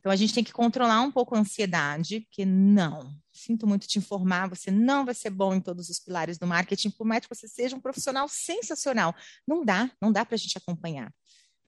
Então 0.00 0.10
a 0.10 0.16
gente 0.16 0.32
tem 0.32 0.42
que 0.42 0.52
controlar 0.52 1.02
um 1.02 1.12
pouco 1.12 1.36
a 1.36 1.38
ansiedade, 1.38 2.20
porque 2.20 2.46
não, 2.46 3.14
sinto 3.30 3.66
muito 3.66 3.86
te 3.86 3.98
informar, 3.98 4.48
você 4.48 4.70
não 4.70 5.04
vai 5.04 5.14
ser 5.14 5.28
bom 5.28 5.54
em 5.54 5.60
todos 5.60 5.90
os 5.90 6.00
pilares 6.00 6.38
do 6.38 6.46
marketing, 6.46 6.90
por 6.90 7.06
mais 7.06 7.26
que 7.26 7.34
você 7.34 7.46
seja 7.46 7.76
um 7.76 7.80
profissional 7.80 8.26
sensacional. 8.26 9.14
Não 9.46 9.62
dá, 9.62 9.90
não 10.00 10.10
dá 10.10 10.24
para 10.24 10.34
a 10.34 10.38
gente 10.38 10.56
acompanhar. 10.56 11.12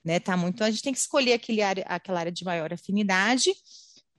Né, 0.05 0.19
tá 0.19 0.37
muito, 0.37 0.65
a 0.65 0.71
gente 0.71 0.83
tem 0.83 0.93
que 0.93 0.99
escolher 0.99 1.35
aquele 1.35 1.63
área, 1.63 1.85
aquela 1.87 2.19
área 2.19 2.33
de 2.33 2.45
maior 2.45 2.73
afinidade. 2.73 3.53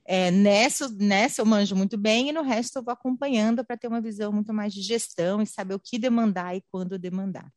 É, 0.05 0.31
nessa, 0.31 0.87
nessa 0.89 1.41
eu 1.41 1.45
manjo 1.45 1.75
muito 1.75 1.97
bem 1.97 2.29
e 2.29 2.31
no 2.31 2.41
resto 2.41 2.77
eu 2.77 2.83
vou 2.83 2.93
acompanhando 2.93 3.65
para 3.65 3.77
ter 3.77 3.87
uma 3.87 3.99
visão 3.99 4.31
muito 4.31 4.53
mais 4.53 4.73
de 4.73 4.81
gestão 4.81 5.41
e 5.41 5.45
saber 5.45 5.73
o 5.73 5.79
que 5.79 5.97
demandar 5.97 6.55
e 6.55 6.63
quando 6.71 6.99
demandar. 6.99 7.51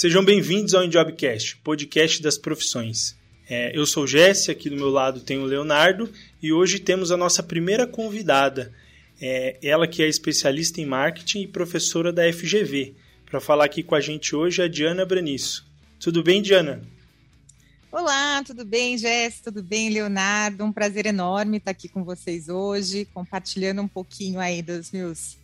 Sejam 0.00 0.24
bem-vindos 0.24 0.74
ao 0.74 0.84
Enjobcast, 0.84 1.56
podcast 1.56 2.22
das 2.22 2.38
profissões. 2.38 3.16
É, 3.50 3.76
eu 3.76 3.84
sou 3.84 4.06
Jesse, 4.06 4.48
aqui 4.48 4.70
do 4.70 4.76
meu 4.76 4.90
lado 4.90 5.22
tem 5.22 5.38
o 5.38 5.44
Leonardo 5.44 6.08
e 6.40 6.52
hoje 6.52 6.78
temos 6.78 7.10
a 7.10 7.16
nossa 7.16 7.42
primeira 7.42 7.84
convidada, 7.84 8.72
é, 9.20 9.58
ela 9.60 9.88
que 9.88 10.00
é 10.00 10.06
especialista 10.06 10.80
em 10.80 10.86
marketing 10.86 11.40
e 11.40 11.48
professora 11.48 12.12
da 12.12 12.32
FGV. 12.32 12.94
Para 13.26 13.40
falar 13.40 13.64
aqui 13.64 13.82
com 13.82 13.96
a 13.96 14.00
gente 14.00 14.36
hoje 14.36 14.62
é 14.62 14.66
a 14.66 14.68
Diana 14.68 15.04
Branisso. 15.04 15.68
Tudo 15.98 16.22
bem, 16.22 16.40
Diana? 16.42 16.80
Olá, 17.90 18.40
tudo 18.44 18.64
bem, 18.64 18.96
Jess? 18.96 19.40
Tudo 19.40 19.64
bem, 19.64 19.90
Leonardo? 19.90 20.62
Um 20.62 20.70
prazer 20.70 21.06
enorme 21.06 21.56
estar 21.56 21.72
aqui 21.72 21.88
com 21.88 22.04
vocês 22.04 22.48
hoje, 22.48 23.04
compartilhando 23.12 23.82
um 23.82 23.88
pouquinho 23.88 24.38
aí 24.38 24.62
dos 24.62 24.92
meus 24.92 25.36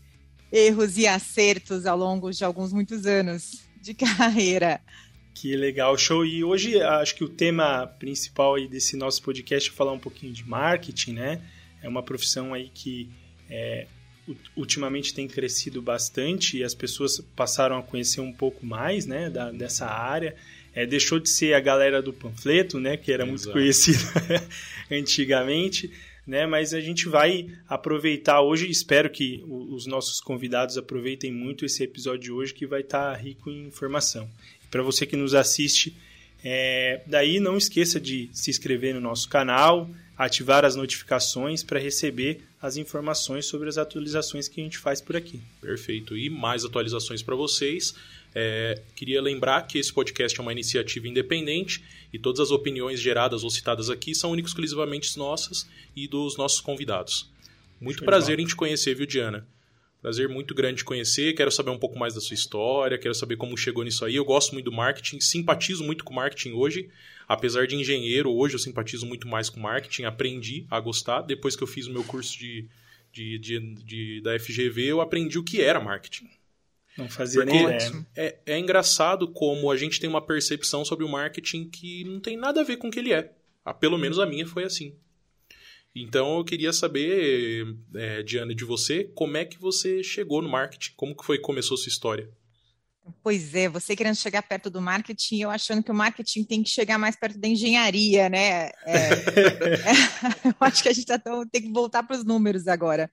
erros 0.52 0.96
e 0.96 1.08
acertos 1.08 1.86
ao 1.86 1.98
longo 1.98 2.30
de 2.30 2.44
alguns 2.44 2.72
muitos 2.72 3.04
anos 3.04 3.73
de 3.84 3.94
carreira. 3.94 4.80
Que 5.34 5.54
legal, 5.56 5.96
show. 5.98 6.24
E 6.24 6.42
hoje 6.42 6.80
acho 6.80 7.14
que 7.14 7.24
o 7.24 7.28
tema 7.28 7.86
principal 7.86 8.54
aí 8.54 8.66
desse 8.66 8.96
nosso 8.96 9.22
podcast 9.22 9.68
é 9.68 9.72
falar 9.72 9.92
um 9.92 9.98
pouquinho 9.98 10.32
de 10.32 10.48
marketing, 10.48 11.12
né? 11.12 11.42
É 11.82 11.88
uma 11.88 12.02
profissão 12.02 12.54
aí 12.54 12.70
que 12.72 13.10
é, 13.50 13.86
ultimamente 14.56 15.12
tem 15.12 15.28
crescido 15.28 15.82
bastante 15.82 16.58
e 16.58 16.64
as 16.64 16.74
pessoas 16.74 17.20
passaram 17.36 17.76
a 17.78 17.82
conhecer 17.82 18.20
um 18.20 18.32
pouco 18.32 18.64
mais, 18.64 19.04
né, 19.06 19.28
da, 19.28 19.50
dessa 19.50 19.86
área. 19.86 20.34
É, 20.74 20.86
deixou 20.86 21.20
de 21.20 21.28
ser 21.28 21.54
a 21.54 21.60
galera 21.60 22.00
do 22.00 22.12
panfleto, 22.12 22.80
né, 22.80 22.96
que 22.96 23.12
era 23.12 23.24
Exato. 23.24 23.30
muito 23.30 23.52
conhecida 23.52 23.98
antigamente 24.90 25.92
né? 26.26 26.46
Mas 26.46 26.72
a 26.72 26.80
gente 26.80 27.08
vai 27.08 27.48
aproveitar 27.68 28.40
hoje, 28.40 28.70
espero 28.70 29.10
que 29.10 29.44
os 29.46 29.86
nossos 29.86 30.20
convidados 30.20 30.78
aproveitem 30.78 31.32
muito 31.32 31.64
esse 31.64 31.82
episódio 31.82 32.20
de 32.20 32.32
hoje, 32.32 32.54
que 32.54 32.66
vai 32.66 32.80
estar 32.80 33.12
tá 33.12 33.16
rico 33.16 33.50
em 33.50 33.66
informação. 33.66 34.28
Para 34.70 34.82
você 34.82 35.06
que 35.06 35.16
nos 35.16 35.34
assiste, 35.34 35.96
é, 36.42 37.00
daí 37.06 37.40
não 37.40 37.56
esqueça 37.56 38.00
de 38.00 38.28
se 38.32 38.50
inscrever 38.50 38.94
no 38.94 39.00
nosso 39.00 39.28
canal, 39.28 39.88
ativar 40.16 40.64
as 40.64 40.76
notificações 40.76 41.62
para 41.62 41.78
receber 41.78 42.42
as 42.60 42.76
informações 42.76 43.46
sobre 43.46 43.68
as 43.68 43.78
atualizações 43.78 44.48
que 44.48 44.60
a 44.60 44.64
gente 44.64 44.78
faz 44.78 45.00
por 45.00 45.16
aqui. 45.16 45.40
Perfeito. 45.60 46.16
E 46.16 46.30
mais 46.30 46.64
atualizações 46.64 47.22
para 47.22 47.34
vocês. 47.34 47.94
É, 48.34 48.82
queria 48.96 49.22
lembrar 49.22 49.62
que 49.62 49.78
esse 49.78 49.92
podcast 49.92 50.38
é 50.38 50.42
uma 50.42 50.52
iniciativa 50.52 51.06
independente 51.06 51.84
e 52.12 52.18
todas 52.18 52.40
as 52.40 52.50
opiniões 52.50 53.00
geradas 53.00 53.44
ou 53.44 53.50
citadas 53.50 53.88
aqui 53.88 54.14
são 54.14 54.32
únicas 54.32 54.50
exclusivamente 54.50 55.16
nossas 55.16 55.68
e 55.94 56.08
dos 56.08 56.36
nossos 56.36 56.60
convidados. 56.60 57.30
Muito 57.80 58.04
prazer 58.04 58.40
em 58.40 58.46
te 58.46 58.56
conhecer, 58.56 58.94
viu, 58.94 59.06
Diana? 59.06 59.46
Prazer 60.00 60.28
muito 60.28 60.54
grande 60.54 60.78
te 60.78 60.84
conhecer. 60.84 61.34
Quero 61.34 61.50
saber 61.50 61.70
um 61.70 61.78
pouco 61.78 61.98
mais 61.98 62.14
da 62.14 62.20
sua 62.20 62.34
história, 62.34 62.98
quero 62.98 63.14
saber 63.14 63.36
como 63.36 63.56
chegou 63.56 63.84
nisso 63.84 64.04
aí. 64.04 64.16
Eu 64.16 64.24
gosto 64.24 64.52
muito 64.52 64.66
do 64.66 64.72
marketing, 64.72 65.20
simpatizo 65.20 65.84
muito 65.84 66.04
com 66.04 66.12
marketing 66.12 66.52
hoje. 66.52 66.90
Apesar 67.26 67.66
de 67.66 67.74
engenheiro, 67.74 68.30
hoje 68.30 68.54
eu 68.54 68.58
simpatizo 68.58 69.06
muito 69.06 69.26
mais 69.26 69.48
com 69.48 69.60
marketing. 69.60 70.04
Aprendi 70.04 70.66
a 70.70 70.78
gostar. 70.78 71.22
Depois 71.22 71.56
que 71.56 71.62
eu 71.62 71.66
fiz 71.66 71.86
o 71.86 71.92
meu 71.92 72.04
curso 72.04 72.38
de, 72.38 72.66
de, 73.12 73.38
de, 73.38 73.60
de 73.82 74.20
da 74.20 74.38
FGV, 74.38 74.84
eu 74.84 75.00
aprendi 75.00 75.38
o 75.38 75.42
que 75.42 75.62
era 75.62 75.80
marketing. 75.80 76.28
Não 76.96 77.08
fazia 77.08 77.42
Porque 77.42 77.56
nem 77.56 77.64
ideia. 77.64 78.06
É, 78.16 78.38
é 78.46 78.58
engraçado 78.58 79.28
como 79.28 79.70
a 79.70 79.76
gente 79.76 79.98
tem 79.98 80.08
uma 80.08 80.24
percepção 80.24 80.84
sobre 80.84 81.04
o 81.04 81.08
marketing 81.08 81.68
que 81.68 82.04
não 82.04 82.20
tem 82.20 82.36
nada 82.36 82.60
a 82.60 82.64
ver 82.64 82.76
com 82.76 82.88
o 82.88 82.90
que 82.90 83.00
ele 83.00 83.12
é. 83.12 83.32
Ah, 83.64 83.74
pelo 83.74 83.98
menos 83.98 84.18
a 84.18 84.26
minha 84.26 84.46
foi 84.46 84.64
assim. 84.64 84.96
Então 85.94 86.38
eu 86.38 86.44
queria 86.44 86.72
saber, 86.72 87.76
é, 87.94 88.22
Diana, 88.22 88.54
de 88.54 88.64
você, 88.64 89.04
como 89.14 89.36
é 89.36 89.44
que 89.44 89.58
você 89.58 90.02
chegou 90.02 90.42
no 90.42 90.48
marketing? 90.48 90.92
Como 90.96 91.16
que 91.16 91.24
foi 91.24 91.38
começou 91.38 91.76
a 91.76 91.78
sua 91.78 91.88
história? 91.88 92.28
Pois 93.22 93.54
é, 93.54 93.68
você 93.68 93.94
querendo 93.94 94.16
chegar 94.16 94.42
perto 94.42 94.70
do 94.70 94.80
marketing, 94.80 95.40
eu 95.40 95.50
achando 95.50 95.82
que 95.82 95.90
o 95.90 95.94
marketing 95.94 96.42
tem 96.44 96.62
que 96.62 96.70
chegar 96.70 96.98
mais 96.98 97.14
perto 97.14 97.38
da 97.38 97.46
engenharia, 97.46 98.30
né? 98.30 98.68
É, 98.68 98.70
é, 98.86 99.10
eu 100.48 100.54
acho 100.60 100.82
que 100.82 100.88
a 100.88 100.92
gente 100.92 101.06
tá 101.06 101.18
tão, 101.18 101.46
tem 101.46 101.62
que 101.62 101.72
voltar 101.72 102.02
para 102.02 102.16
os 102.16 102.24
números 102.24 102.66
agora. 102.66 103.10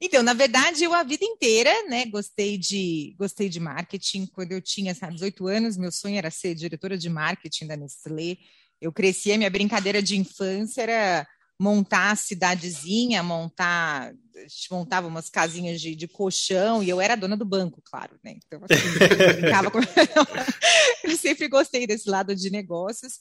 Então, 0.00 0.22
na 0.22 0.32
verdade, 0.32 0.84
eu 0.84 0.94
a 0.94 1.02
vida 1.02 1.24
inteira, 1.24 1.70
né, 1.88 2.06
gostei 2.06 2.56
de 2.56 3.14
gostei 3.18 3.48
de 3.48 3.58
marketing. 3.58 4.26
Quando 4.26 4.52
eu 4.52 4.60
tinha, 4.60 4.94
sabe, 4.94 5.14
18 5.14 5.46
anos, 5.48 5.76
meu 5.76 5.90
sonho 5.90 6.18
era 6.18 6.30
ser 6.30 6.54
diretora 6.54 6.96
de 6.96 7.08
marketing 7.08 7.66
da 7.66 7.76
Nestlé. 7.76 8.36
Eu 8.80 8.92
crescia, 8.92 9.38
minha 9.38 9.50
brincadeira 9.50 10.02
de 10.02 10.16
infância 10.16 10.82
era 10.82 11.26
montar 11.58 12.10
a 12.10 12.16
cidadezinha, 12.16 13.22
montar, 13.22 14.12
a 14.34 14.40
gente 14.40 14.70
montava 14.70 15.06
umas 15.06 15.30
casinhas 15.30 15.80
de, 15.80 15.94
de 15.94 16.06
colchão 16.06 16.82
e 16.82 16.88
eu 16.88 17.00
era 17.00 17.16
dona 17.16 17.36
do 17.36 17.44
banco, 17.44 17.80
claro, 17.82 18.18
né? 18.22 18.36
Então, 18.36 18.60
assim, 18.68 19.64
eu 19.64 19.70
com... 19.70 19.80
eu 21.08 21.16
sempre 21.16 21.48
gostei 21.48 21.86
desse 21.86 22.10
lado 22.10 22.34
de 22.34 22.50
negócios, 22.50 23.20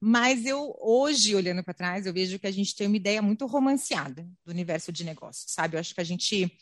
mas 0.00 0.44
eu 0.44 0.74
hoje, 0.80 1.34
olhando 1.36 1.62
para 1.62 1.74
trás, 1.74 2.06
eu 2.06 2.12
vejo 2.12 2.38
que 2.38 2.46
a 2.46 2.52
gente 2.52 2.74
tem 2.74 2.88
uma 2.88 2.96
ideia 2.96 3.22
muito 3.22 3.46
romanceada 3.46 4.28
do 4.44 4.50
universo 4.50 4.90
de 4.90 5.04
negócios, 5.04 5.52
sabe? 5.52 5.76
Eu 5.76 5.80
acho 5.80 5.94
que 5.94 6.00
a 6.00 6.04
gente 6.04 6.52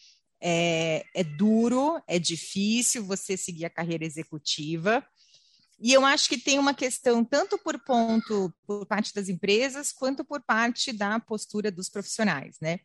é, 0.42 1.04
é 1.14 1.24
duro, 1.24 2.02
é 2.06 2.18
difícil 2.18 3.02
você 3.02 3.34
seguir 3.34 3.64
a 3.64 3.70
carreira 3.70 4.04
executiva, 4.04 5.02
e 5.80 5.92
eu 5.92 6.04
acho 6.04 6.28
que 6.28 6.38
tem 6.38 6.58
uma 6.58 6.72
questão 6.72 7.24
tanto 7.24 7.58
por 7.58 7.78
ponto 7.78 8.52
por 8.66 8.86
parte 8.86 9.12
das 9.14 9.28
empresas 9.28 9.92
quanto 9.92 10.24
por 10.24 10.40
parte 10.42 10.92
da 10.92 11.18
postura 11.20 11.70
dos 11.70 11.88
profissionais, 11.88 12.56
né? 12.60 12.80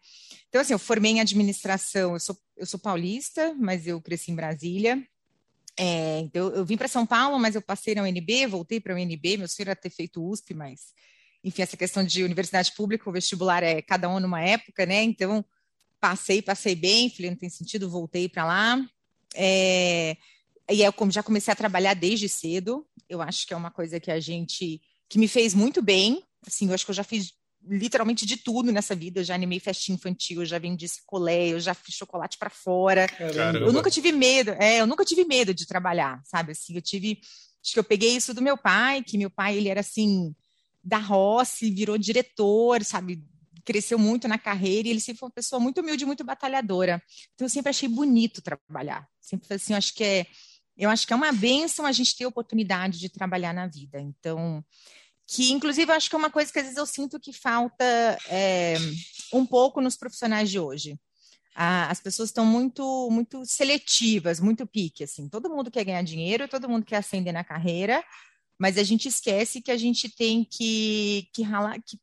Então 0.48 0.62
assim, 0.62 0.74
eu 0.74 0.80
formei 0.80 1.12
em 1.12 1.22
administração, 1.22 2.14
eu 2.14 2.20
sou 2.20 2.38
eu 2.58 2.66
sou 2.66 2.80
paulista, 2.80 3.56
mas 3.58 3.88
eu 3.88 4.02
cresci 4.02 4.32
em 4.32 4.36
Brasília. 4.36 5.02
É, 5.78 6.20
então 6.20 6.50
eu 6.50 6.66
vim 6.66 6.76
para 6.76 6.90
São 6.90 7.06
Paulo, 7.06 7.40
mas 7.40 7.56
eu 7.56 7.62
passei 7.62 7.96
na 7.96 8.04
UNB, 8.04 8.48
voltei 8.48 8.82
para 8.82 8.94
a 8.94 8.98
UNB, 8.98 9.38
meu 9.38 9.48
sonho 9.48 9.70
era 9.70 9.76
ter 9.76 9.90
feito 9.90 10.22
USP, 10.22 10.54
mas 10.54 10.94
enfim, 11.44 11.62
essa 11.62 11.78
questão 11.78 12.04
de 12.04 12.24
universidade 12.24 12.74
pública, 12.74 13.10
o 13.10 13.14
vestibular 13.14 13.64
é 13.64 13.82
cada 13.82 14.10
um 14.10 14.20
numa 14.20 14.42
época, 14.42 14.86
né? 14.86 15.02
Então 15.04 15.46
passei, 16.00 16.42
passei 16.42 16.76
bem, 16.76 17.10
falei, 17.10 17.32
não 17.32 17.38
tem 17.38 17.50
sentido, 17.50 17.90
voltei 17.90 18.28
para 18.28 18.46
lá. 18.46 18.86
É, 19.36 20.18
e 20.70 20.82
eu 20.82 20.94
já 21.10 21.24
comecei 21.24 21.52
a 21.52 21.56
trabalhar 21.56 21.94
desde 21.94 22.30
cedo. 22.30 22.86
Eu 23.08 23.22
acho 23.22 23.48
que 23.48 23.54
é 23.54 23.58
uma 23.58 23.72
coisa 23.72 24.00
que 24.00 24.12
a 24.12 24.20
gente 24.20 24.82
que 25.10 25.18
me 25.18 25.28
fez 25.28 25.54
muito 25.54 25.82
bem. 25.82 26.24
Assim, 26.46 26.68
eu 26.68 26.74
acho 26.74 26.86
que 26.86 26.92
eu 26.92 26.96
já 26.96 27.04
fiz 27.04 27.34
literalmente 27.68 28.26
de 28.26 28.38
tudo 28.38 28.72
nessa 28.72 28.96
vida. 28.96 29.20
Eu 29.20 29.24
já 29.24 29.36
animei 29.36 29.60
festinha 29.60 29.96
infantil, 29.96 30.42
eu 30.42 30.46
já 30.46 30.60
vendi 30.60 30.86
colé, 31.06 31.50
eu 31.50 31.60
já 31.60 31.74
fiz 31.74 31.96
chocolate 31.96 32.38
para 32.38 32.50
fora. 32.50 33.08
Caramba. 33.08 33.60
Eu 33.60 33.74
nunca 33.74 33.90
tive 33.90 34.12
medo, 34.12 34.52
é, 34.52 34.80
eu 34.80 34.88
nunca 34.88 35.04
tive 35.04 35.26
medo 35.26 35.54
de 35.54 35.66
trabalhar, 35.66 36.22
sabe? 36.24 36.52
Assim, 36.52 36.76
eu 36.76 36.82
tive, 36.82 37.20
acho 37.64 37.74
que 37.74 37.80
eu 37.80 37.84
peguei 37.84 38.16
isso 38.16 38.34
do 38.34 38.42
meu 38.42 38.58
pai, 38.58 39.04
que 39.04 39.18
meu 39.18 39.30
pai 39.30 39.58
ele 39.58 39.70
era 39.70 39.82
assim 39.82 40.34
da 40.84 40.98
roça, 40.98 41.66
virou 41.66 41.98
diretor, 41.98 42.84
sabe? 42.84 43.24
Cresceu 43.66 44.00
muito 44.00 44.28
na 44.28 44.38
carreira 44.38 44.88
e 44.88 44.92
ele 44.92 45.02
sempre 45.02 45.20
foi 45.20 45.28
uma 45.28 45.34
pessoa 45.34 45.60
muito 45.60 45.82
humilde, 45.82 46.06
muito 46.06 46.24
batalhadora. 46.24 47.02
Então 47.36 47.46
eu 47.46 47.50
sempre 47.50 47.70
achei 47.70 47.90
bonito 47.90 48.42
trabalhar. 48.42 49.08
Sempre 49.20 49.54
assim, 49.54 49.74
eu 49.74 49.78
acho 49.78 49.94
que 49.94 50.04
é 50.04 50.26
eu 50.80 50.90
acho 50.90 51.06
que 51.06 51.12
é 51.12 51.16
uma 51.16 51.32
benção 51.34 51.86
a 51.86 51.92
gente 51.92 52.16
ter 52.16 52.26
oportunidade 52.26 53.00
de 53.00 53.10
trabalhar 53.10 53.54
na 53.54 53.68
vida. 53.68 54.00
Então, 54.00 54.64
que 55.28 55.52
inclusive 55.52 55.92
eu 55.92 55.96
acho 55.96 56.10
que 56.10 56.16
é 56.16 56.18
uma 56.18 56.32
coisa 56.32 56.52
que 56.52 56.58
às 56.58 56.66
vezes 56.66 56.78
eu 56.78 56.86
sinto 56.86 57.20
que 57.20 57.34
falta 57.34 57.84
é, 58.30 58.78
um 59.34 59.46
pouco 59.46 59.82
nos 59.82 59.98
profissionais 59.98 60.50
de 60.50 60.58
hoje. 60.58 60.98
as 61.54 62.00
pessoas 62.00 62.30
estão 62.30 62.46
muito, 62.46 63.10
muito 63.12 63.46
seletivas, 63.46 64.40
muito 64.40 64.66
pique, 64.66 65.04
assim. 65.04 65.28
Todo 65.28 65.50
mundo 65.50 65.70
quer 65.70 65.84
ganhar 65.84 66.02
dinheiro, 66.02 66.48
todo 66.48 66.70
mundo 66.70 66.86
quer 66.86 66.98
ascender 66.98 67.34
na 67.34 67.44
carreira, 67.44 68.02
mas 68.58 68.78
a 68.78 68.84
gente 68.84 69.10
esquece 69.10 69.62
que 69.62 69.72
a 69.72 69.78
gente 69.78 70.10
tem 70.10 70.46
que, 70.46 71.28
que 71.34 71.44
ralar, 71.44 71.78
que 71.86 72.00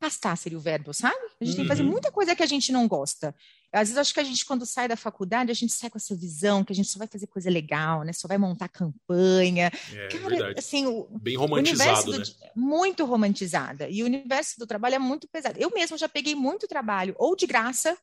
pastar 0.00 0.36
seria 0.36 0.58
o 0.58 0.60
verbo, 0.60 0.92
sabe? 0.92 1.14
A 1.40 1.44
gente 1.44 1.52
uhum. 1.52 1.56
tem 1.56 1.64
que 1.64 1.68
fazer 1.68 1.82
uhum. 1.82 1.90
muita 1.90 2.10
coisa 2.10 2.34
que 2.34 2.42
a 2.42 2.46
gente 2.46 2.72
não 2.72 2.88
gosta. 2.88 3.34
Às 3.72 3.88
vezes 3.88 3.98
acho 3.98 4.14
que 4.14 4.20
a 4.20 4.24
gente, 4.24 4.44
quando 4.44 4.66
sai 4.66 4.88
da 4.88 4.96
faculdade, 4.96 5.50
a 5.50 5.54
gente 5.54 5.72
sai 5.72 5.88
com 5.88 5.98
essa 5.98 6.14
visão 6.14 6.64
que 6.64 6.72
a 6.72 6.76
gente 6.76 6.88
só 6.88 6.98
vai 6.98 7.06
fazer 7.06 7.28
coisa 7.28 7.48
legal, 7.48 8.02
né? 8.02 8.12
Só 8.12 8.26
vai 8.26 8.36
montar 8.36 8.68
campanha. 8.68 9.70
É, 9.92 10.08
Cara, 10.08 10.28
verdade. 10.28 10.58
assim, 10.58 10.86
o, 10.86 11.06
Bem 11.20 11.36
romantizado, 11.36 12.10
o 12.10 12.18
né? 12.18 12.24
muito 12.56 13.04
romantizada. 13.04 13.88
E 13.88 14.02
o 14.02 14.06
universo 14.06 14.58
do 14.58 14.66
trabalho 14.66 14.96
é 14.96 14.98
muito 14.98 15.28
pesado. 15.28 15.58
Eu 15.58 15.70
mesmo 15.70 15.96
já 15.96 16.08
peguei 16.08 16.34
muito 16.34 16.66
trabalho, 16.66 17.14
ou 17.16 17.36
de 17.36 17.46
graça, 17.46 17.96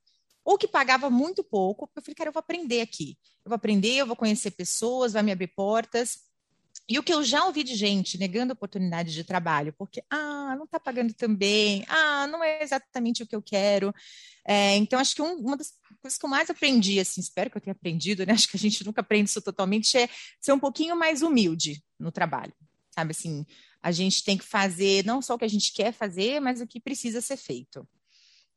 ou 0.45 0.57
que 0.57 0.67
pagava 0.67 1.09
muito 1.09 1.43
pouco. 1.43 1.89
Eu 1.93 2.01
falei, 2.01 2.15
cara, 2.15 2.29
eu 2.29 2.33
vou 2.33 2.39
aprender 2.39 2.79
aqui. 2.79 3.17
Eu 3.43 3.49
vou 3.49 3.55
aprender, 3.55 3.95
eu 3.95 4.07
vou 4.07 4.15
conhecer 4.15 4.51
pessoas, 4.51 5.11
vai 5.11 5.23
me 5.23 5.33
abrir 5.33 5.47
portas. 5.47 6.26
E 6.89 6.97
o 6.97 7.03
que 7.03 7.13
eu 7.13 7.21
já 7.21 7.45
ouvi 7.45 7.63
de 7.63 7.75
gente 7.75 8.17
negando 8.17 8.53
oportunidade 8.53 9.13
de 9.13 9.23
trabalho, 9.23 9.73
porque, 9.77 10.01
ah, 10.09 10.55
não 10.55 10.63
está 10.63 10.79
pagando 10.79 11.13
tão 11.13 11.35
bem, 11.35 11.85
ah, 11.89 12.27
não 12.27 12.41
é 12.41 12.63
exatamente 12.63 13.23
o 13.23 13.27
que 13.27 13.35
eu 13.35 13.41
quero. 13.41 13.93
É, 14.45 14.77
então, 14.77 14.97
acho 14.97 15.13
que 15.13 15.21
um, 15.21 15.35
uma 15.35 15.57
das 15.57 15.73
coisas 16.01 16.17
que 16.17 16.25
eu 16.25 16.29
mais 16.29 16.49
aprendi, 16.49 16.97
assim, 16.97 17.19
espero 17.19 17.49
que 17.49 17.57
eu 17.57 17.61
tenha 17.61 17.73
aprendido, 17.73 18.25
né? 18.25 18.31
Acho 18.33 18.47
que 18.47 18.55
a 18.55 18.59
gente 18.59 18.85
nunca 18.85 19.01
aprende 19.01 19.29
isso 19.29 19.41
totalmente, 19.41 19.97
é 19.97 20.07
ser 20.39 20.53
um 20.53 20.59
pouquinho 20.59 20.95
mais 20.95 21.21
humilde 21.21 21.83
no 21.99 22.09
trabalho, 22.09 22.53
sabe? 22.91 23.11
Assim, 23.11 23.45
a 23.81 23.91
gente 23.91 24.23
tem 24.23 24.37
que 24.37 24.45
fazer 24.45 25.03
não 25.05 25.21
só 25.21 25.35
o 25.35 25.37
que 25.37 25.43
a 25.45 25.49
gente 25.49 25.73
quer 25.73 25.91
fazer, 25.91 26.39
mas 26.39 26.61
o 26.61 26.67
que 26.67 26.79
precisa 26.79 27.19
ser 27.19 27.35
feito. 27.35 27.85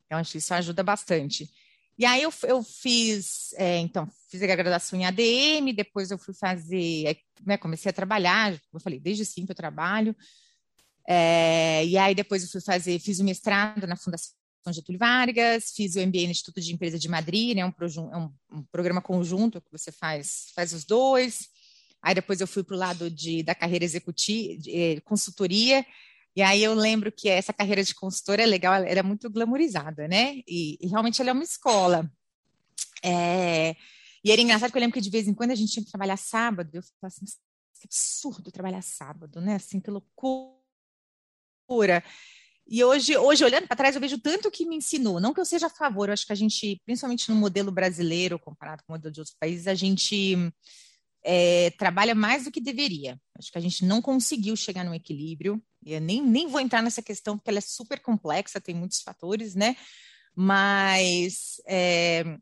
Então, 0.05 0.17
acho 0.17 0.31
que 0.31 0.37
isso 0.37 0.53
ajuda 0.53 0.81
bastante. 0.83 1.49
E 2.01 2.05
aí 2.05 2.23
eu, 2.23 2.33
eu 2.47 2.63
fiz, 2.63 3.53
é, 3.53 3.77
então, 3.77 4.09
fiz 4.27 4.41
a 4.41 4.47
graduação 4.47 4.99
em 4.99 5.05
ADM, 5.05 5.71
depois 5.71 6.09
eu 6.09 6.17
fui 6.17 6.33
fazer, 6.33 7.05
é, 7.05 7.15
né, 7.45 7.57
comecei 7.57 7.91
a 7.91 7.93
trabalhar, 7.93 8.59
eu 8.73 8.79
falei, 8.79 8.99
desde 8.99 9.23
sempre 9.23 9.51
eu 9.51 9.55
trabalho. 9.55 10.15
É, 11.07 11.85
e 11.85 11.99
aí 11.99 12.15
depois 12.15 12.41
eu 12.41 12.49
fui 12.49 12.59
fazer, 12.59 12.97
fiz 12.97 13.19
o 13.19 13.23
mestrado 13.23 13.85
na 13.85 13.95
Fundação 13.95 14.33
Getúlio 14.71 14.97
Vargas, 14.97 15.73
fiz 15.75 15.95
o 15.95 15.99
MBA 15.99 16.23
no 16.23 16.31
Instituto 16.31 16.59
de 16.59 16.73
Empresa 16.73 16.97
de 16.97 17.07
Madrid, 17.07 17.55
né, 17.55 17.63
um, 17.63 17.71
é 18.11 18.17
um, 18.17 18.33
um 18.51 18.63
programa 18.71 18.99
conjunto 18.99 19.61
que 19.61 19.71
você 19.71 19.91
faz, 19.91 20.47
faz 20.55 20.73
os 20.73 20.83
dois. 20.83 21.49
Aí 22.01 22.15
depois 22.15 22.41
eu 22.41 22.47
fui 22.47 22.63
para 22.63 22.75
o 22.75 22.79
lado 22.79 23.11
de, 23.11 23.43
da 23.43 23.53
carreira 23.53 23.85
executiva, 23.85 24.59
eh, 24.67 24.99
consultoria, 25.01 25.85
e 26.35 26.41
aí 26.41 26.63
eu 26.63 26.73
lembro 26.73 27.11
que 27.11 27.27
essa 27.29 27.51
carreira 27.53 27.83
de 27.83 27.93
consultora 27.93 28.41
é 28.41 28.45
legal, 28.45 28.73
ela 28.73 28.87
era 28.87 29.03
muito 29.03 29.29
glamorizada, 29.29 30.07
né? 30.07 30.41
E, 30.47 30.77
e 30.79 30.87
realmente 30.87 31.21
ela 31.21 31.31
é 31.31 31.33
uma 31.33 31.43
escola. 31.43 32.09
É, 33.03 33.75
e 34.23 34.31
era 34.31 34.41
engraçado 34.41 34.71
que 34.71 34.77
eu 34.77 34.81
lembro 34.81 34.93
que 34.93 35.01
de 35.01 35.09
vez 35.09 35.27
em 35.27 35.33
quando 35.33 35.51
a 35.51 35.55
gente 35.55 35.73
tinha 35.73 35.83
que 35.83 35.91
trabalhar 35.91 36.17
sábado, 36.17 36.69
eu 36.73 36.81
falava 36.83 37.07
assim, 37.07 37.25
que 37.25 37.87
absurdo 37.87 38.51
trabalhar 38.51 38.81
sábado, 38.81 39.41
né? 39.41 39.55
Assim, 39.55 39.79
que 39.79 39.89
loucura. 39.89 40.63
E 42.67 42.83
hoje, 42.83 43.17
hoje 43.17 43.43
olhando 43.43 43.67
para 43.67 43.75
trás, 43.75 43.95
eu 43.95 44.01
vejo 44.01 44.17
tanto 44.19 44.51
que 44.51 44.65
me 44.65 44.75
ensinou. 44.77 45.19
Não 45.19 45.33
que 45.33 45.41
eu 45.41 45.45
seja 45.45 45.67
a 45.67 45.69
favor, 45.69 46.07
eu 46.07 46.13
acho 46.13 46.25
que 46.25 46.31
a 46.31 46.35
gente, 46.35 46.79
principalmente 46.85 47.29
no 47.29 47.35
modelo 47.35 47.71
brasileiro, 47.71 48.39
comparado 48.39 48.83
com 48.85 48.93
o 48.93 48.95
modelo 48.95 49.11
de 49.11 49.19
outros 49.19 49.35
países, 49.37 49.67
a 49.67 49.73
gente 49.73 50.37
é, 51.23 51.71
trabalha 51.71 52.15
mais 52.15 52.45
do 52.45 52.51
que 52.51 52.61
deveria. 52.61 53.19
Acho 53.37 53.51
que 53.51 53.57
a 53.57 53.61
gente 53.61 53.83
não 53.83 54.01
conseguiu 54.01 54.55
chegar 54.55 54.85
no 54.85 54.93
equilíbrio. 54.93 55.61
Eu 55.85 56.01
nem, 56.01 56.21
nem 56.21 56.47
vou 56.47 56.59
entrar 56.59 56.81
nessa 56.81 57.01
questão, 57.01 57.37
porque 57.37 57.49
ela 57.49 57.59
é 57.59 57.61
super 57.61 57.99
complexa, 57.99 58.61
tem 58.61 58.75
muitos 58.75 59.01
fatores, 59.01 59.55
né? 59.55 59.75
Mas 60.35 61.61
é, 61.67 62.37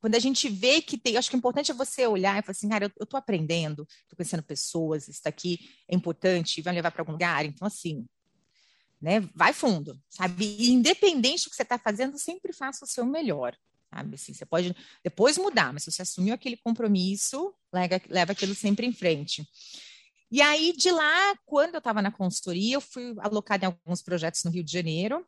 quando 0.00 0.14
a 0.14 0.18
gente 0.18 0.48
vê 0.48 0.80
que 0.80 0.96
tem, 0.96 1.16
acho 1.16 1.28
que 1.28 1.36
o 1.36 1.38
importante 1.38 1.70
é 1.70 1.74
você 1.74 2.06
olhar 2.06 2.38
e 2.38 2.42
falar 2.42 2.52
assim, 2.52 2.68
cara, 2.68 2.84
eu, 2.84 3.04
estou 3.04 3.18
aprendendo, 3.18 3.86
estou 4.02 4.16
conhecendo 4.16 4.42
pessoas, 4.42 5.08
isso 5.08 5.22
aqui 5.24 5.58
é 5.88 5.94
importante, 5.94 6.62
vai 6.62 6.74
levar 6.74 6.90
para 6.90 7.02
algum 7.02 7.12
lugar. 7.12 7.44
Então, 7.44 7.66
assim, 7.66 8.06
né, 9.00 9.20
vai 9.34 9.52
fundo, 9.52 10.00
sabe? 10.08 10.44
E 10.44 10.70
independente 10.70 11.44
do 11.44 11.50
que 11.50 11.56
você 11.56 11.62
está 11.62 11.78
fazendo, 11.78 12.18
sempre 12.18 12.52
faça 12.52 12.84
o 12.84 12.88
seu 12.88 13.04
melhor. 13.04 13.56
Sabe? 13.92 14.14
Assim, 14.16 14.34
você 14.34 14.44
pode 14.44 14.76
depois 15.02 15.38
mudar, 15.38 15.72
mas 15.72 15.84
se 15.84 15.90
você 15.90 16.02
assumiu 16.02 16.34
aquele 16.34 16.58
compromisso, 16.58 17.54
leva, 17.72 18.00
leva 18.08 18.32
aquilo 18.32 18.54
sempre 18.54 18.86
em 18.86 18.92
frente. 18.92 19.48
E 20.30 20.42
aí, 20.42 20.74
de 20.76 20.90
lá, 20.90 21.34
quando 21.46 21.74
eu 21.74 21.78
estava 21.78 22.02
na 22.02 22.10
consultoria, 22.10 22.74
eu 22.74 22.80
fui 22.80 23.14
alocada 23.18 23.64
em 23.64 23.68
alguns 23.68 24.02
projetos 24.02 24.44
no 24.44 24.50
Rio 24.50 24.62
de 24.62 24.72
Janeiro. 24.72 25.26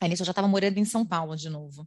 Aí 0.00 0.08
nisso 0.08 0.22
eu 0.22 0.26
já 0.26 0.32
estava 0.32 0.48
morando 0.48 0.78
em 0.78 0.84
São 0.84 1.04
Paulo 1.04 1.36
de 1.36 1.48
novo. 1.48 1.86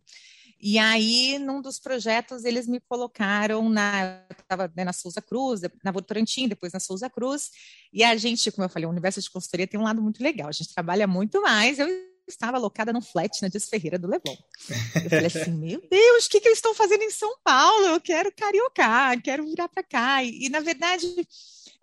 E 0.59 0.79
aí, 0.79 1.37
num 1.37 1.61
dos 1.61 1.79
projetos, 1.79 2.43
eles 2.43 2.67
me 2.67 2.79
colocaram 2.79 3.69
na. 3.69 4.23
Estava 4.31 4.71
né, 4.75 4.83
na 4.83 4.93
Souza 4.93 5.21
Cruz, 5.21 5.61
na 5.83 5.91
Votorantim, 5.91 6.47
depois 6.47 6.73
na 6.73 6.79
Souza 6.79 7.09
Cruz. 7.09 7.51
E 7.93 8.03
a 8.03 8.15
gente, 8.15 8.51
como 8.51 8.65
eu 8.65 8.69
falei, 8.69 8.87
o 8.87 8.89
universo 8.89 9.21
de 9.21 9.29
consultoria 9.29 9.67
tem 9.67 9.79
um 9.79 9.83
lado 9.83 10.01
muito 10.01 10.21
legal. 10.23 10.49
A 10.49 10.51
gente 10.51 10.73
trabalha 10.73 11.05
muito 11.05 11.41
mais. 11.43 11.77
Eu 11.77 11.87
estava 12.27 12.57
alocada 12.57 12.91
no 12.91 13.01
flat 13.01 13.39
na 13.41 13.47
Dias 13.47 13.69
Ferreira 13.69 13.99
do 13.99 14.07
Leblon. 14.07 14.35
Eu 14.95 15.09
falei 15.09 15.27
assim, 15.27 15.51
meu 15.53 15.79
Deus, 15.89 16.25
o 16.25 16.29
que, 16.29 16.41
que 16.41 16.47
eles 16.47 16.57
estão 16.57 16.73
fazendo 16.73 17.03
em 17.03 17.11
São 17.11 17.37
Paulo? 17.43 17.85
Eu 17.85 18.01
quero 18.01 18.31
cariocar, 18.35 19.21
quero 19.21 19.45
virar 19.45 19.69
para 19.69 19.83
cá. 19.83 20.23
E, 20.23 20.45
e, 20.45 20.49
na 20.49 20.59
verdade, 20.59 21.05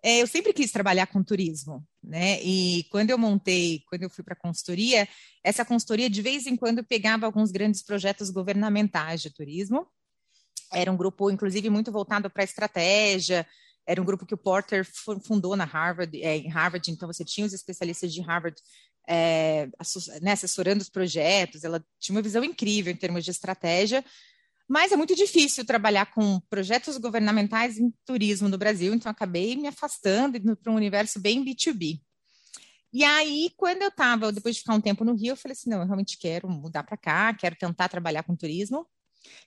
é, 0.07 0.21
eu 0.21 0.27
sempre 0.27 0.53
quis 0.53 0.71
trabalhar 0.71 1.07
com 1.07 1.25
turismo, 1.25 1.83
né? 2.03 2.39
E 2.43 2.85
quando 2.91 3.09
eu 3.09 3.17
montei, 3.17 3.83
quando 3.89 4.03
eu 4.03 4.11
fui 4.11 4.23
para 4.23 4.35
a 4.35 4.37
consultoria, 4.39 5.09
essa 5.43 5.65
consultoria 5.65 6.11
de 6.11 6.21
vez 6.21 6.47
em 6.47 6.57
quando 6.57 6.85
pegava 6.85 7.25
alguns 7.25 7.51
grandes 7.51 7.83
projetos 7.83 8.29
governamentais 8.29 9.23
de 9.23 9.31
turismo. 9.31 9.87
Era 10.71 10.93
um 10.93 10.97
grupo, 10.97 11.31
inclusive, 11.31 11.71
muito 11.71 11.91
voltado 11.91 12.29
para 12.29 12.45
estratégia, 12.45 13.47
era 13.87 14.01
um 14.01 14.05
grupo 14.05 14.27
que 14.27 14.35
o 14.35 14.39
Porter 14.39 14.87
fundou 15.23 15.57
na 15.57 15.65
Harvard, 15.65 16.23
é, 16.23 16.37
em 16.37 16.51
Harvard, 16.51 16.91
então 16.91 17.09
você 17.11 17.25
tinha 17.25 17.47
os 17.47 17.55
especialistas 17.55 18.13
de 18.13 18.21
Harvard 18.21 18.61
é, 19.09 19.69
né, 20.21 20.33
assessorando 20.33 20.83
os 20.83 20.91
projetos, 20.91 21.65
ela 21.65 21.83
tinha 21.99 22.15
uma 22.15 22.23
visão 22.23 22.45
incrível 22.45 22.93
em 22.93 22.97
termos 22.97 23.25
de 23.25 23.31
estratégia, 23.31 24.05
mas 24.69 24.93
é 24.93 24.97
muito 24.97 25.15
difícil 25.15 25.65
trabalhar 25.65 26.07
com 26.07 26.41
projetos 26.49 26.97
governamentais 26.97 27.79
em 27.79 27.93
turismo 28.05 28.49
no 28.49 28.59
Brasil, 28.59 28.95
então 28.95 29.11
acabei 29.11 29.57
me 29.57 29.69
afastando 29.69 30.37
indo 30.37 30.57
para 30.57 30.73
um 30.73 30.77
universo 30.77 31.21
bem 31.21 31.45
B2B. 31.45 32.01
E 32.93 33.03
aí, 33.03 33.51
quando 33.57 33.83
eu 33.83 33.89
estava, 33.89 34.31
depois 34.31 34.55
de 34.55 34.61
ficar 34.61 34.75
um 34.75 34.81
tempo 34.81 35.05
no 35.05 35.15
Rio, 35.15 35.33
eu 35.33 35.37
falei 35.37 35.53
assim, 35.53 35.69
não, 35.69 35.81
eu 35.81 35.87
realmente 35.87 36.17
quero 36.17 36.49
mudar 36.49 36.85
para 36.85 36.97
cá, 36.97 37.35
quero 37.35 37.57
tentar 37.57 37.89
trabalhar 37.89 38.23
com 38.23 38.37
turismo, 38.37 38.87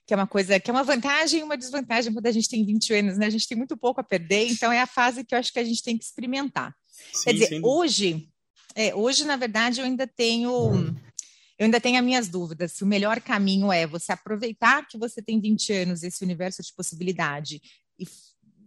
que 0.06 0.12
é 0.12 0.16
uma 0.16 0.26
coisa, 0.26 0.60
que 0.60 0.70
é 0.70 0.72
uma 0.72 0.84
vantagem 0.84 1.40
e 1.40 1.42
uma 1.42 1.56
desvantagem 1.56 2.12
quando 2.12 2.26
a 2.26 2.32
gente 2.32 2.48
tem 2.48 2.64
20 2.64 2.94
anos, 2.94 3.18
né? 3.18 3.26
A 3.26 3.30
gente 3.30 3.48
tem 3.48 3.56
muito 3.56 3.76
pouco 3.76 4.00
a 4.00 4.04
perder, 4.04 4.50
então 4.50 4.70
é 4.70 4.80
a 4.80 4.86
fase 4.86 5.24
que 5.24 5.34
eu 5.34 5.38
acho 5.38 5.52
que 5.52 5.58
a 5.58 5.64
gente 5.64 5.82
tem 5.82 5.96
que 5.96 6.04
experimentar. 6.04 6.74
Sim, 7.12 7.24
Quer 7.24 7.32
dizer, 7.32 7.46
sim. 7.46 7.60
hoje 7.64 8.28
é, 8.78 8.94
hoje, 8.94 9.24
na 9.24 9.36
verdade, 9.36 9.80
eu 9.80 9.84
ainda 9.84 10.06
tenho. 10.06 10.94
Eu 11.58 11.64
ainda 11.64 11.80
tenho 11.80 11.98
as 11.98 12.04
minhas 12.04 12.28
dúvidas 12.28 12.72
se 12.72 12.84
o 12.84 12.86
melhor 12.86 13.20
caminho 13.20 13.72
é 13.72 13.86
você 13.86 14.12
aproveitar 14.12 14.86
que 14.86 14.96
você 14.96 15.20
tem 15.20 15.40
20 15.40 15.72
anos, 15.72 16.02
esse 16.02 16.22
universo 16.22 16.62
de 16.62 16.72
possibilidade, 16.72 17.60
e 17.98 18.06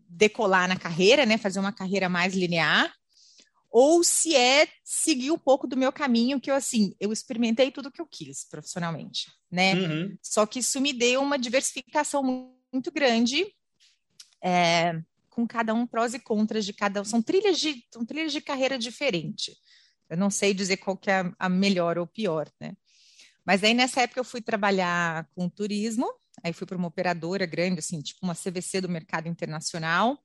decolar 0.10 0.68
na 0.68 0.76
carreira, 0.76 1.26
né? 1.26 1.38
Fazer 1.38 1.60
uma 1.60 1.72
carreira 1.72 2.10
mais 2.10 2.34
linear, 2.34 2.94
ou 3.72 4.04
se 4.04 4.36
é 4.36 4.68
seguir 4.84 5.32
um 5.32 5.38
pouco 5.38 5.66
do 5.66 5.78
meu 5.78 5.94
caminho, 5.94 6.42
que 6.42 6.52
eu, 6.52 6.56
assim, 6.56 6.94
eu 7.00 7.14
experimentei 7.14 7.72
tudo 7.72 7.90
que 7.90 8.02
eu 8.02 8.06
quis 8.06 8.44
profissionalmente, 8.44 9.32
né? 9.50 9.74
Uhum. 9.74 10.18
Só 10.22 10.46
que 10.46 10.60
isso 10.60 10.82
me 10.82 10.92
deu 10.92 11.22
uma 11.22 11.40
diversificação 11.40 12.52
muito 12.74 12.92
grande, 12.92 13.48
é, 14.44 15.02
com 15.30 15.48
cada 15.48 15.74
um 15.74 15.88
prós 15.88 16.14
e 16.14 16.20
contras 16.20 16.66
de 16.66 16.74
cada 16.74 17.02
um. 17.02 17.06
São 17.06 17.22
trilhas 17.22 17.58
de, 17.58 17.82
são 17.94 18.06
trilhas 18.06 18.34
de 18.34 18.42
carreira 18.42 18.78
diferente. 18.78 19.58
Eu 20.12 20.18
não 20.18 20.30
sei 20.30 20.54
dizer 20.54 20.76
qual 20.76 20.98
que 20.98 21.10
é 21.10 21.24
a 21.40 21.48
melhor 21.48 21.98
ou 21.98 22.06
pior, 22.06 22.52
né? 22.60 22.74
Mas 23.46 23.64
aí 23.64 23.74
nessa 23.74 24.02
época 24.02 24.20
eu 24.20 24.26
fui 24.26 24.42
trabalhar 24.42 25.26
com 25.34 25.48
turismo, 25.48 26.06
aí 26.44 26.52
fui 26.52 26.68
para 26.68 26.78
uma 26.78 26.90
operadora 26.90 27.46
grande, 27.46 27.80
assim, 27.80 28.02
tipo 28.02 28.20
uma 28.22 28.36
CVC 28.36 28.82
do 28.82 28.90
mercado 28.90 29.30
internacional. 29.30 30.22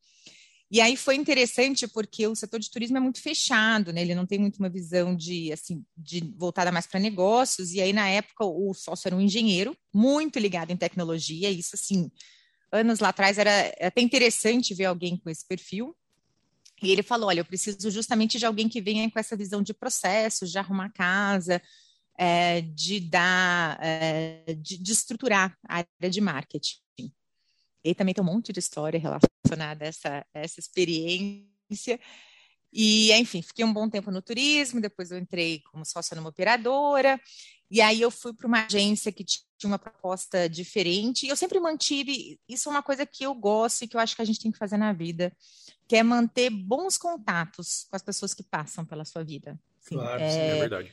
E 0.68 0.80
aí 0.80 0.96
foi 0.96 1.14
interessante 1.14 1.86
porque 1.86 2.26
o 2.26 2.34
setor 2.34 2.58
de 2.58 2.68
turismo 2.68 2.96
é 2.96 3.00
muito 3.00 3.22
fechado, 3.22 3.92
né? 3.92 4.02
Ele 4.02 4.16
não 4.16 4.26
tem 4.26 4.40
muito 4.40 4.58
uma 4.58 4.68
visão 4.68 5.14
de 5.14 5.52
assim, 5.52 5.84
de 5.96 6.34
voltada 6.36 6.72
mais 6.72 6.88
para 6.88 6.98
negócios. 6.98 7.72
E 7.72 7.80
aí 7.80 7.92
na 7.92 8.08
época 8.08 8.44
o 8.44 8.74
sócio 8.74 9.06
era 9.06 9.14
um 9.14 9.20
engenheiro 9.20 9.76
muito 9.94 10.40
ligado 10.40 10.72
em 10.72 10.76
tecnologia. 10.76 11.48
Isso 11.48 11.76
assim, 11.76 12.10
anos 12.72 12.98
lá 12.98 13.10
atrás 13.10 13.38
era 13.38 13.72
até 13.80 14.00
interessante 14.00 14.74
ver 14.74 14.86
alguém 14.86 15.16
com 15.16 15.30
esse 15.30 15.46
perfil. 15.46 15.96
E 16.82 16.92
ele 16.92 17.02
falou: 17.02 17.28
olha, 17.28 17.40
eu 17.40 17.44
preciso 17.44 17.90
justamente 17.90 18.38
de 18.38 18.46
alguém 18.46 18.68
que 18.68 18.80
venha 18.80 19.10
com 19.10 19.18
essa 19.18 19.36
visão 19.36 19.62
de 19.62 19.72
processo, 19.72 20.46
de 20.46 20.58
arrumar 20.58 20.90
casa, 20.90 21.60
é, 22.18 22.60
de 22.60 23.00
dar, 23.00 23.78
é, 23.80 24.54
de, 24.54 24.78
de, 24.78 24.92
estruturar 24.92 25.56
a 25.68 25.78
área 25.78 26.10
de 26.10 26.20
marketing. 26.20 26.76
Ele 27.84 27.94
também 27.94 28.14
tem 28.14 28.22
um 28.22 28.26
monte 28.26 28.52
de 28.52 28.58
história 28.58 28.98
relacionada 28.98 29.84
a 29.84 29.88
essa, 29.88 30.26
essa 30.34 30.60
experiência. 30.60 32.00
E, 32.72 33.12
enfim, 33.12 33.40
fiquei 33.42 33.64
um 33.64 33.72
bom 33.72 33.88
tempo 33.88 34.10
no 34.10 34.20
turismo, 34.20 34.80
depois 34.80 35.10
eu 35.10 35.18
entrei 35.18 35.62
como 35.70 35.84
sócia 35.84 36.14
numa 36.14 36.28
operadora, 36.28 37.18
e 37.70 37.80
aí 37.80 38.00
eu 38.00 38.10
fui 38.10 38.34
para 38.34 38.46
uma 38.46 38.66
agência 38.66 39.12
que 39.12 39.24
tinha 39.58 39.70
uma 39.70 39.78
proposta 39.78 40.48
diferente, 40.48 41.26
e 41.26 41.28
eu 41.28 41.36
sempre 41.36 41.58
mantive, 41.58 42.38
isso 42.48 42.68
é 42.68 42.72
uma 42.72 42.82
coisa 42.82 43.06
que 43.06 43.24
eu 43.24 43.34
gosto 43.34 43.82
e 43.82 43.88
que 43.88 43.96
eu 43.96 44.00
acho 44.00 44.14
que 44.14 44.22
a 44.22 44.24
gente 44.24 44.40
tem 44.40 44.52
que 44.52 44.58
fazer 44.58 44.76
na 44.76 44.92
vida, 44.92 45.32
que 45.88 45.96
é 45.96 46.02
manter 46.02 46.50
bons 46.50 46.98
contatos 46.98 47.86
com 47.88 47.96
as 47.96 48.02
pessoas 48.02 48.34
que 48.34 48.42
passam 48.42 48.84
pela 48.84 49.04
sua 49.04 49.24
vida. 49.24 49.58
Assim, 49.82 49.94
claro, 49.94 50.22
é, 50.22 50.30
sim, 50.30 50.38
é 50.38 50.60
verdade. 50.60 50.92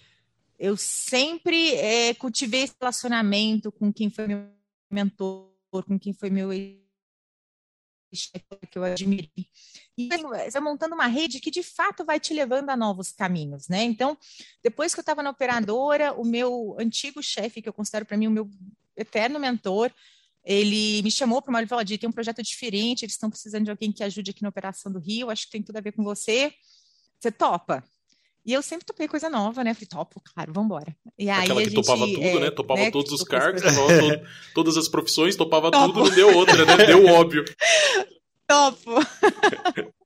Eu 0.58 0.78
sempre 0.78 1.76
é, 1.76 2.14
cultivei 2.14 2.62
esse 2.62 2.76
relacionamento 2.80 3.72
com 3.72 3.92
quem 3.92 4.10
foi 4.10 4.28
meu 4.28 4.48
mentor, 4.90 5.50
com 5.72 6.00
quem 6.00 6.14
foi 6.14 6.30
meu 6.30 6.52
que 8.70 8.78
eu 8.78 8.84
admirei. 8.84 9.48
E 9.98 10.10
você 10.10 10.52
vai 10.52 10.62
montando 10.62 10.96
uma 10.96 11.08
rede 11.08 11.40
que 11.40 11.52
de 11.52 11.62
fato 11.62 12.04
vai 12.04 12.20
te 12.20 12.34
levando 12.34 12.70
a 12.70 12.78
novos 12.78 13.12
caminhos, 13.12 13.68
né? 13.68 13.84
Então, 13.84 14.18
depois 14.64 14.94
que 14.94 15.00
eu 15.00 15.04
estava 15.04 15.22
na 15.22 15.30
operadora, 15.30 16.14
o 16.14 16.26
meu 16.26 16.76
antigo 16.80 17.22
chefe, 17.22 17.62
que 17.62 17.70
eu 17.70 17.74
considero 17.74 18.06
para 18.06 18.18
mim 18.18 18.28
o 18.28 18.32
meu 18.32 18.50
eterno 18.96 19.40
mentor. 19.40 19.92
Ele 20.46 21.02
me 21.04 21.12
chamou 21.12 21.42
para 21.42 21.52
uma 21.52 21.60
ele 21.60 21.68
falou, 21.68 21.86
tem 21.86 22.10
um 22.10 22.12
projeto 22.12 22.44
diferente, 22.44 23.06
eles 23.06 23.14
estão 23.14 23.30
precisando 23.30 23.64
de 23.64 23.72
alguém 23.72 23.92
que 23.92 24.04
ajude 24.04 24.32
aqui 24.32 24.44
na 24.44 24.50
operação 24.50 24.92
do 24.92 25.00
Rio, 25.00 25.30
acho 25.30 25.46
que 25.46 25.52
tem 25.52 25.64
tudo 25.64 25.78
a 25.78 25.82
ver 25.82 25.94
com 25.94 26.04
você. 26.04 26.54
Você 27.18 27.32
topa? 27.32 27.84
E 28.46 28.52
eu 28.52 28.62
sempre 28.62 28.86
topei 28.86 29.08
coisa 29.08 29.30
nova, 29.30 29.64
né? 29.64 29.74
Falei, 29.74 29.88
topo, 29.88 30.22
claro, 30.34 30.52
vambora. 30.52 30.94
E 31.18 31.30
aí 31.30 31.44
Aquela 31.44 31.62
que 31.62 31.70
gente, 31.70 31.76
topava 31.82 32.06
tudo, 32.06 32.22
é, 32.22 32.40
né? 32.40 32.52
Topava 32.52 32.82
né, 32.82 32.92
todos 32.92 33.12
os 33.14 33.24
cargos, 33.24 33.62
topava 33.62 34.22
todas 34.54 34.78
as 34.78 34.88
profissões, 34.90 35.36
topava 35.36 35.72
Topo. 35.72 35.94
tudo, 35.94 36.10
não 36.10 36.16
deu 36.16 36.36
outra, 36.36 36.66
né? 36.66 36.86
Deu 36.86 37.06
óbvio. 37.06 37.46
Topo. 38.46 38.96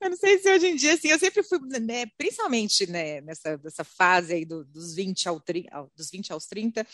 Eu 0.00 0.10
não 0.10 0.16
sei 0.16 0.38
se 0.38 0.50
hoje 0.50 0.68
em 0.68 0.76
dia, 0.76 0.94
assim, 0.94 1.08
eu 1.08 1.18
sempre 1.18 1.42
fui, 1.42 1.58
né, 1.80 2.06
principalmente 2.16 2.88
né, 2.88 3.20
nessa, 3.20 3.60
nessa 3.62 3.84
fase 3.84 4.32
aí 4.32 4.44
do, 4.44 4.64
dos, 4.64 4.94
20 4.94 5.28
ao, 5.28 5.42
dos 5.96 6.10
20 6.10 6.32
aos 6.32 6.46
30, 6.46 6.86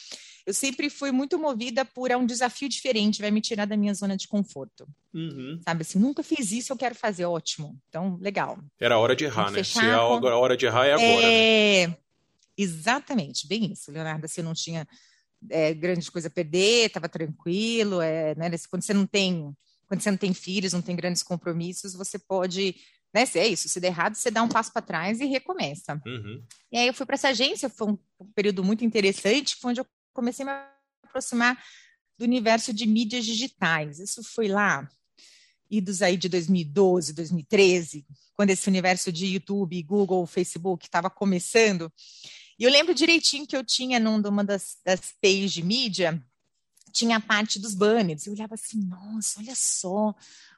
eu 0.46 0.54
sempre 0.54 0.88
fui 0.88 1.12
muito 1.12 1.38
movida 1.38 1.84
por 1.84 2.10
é 2.10 2.16
um 2.16 2.26
desafio 2.26 2.68
diferente, 2.68 3.20
vai 3.20 3.30
me 3.30 3.40
tirar 3.40 3.66
da 3.66 3.76
minha 3.76 3.94
zona 3.94 4.16
de 4.16 4.26
conforto. 4.26 4.88
Uhum. 5.12 5.60
Sabe 5.64 5.82
assim, 5.82 5.98
nunca 5.98 6.22
fiz 6.22 6.50
isso, 6.50 6.72
eu 6.72 6.76
quero 6.76 6.94
fazer, 6.94 7.24
ótimo. 7.26 7.78
Então, 7.88 8.18
legal. 8.20 8.58
Era 8.80 8.94
a 8.94 8.98
hora 8.98 9.14
de 9.14 9.24
errar, 9.24 9.50
né? 9.50 9.62
Se 9.62 9.78
é 9.78 9.92
a 9.92 10.02
hora 10.02 10.56
de 10.56 10.66
errar, 10.66 10.86
é 10.86 10.92
agora. 10.92 11.26
É... 11.26 11.86
Né? 11.88 11.96
Exatamente, 12.56 13.46
bem 13.46 13.72
isso, 13.72 13.92
Leonardo. 13.92 14.24
Assim, 14.24 14.40
eu 14.40 14.44
não 14.46 14.54
tinha 14.54 14.88
é, 15.50 15.74
grande 15.74 16.10
coisa 16.10 16.28
a 16.28 16.30
perder, 16.30 16.86
estava 16.86 17.08
tranquilo. 17.08 18.00
É, 18.00 18.34
né, 18.34 18.50
quando 18.70 18.82
você 18.82 18.94
não 18.94 19.06
tem 19.06 19.54
quando 19.86 20.00
você 20.00 20.10
não 20.10 20.18
tem 20.18 20.34
filhos, 20.34 20.72
não 20.72 20.82
tem 20.82 20.96
grandes 20.96 21.22
compromissos, 21.22 21.94
você 21.94 22.18
pode, 22.18 22.76
né, 23.14 23.24
se 23.24 23.38
é 23.38 23.46
isso, 23.46 23.68
se 23.68 23.80
der 23.80 23.88
errado, 23.88 24.14
você 24.14 24.30
dá 24.30 24.42
um 24.42 24.48
passo 24.48 24.72
para 24.72 24.82
trás 24.82 25.20
e 25.20 25.26
recomeça. 25.26 26.00
Uhum. 26.06 26.42
E 26.72 26.78
aí 26.78 26.86
eu 26.86 26.94
fui 26.94 27.06
para 27.06 27.14
essa 27.14 27.28
agência, 27.28 27.68
foi 27.68 27.92
um, 27.92 27.98
período 28.34 28.64
muito 28.64 28.84
interessante, 28.84 29.56
foi 29.56 29.70
onde 29.70 29.80
eu 29.80 29.86
comecei 30.12 30.46
a 30.46 30.48
me 30.48 31.08
aproximar 31.08 31.62
do 32.18 32.24
universo 32.24 32.72
de 32.72 32.86
mídias 32.86 33.24
digitais. 33.24 33.98
Isso 34.00 34.22
foi 34.22 34.48
lá, 34.48 34.88
idos 35.70 36.02
aí 36.02 36.16
de 36.16 36.28
2012, 36.28 37.12
2013, 37.12 38.06
quando 38.34 38.50
esse 38.50 38.68
universo 38.68 39.12
de 39.12 39.26
YouTube, 39.26 39.82
Google, 39.82 40.26
Facebook 40.26 40.84
estava 40.84 41.08
começando. 41.08 41.92
E 42.58 42.64
eu 42.64 42.70
lembro 42.70 42.94
direitinho 42.94 43.46
que 43.46 43.56
eu 43.56 43.62
tinha 43.62 44.00
numa 44.00 44.42
das, 44.42 44.78
das 44.84 45.12
pages 45.20 45.52
de 45.52 45.62
mídia, 45.62 46.22
tinha 46.96 47.18
a 47.18 47.20
parte 47.20 47.58
dos 47.58 47.74
banners. 47.74 48.26
Eu 48.26 48.32
olhava 48.32 48.54
assim, 48.54 48.80
nossa, 48.80 49.40
olha 49.40 49.54
só, 49.54 50.14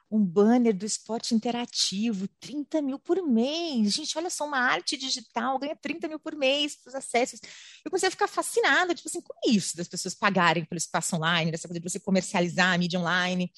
um 0.09 0.23
banner 0.23 0.75
do 0.75 0.85
esporte 0.85 1.35
interativo, 1.35 2.27
30 2.39 2.81
mil 2.81 2.97
por 2.97 3.21
mês. 3.21 3.93
Gente, 3.93 4.17
olha 4.17 4.29
só, 4.29 4.45
uma 4.45 4.57
arte 4.57 4.95
digital 4.95 5.59
ganha 5.59 5.75
30 5.75 6.07
mil 6.07 6.19
por 6.19 6.35
mês 6.35 6.75
para 6.75 6.89
os 6.89 6.95
acessos. 6.95 7.39
Eu 7.83 7.91
comecei 7.91 8.07
a 8.07 8.11
ficar 8.11 8.27
fascinada, 8.27 8.95
tipo 8.95 9.09
assim, 9.09 9.21
com 9.21 9.33
isso, 9.47 9.75
das 9.75 9.87
pessoas 9.87 10.15
pagarem 10.15 10.63
pelo 10.65 10.77
espaço 10.77 11.15
online, 11.15 11.51
dessa 11.51 11.67
coisa 11.67 11.79
de 11.79 11.89
você 11.89 11.99
comercializar 11.99 12.73
a 12.73 12.77
mídia 12.77 12.99
online. 12.99 13.51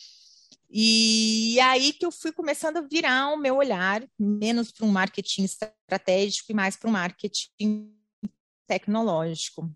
E 0.70 1.60
aí 1.60 1.94
que 1.94 2.06
eu 2.06 2.12
fui 2.12 2.32
começando 2.32 2.78
a 2.78 2.82
virar 2.82 3.30
o 3.30 3.38
meu 3.38 3.58
olhar 3.58 4.04
menos 4.18 4.72
para 4.72 4.86
um 4.86 4.92
marketing 4.92 5.44
estratégico 5.44 6.52
e 6.52 6.56
mais 6.56 6.76
para 6.76 6.90
um 6.90 6.94
marketing 6.94 7.94
tecnológico. 8.68 9.70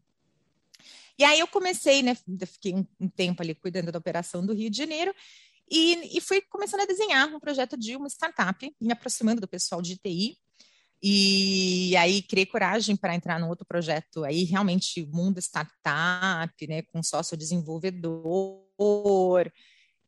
E 1.17 1.23
aí 1.23 1.39
eu 1.39 1.47
comecei, 1.47 2.03
né? 2.03 2.15
Fiquei 2.45 2.73
um, 2.73 2.85
um 2.99 3.09
tempo 3.09 3.41
ali 3.41 3.55
cuidando 3.55 3.91
da 3.91 3.99
operação 3.99 4.45
do 4.45 4.53
Rio 4.53 4.69
de 4.69 4.77
Janeiro 4.77 5.13
e, 5.69 6.17
e, 6.17 6.21
fui 6.21 6.41
começando 6.41 6.81
a 6.81 6.85
desenhar 6.85 7.27
um 7.27 7.39
projeto 7.39 7.77
de 7.77 7.95
uma 7.95 8.07
startup, 8.07 8.75
me 8.79 8.91
aproximando 8.91 9.41
do 9.41 9.47
pessoal 9.47 9.81
de 9.81 9.97
TI. 9.97 10.37
E 11.01 11.95
aí 11.97 12.21
criei 12.21 12.45
coragem 12.45 12.95
para 12.95 13.15
entrar 13.15 13.39
num 13.39 13.49
outro 13.49 13.65
projeto 13.65 14.23
aí, 14.23 14.43
realmente 14.43 15.05
mundo 15.05 15.39
startup, 15.39 16.67
né, 16.67 16.81
com 16.83 17.03
sócio 17.03 17.37
desenvolvedor. 17.37 19.51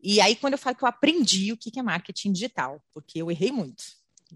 E 0.02 0.22
aí 0.22 0.36
quando 0.36 0.54
eu 0.54 0.60
falo 0.60 0.76
que 0.76 0.84
eu 0.84 0.88
aprendi 0.88 1.52
o 1.52 1.58
que 1.58 1.78
é 1.78 1.84
marketing 1.84 2.32
digital, 2.32 2.82
porque 2.94 3.22
eu 3.22 3.30
errei 3.30 3.52
muito. 3.52 3.84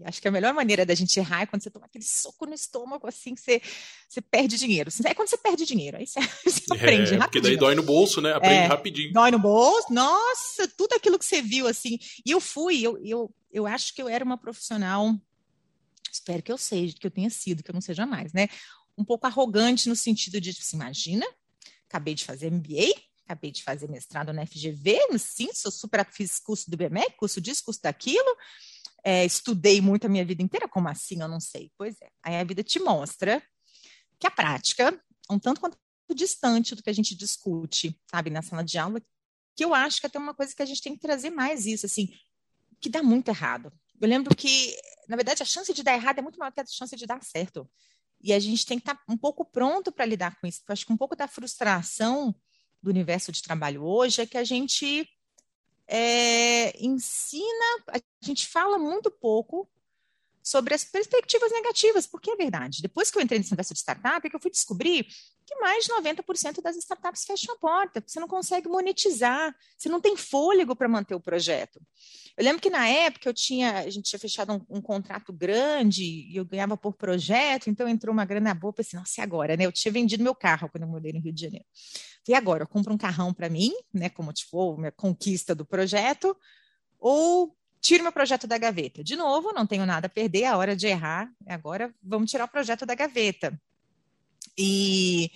Acho 0.04 0.22
que 0.22 0.28
a 0.28 0.30
melhor 0.30 0.54
maneira 0.54 0.86
da 0.86 0.94
gente 0.94 1.18
errar 1.18 1.42
é 1.42 1.46
quando 1.46 1.62
você 1.62 1.70
toma 1.70 1.86
aquele 1.86 2.04
soco 2.04 2.46
no 2.46 2.54
estômago, 2.54 3.06
assim, 3.06 3.34
que 3.34 3.40
você, 3.40 3.60
você 4.08 4.20
perde 4.22 4.56
dinheiro. 4.56 4.90
É 5.04 5.14
quando 5.14 5.28
você 5.28 5.36
perde 5.36 5.66
dinheiro, 5.66 5.98
aí 5.98 6.06
você, 6.06 6.20
você 6.44 6.62
é, 6.72 6.76
aprende 6.76 7.14
rapidinho. 7.14 7.20
Porque 7.20 7.40
daí 7.40 7.56
dói 7.56 7.74
no 7.74 7.82
bolso, 7.82 8.20
né? 8.20 8.32
Aprende 8.32 8.54
é, 8.54 8.66
rapidinho. 8.66 9.12
Dói 9.12 9.30
no 9.30 9.38
bolso, 9.38 9.92
nossa, 9.92 10.66
tudo 10.76 10.94
aquilo 10.94 11.18
que 11.18 11.26
você 11.26 11.42
viu, 11.42 11.66
assim. 11.66 11.98
E 12.24 12.30
eu 12.30 12.40
fui, 12.40 12.80
eu, 12.80 12.98
eu, 13.04 13.34
eu 13.52 13.66
acho 13.66 13.94
que 13.94 14.00
eu 14.00 14.08
era 14.08 14.24
uma 14.24 14.38
profissional, 14.38 15.14
espero 16.10 16.42
que 16.42 16.52
eu 16.52 16.58
seja, 16.58 16.94
que 16.98 17.06
eu 17.06 17.10
tenha 17.10 17.28
sido, 17.28 17.62
que 17.62 17.70
eu 17.70 17.74
não 17.74 17.80
seja 17.80 18.06
mais, 18.06 18.32
né? 18.32 18.48
Um 18.96 19.04
pouco 19.04 19.26
arrogante 19.26 19.88
no 19.88 19.96
sentido 19.96 20.40
de, 20.40 20.52
tipo, 20.52 20.64
assim, 20.64 20.76
imagina, 20.76 21.26
acabei 21.86 22.14
de 22.14 22.24
fazer 22.24 22.50
MBA, 22.50 22.94
acabei 23.24 23.50
de 23.50 23.62
fazer 23.62 23.88
mestrado 23.88 24.32
na 24.32 24.46
FGV, 24.46 24.98
sim, 25.18 25.52
sou 25.52 25.70
super, 25.70 26.06
fiz 26.10 26.38
curso 26.38 26.70
do 26.70 26.76
BMEC, 26.76 27.16
curso 27.16 27.40
disso, 27.40 27.64
curso 27.64 27.80
daquilo, 27.82 28.36
é, 29.04 29.24
estudei 29.24 29.80
muito 29.80 30.06
a 30.06 30.08
minha 30.08 30.24
vida 30.24 30.42
inteira, 30.42 30.68
como 30.68 30.88
assim? 30.88 31.20
Eu 31.20 31.28
não 31.28 31.40
sei. 31.40 31.70
Pois 31.76 32.00
é. 32.00 32.08
Aí 32.22 32.36
a 32.36 32.44
vida 32.44 32.62
te 32.62 32.78
mostra 32.78 33.42
que 34.18 34.26
a 34.26 34.30
prática, 34.30 35.00
um 35.28 35.38
tanto 35.38 35.60
quanto 35.60 35.76
distante 36.14 36.74
do 36.74 36.82
que 36.82 36.90
a 36.90 36.92
gente 36.92 37.14
discute, 37.14 37.98
sabe, 38.10 38.30
na 38.30 38.42
sala 38.42 38.62
de 38.62 38.78
aula, 38.78 39.00
que 39.56 39.64
eu 39.64 39.74
acho 39.74 40.00
que 40.00 40.06
é 40.06 40.08
até 40.08 40.18
uma 40.18 40.34
coisa 40.34 40.54
que 40.54 40.62
a 40.62 40.66
gente 40.66 40.82
tem 40.82 40.94
que 40.94 41.00
trazer 41.00 41.30
mais 41.30 41.66
isso, 41.66 41.86
assim, 41.86 42.08
que 42.80 42.88
dá 42.88 43.02
muito 43.02 43.28
errado. 43.28 43.72
Eu 44.00 44.08
lembro 44.08 44.34
que, 44.34 44.76
na 45.08 45.16
verdade, 45.16 45.42
a 45.42 45.46
chance 45.46 45.72
de 45.72 45.82
dar 45.82 45.94
errado 45.94 46.18
é 46.18 46.22
muito 46.22 46.38
maior 46.38 46.52
que 46.52 46.60
a 46.60 46.66
chance 46.66 46.94
de 46.96 47.06
dar 47.06 47.22
certo. 47.22 47.68
E 48.20 48.32
a 48.32 48.38
gente 48.38 48.64
tem 48.66 48.78
que 48.78 48.88
estar 48.88 49.00
um 49.08 49.16
pouco 49.16 49.44
pronto 49.44 49.90
para 49.90 50.04
lidar 50.04 50.38
com 50.40 50.46
isso. 50.46 50.60
Eu 50.68 50.72
acho 50.72 50.86
que 50.86 50.92
um 50.92 50.96
pouco 50.96 51.16
da 51.16 51.26
frustração 51.26 52.34
do 52.82 52.90
universo 52.90 53.30
de 53.30 53.42
trabalho 53.42 53.84
hoje 53.84 54.22
é 54.22 54.26
que 54.26 54.36
a 54.36 54.44
gente 54.44 55.08
é, 55.86 56.84
ensina, 56.84 57.84
a 57.88 58.00
gente 58.20 58.46
fala 58.46 58.78
muito 58.78 59.10
pouco 59.10 59.68
sobre 60.42 60.74
as 60.74 60.84
perspectivas 60.84 61.52
negativas, 61.52 62.06
porque 62.06 62.30
é 62.30 62.36
verdade. 62.36 62.82
Depois 62.82 63.10
que 63.10 63.18
eu 63.18 63.22
entrei 63.22 63.38
nesse 63.38 63.52
universo 63.52 63.74
de 63.74 63.80
startup, 63.80 64.26
é 64.26 64.28
que 64.28 64.34
eu 64.34 64.40
fui 64.40 64.50
descobrir 64.50 65.06
que 65.46 65.54
mais 65.60 65.84
de 65.84 65.92
90% 65.92 66.60
das 66.60 66.76
startups 66.76 67.24
fecham 67.24 67.54
a 67.54 67.58
porta, 67.58 68.02
você 68.04 68.18
não 68.18 68.26
consegue 68.26 68.68
monetizar, 68.68 69.54
você 69.76 69.88
não 69.88 70.00
tem 70.00 70.16
fôlego 70.16 70.74
para 70.74 70.88
manter 70.88 71.14
o 71.14 71.20
projeto. 71.20 71.80
Eu 72.36 72.44
lembro 72.44 72.62
que 72.62 72.70
na 72.70 72.88
época 72.88 73.28
eu 73.28 73.34
tinha, 73.34 73.78
a 73.80 73.90
gente 73.90 74.08
tinha 74.08 74.18
fechado 74.18 74.52
um, 74.52 74.78
um, 74.78 74.80
contrato 74.80 75.32
grande 75.32 76.02
e 76.02 76.36
eu 76.36 76.44
ganhava 76.44 76.76
por 76.76 76.94
projeto, 76.94 77.68
então 77.68 77.88
entrou 77.88 78.12
uma 78.12 78.24
grana 78.24 78.54
boa, 78.54 78.72
pensei, 78.72 78.98
nossa, 78.98 79.20
e 79.20 79.22
agora, 79.22 79.56
né? 79.56 79.66
Eu 79.66 79.72
tinha 79.72 79.92
vendido 79.92 80.24
meu 80.24 80.34
carro 80.34 80.68
quando 80.68 80.84
eu 80.84 80.88
mudei 80.88 81.12
no 81.12 81.20
Rio 81.20 81.32
de 81.32 81.42
Janeiro. 81.42 81.66
E 82.28 82.34
agora, 82.34 82.62
eu 82.62 82.68
compro 82.68 82.92
um 82.92 82.98
carrão 82.98 83.34
para 83.34 83.48
mim, 83.48 83.72
né, 83.92 84.08
como 84.08 84.32
tipo, 84.32 84.76
minha 84.76 84.92
conquista 84.92 85.54
do 85.54 85.64
projeto, 85.64 86.36
ou 86.98 87.56
tiro 87.80 88.04
meu 88.04 88.12
projeto 88.12 88.46
da 88.46 88.56
gaveta. 88.56 89.02
De 89.02 89.16
novo, 89.16 89.52
não 89.52 89.66
tenho 89.66 89.84
nada 89.84 90.06
a 90.06 90.10
perder, 90.10 90.44
a 90.44 90.56
hora 90.56 90.76
de 90.76 90.86
errar, 90.86 91.30
agora 91.46 91.92
vamos 92.02 92.30
tirar 92.30 92.44
o 92.44 92.48
projeto 92.48 92.86
da 92.86 92.94
gaveta. 92.94 93.60
E, 94.56 95.32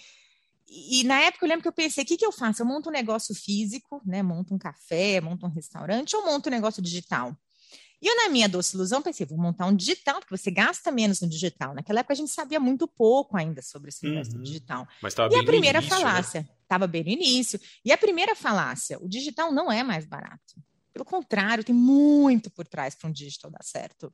e 0.69 1.03
na 1.05 1.21
época 1.23 1.45
eu 1.45 1.49
lembro 1.49 1.63
que 1.63 1.69
eu 1.69 1.73
pensei, 1.73 2.05
o 2.05 2.07
que, 2.07 2.17
que 2.17 2.27
eu 2.27 2.33
faço? 2.33 2.63
Eu 2.63 2.67
monto 2.67 2.89
um 2.89 2.93
negócio 2.93 3.35
físico, 3.35 4.01
né? 4.05 4.23
Monto 4.23 4.55
um 4.55 4.59
café, 4.59 5.21
monto 5.21 5.45
um 5.47 5.51
restaurante, 5.51 6.15
ou 6.15 6.25
monto 6.25 6.49
um 6.49 6.53
negócio 6.53 6.81
digital? 6.81 7.37
E 8.01 8.07
eu, 8.07 8.17
na 8.17 8.29
minha 8.29 8.49
doce 8.49 8.77
ilusão, 8.77 9.01
pensei, 9.01 9.25
vou 9.25 9.39
montar 9.39 9.67
um 9.67 9.75
digital, 9.75 10.21
porque 10.21 10.37
você 10.37 10.51
gasta 10.51 10.91
menos 10.91 11.21
no 11.21 11.29
digital. 11.29 11.75
Naquela 11.75 12.01
época 12.01 12.13
a 12.13 12.17
gente 12.17 12.31
sabia 12.31 12.61
muito 12.61 12.87
pouco 12.87 13.37
ainda 13.37 13.63
sobre 13.63 13.89
esse 13.89 14.05
universo 14.05 14.37
uhum. 14.37 14.43
digital. 14.43 14.87
Mas 15.03 15.13
estava 15.13 15.31
bem 15.31 15.41
a 15.41 15.45
primeira 15.45 15.79
início, 15.79 15.97
né? 15.97 16.03
falácia, 16.03 16.51
estava 16.63 16.87
né? 16.87 16.93
bem 16.93 17.05
no 17.05 17.11
início. 17.11 17.61
E 17.85 17.91
a 17.91 17.99
primeira 17.99 18.35
falácia, 18.35 18.99
o 19.01 19.09
digital 19.09 19.51
não 19.51 19.73
é 19.73 19.83
mais 19.83 20.05
barato. 20.05 20.55
Pelo 20.93 21.05
contrário, 21.05 21.65
tem 21.65 21.75
muito 21.75 22.51
por 22.51 22.67
trás 22.67 22.95
para 22.95 23.09
um 23.09 23.13
digital 23.13 23.51
dar 23.51 23.63
certo. 23.63 24.13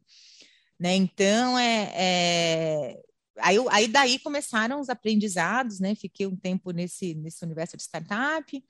Né? 0.79 0.95
Então, 0.97 1.59
é, 1.59 1.93
é... 1.95 3.03
Aí, 3.39 3.57
aí, 3.71 3.89
daí 3.89 4.19
começaram 4.19 4.81
os 4.81 4.89
aprendizados, 4.89 5.81
né? 5.81 5.95
Fiquei 5.95 6.27
um 6.27 6.37
tempo 6.37 6.71
nesse, 6.71 7.15
nesse 7.15 7.45
universo 7.45 7.77
de 7.77 7.83
startup. 7.83 8.65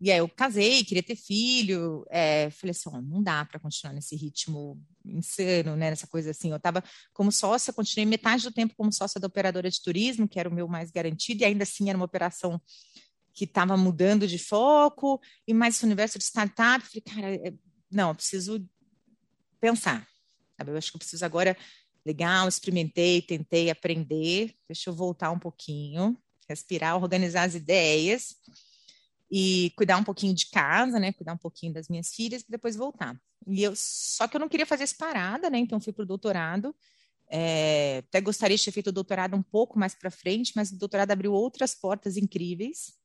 E 0.00 0.12
aí 0.12 0.18
eu 0.18 0.28
casei, 0.28 0.84
queria 0.84 1.02
ter 1.02 1.16
filho. 1.16 2.06
É, 2.08 2.50
falei 2.50 2.70
assim, 2.70 2.88
oh, 2.92 3.00
não 3.02 3.22
dá 3.22 3.44
para 3.44 3.58
continuar 3.58 3.92
nesse 3.92 4.14
ritmo 4.14 4.80
insano, 5.04 5.74
né? 5.74 5.90
Nessa 5.90 6.06
coisa 6.06 6.30
assim. 6.30 6.50
Eu 6.50 6.56
estava 6.56 6.82
como 7.12 7.32
sócia, 7.32 7.72
continuei 7.72 8.06
metade 8.06 8.44
do 8.44 8.52
tempo 8.52 8.74
como 8.76 8.92
sócia 8.92 9.20
da 9.20 9.26
operadora 9.26 9.68
de 9.68 9.82
turismo, 9.82 10.28
que 10.28 10.38
era 10.38 10.48
o 10.48 10.54
meu 10.54 10.68
mais 10.68 10.90
garantido, 10.90 11.42
e 11.42 11.44
ainda 11.44 11.64
assim 11.64 11.88
era 11.88 11.98
uma 11.98 12.04
operação 12.04 12.60
que 13.34 13.44
estava 13.44 13.76
mudando 13.76 14.26
de 14.26 14.38
foco, 14.38 15.20
e 15.46 15.54
mais 15.54 15.76
esse 15.76 15.84
universo 15.84 16.18
de 16.18 16.24
startup, 16.24 16.84
falei, 16.84 17.02
cara, 17.02 17.48
é, 17.48 17.54
não, 17.88 18.08
eu 18.08 18.14
preciso 18.14 18.68
pensar, 19.60 20.08
sabe? 20.56 20.72
Eu 20.72 20.76
acho 20.76 20.90
que 20.90 20.96
eu 20.96 20.98
preciso 20.98 21.24
agora, 21.24 21.56
legal, 22.04 22.48
experimentei, 22.48 23.22
tentei 23.22 23.70
aprender, 23.70 24.54
deixa 24.68 24.90
eu 24.90 24.94
voltar 24.94 25.30
um 25.30 25.38
pouquinho, 25.38 26.16
respirar, 26.48 26.96
organizar 26.96 27.44
as 27.44 27.54
ideias 27.54 28.34
e 29.30 29.72
cuidar 29.76 29.96
um 29.96 30.04
pouquinho 30.04 30.34
de 30.34 30.46
casa, 30.50 30.98
né? 30.98 31.12
Cuidar 31.12 31.34
um 31.34 31.38
pouquinho 31.38 31.72
das 31.72 31.88
minhas 31.88 32.14
filhas 32.14 32.42
e 32.42 32.50
depois 32.50 32.76
voltar. 32.76 33.18
E 33.46 33.62
eu 33.62 33.72
só 33.76 34.26
que 34.26 34.36
eu 34.36 34.40
não 34.40 34.48
queria 34.48 34.66
fazer 34.66 34.84
essa 34.84 34.96
parada, 34.96 35.50
né? 35.50 35.58
Então 35.58 35.80
fui 35.80 35.92
para 35.92 36.02
o 36.02 36.06
doutorado. 36.06 36.74
É, 37.30 38.02
até 38.08 38.20
gostaria 38.20 38.56
de 38.56 38.64
ter 38.64 38.72
feito 38.72 38.88
o 38.88 38.92
doutorado 38.92 39.36
um 39.36 39.42
pouco 39.42 39.78
mais 39.78 39.94
para 39.94 40.10
frente, 40.10 40.52
mas 40.56 40.70
o 40.70 40.78
doutorado 40.78 41.10
abriu 41.10 41.32
outras 41.32 41.74
portas 41.74 42.16
incríveis. 42.16 42.98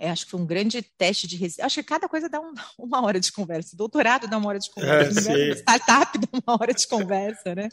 É, 0.00 0.10
acho 0.10 0.26
que 0.26 0.30
foi 0.30 0.40
um 0.40 0.46
grande 0.46 0.80
teste 0.80 1.26
de 1.26 1.36
resistência. 1.36 1.66
Acho 1.66 1.82
que 1.82 1.88
cada 1.88 2.08
coisa 2.08 2.28
dá 2.28 2.40
um, 2.40 2.54
uma 2.78 3.02
hora 3.02 3.18
de 3.18 3.32
conversa. 3.32 3.76
Doutorado 3.76 4.28
dá 4.28 4.38
uma 4.38 4.48
hora 4.48 4.58
de 4.60 4.70
conversa. 4.70 5.32
É, 5.32 5.50
startup 5.56 6.16
dá 6.18 6.28
uma 6.46 6.56
hora 6.60 6.72
de 6.72 6.86
conversa, 6.86 7.54
né? 7.54 7.68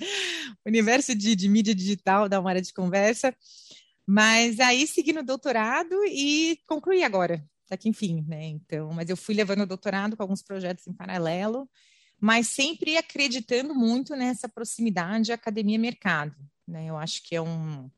O 0.66 0.70
universo 0.70 1.14
de, 1.14 1.36
de, 1.36 1.48
mídia 1.48 1.76
digital 1.76 2.28
dá 2.28 2.40
uma 2.40 2.50
hora 2.50 2.62
de 2.62 2.74
conversa. 2.74 3.36
Mas 4.06 4.60
aí 4.60 4.86
segui 4.86 5.14
no 5.14 5.24
doutorado 5.24 5.96
e 6.06 6.60
concluí 6.68 7.04
agora. 7.04 7.44
Até 7.66 7.78
que 7.78 7.90
enfim, 7.90 8.24
né? 8.28 8.46
Então, 8.46 8.94
mas 8.94 9.10
eu 9.10 9.18
fui 9.18 9.34
levando 9.34 9.62
o 9.62 9.66
doutorado 9.66 10.16
com 10.16 10.22
alguns 10.22 10.44
projetos 10.44 10.86
em 10.86 10.94
paralelo, 10.94 11.68
mas 12.20 12.48
sempre 12.50 12.96
acreditando 12.98 13.74
muito 13.74 14.16
nessa 14.16 14.48
proximidade 14.48 15.32
academia-mercado. 15.32 16.36
Né? 16.68 16.86
Eu 16.86 16.98
acho 16.98 17.24
que 17.24 17.36
é 17.36 17.42
um 17.42 17.90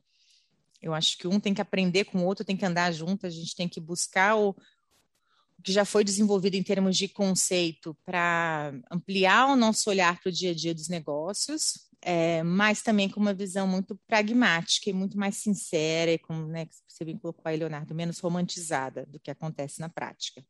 eu 0.81 0.93
acho 0.93 1.17
que 1.17 1.27
um 1.27 1.39
tem 1.39 1.53
que 1.53 1.61
aprender 1.61 2.05
com 2.05 2.19
o 2.19 2.25
outro, 2.25 2.45
tem 2.45 2.55
que 2.55 2.65
andar 2.65 2.91
junto, 2.91 3.25
a 3.25 3.29
gente 3.29 3.55
tem 3.55 3.67
que 3.67 3.79
buscar 3.79 4.35
o, 4.35 4.49
o 4.49 5.61
que 5.63 5.71
já 5.71 5.83
foi 5.83 6.03
desenvolvido 6.03 6.55
em 6.55 6.63
termos 6.63 6.95
de 6.95 7.07
conceito 7.07 7.97
para 8.05 8.73
ampliar 8.91 9.47
o 9.47 9.55
nosso 9.55 9.89
olhar 9.89 10.19
para 10.21 10.29
o 10.29 10.31
dia 10.31 10.51
a 10.51 10.53
dia 10.53 10.75
dos 10.75 10.87
negócios, 10.87 11.86
é, 12.09 12.41
mas 12.41 12.81
também 12.81 13.09
com 13.09 13.19
uma 13.19 13.33
visão 13.33 13.67
muito 13.67 13.99
pragmática 14.07 14.89
e 14.89 14.93
muito 14.93 15.17
mais 15.17 15.35
sincera, 15.35 16.09
e 16.09 16.17
com, 16.17 16.47
né, 16.47 16.65
você 16.87 17.03
bem 17.03 17.17
colocou 17.17 17.41
aí, 17.43 17.57
Leonardo, 17.57 17.93
menos 17.93 18.19
romantizada 18.19 19.05
do 19.05 19.19
que 19.19 19.29
acontece 19.29 19.81
na 19.81 19.89
prática. 19.89 20.41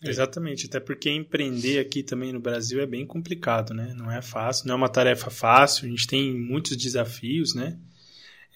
Exatamente, 0.00 0.66
até 0.66 0.78
porque 0.78 1.10
empreender 1.10 1.80
aqui 1.80 2.04
também 2.04 2.32
no 2.32 2.38
Brasil 2.38 2.80
é 2.80 2.86
bem 2.86 3.04
complicado, 3.04 3.74
né? 3.74 3.92
Não 3.96 4.08
é 4.08 4.22
fácil, 4.22 4.68
não 4.68 4.74
é 4.74 4.76
uma 4.76 4.88
tarefa 4.88 5.30
fácil, 5.30 5.86
a 5.86 5.90
gente 5.90 6.06
tem 6.06 6.32
muitos 6.32 6.76
desafios, 6.76 7.52
né? 7.52 7.76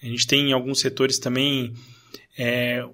A 0.01 0.05
gente 0.05 0.25
tem 0.25 0.49
em 0.49 0.53
alguns 0.53 0.79
setores 0.79 1.19
também. 1.19 1.73
É, 2.37 2.85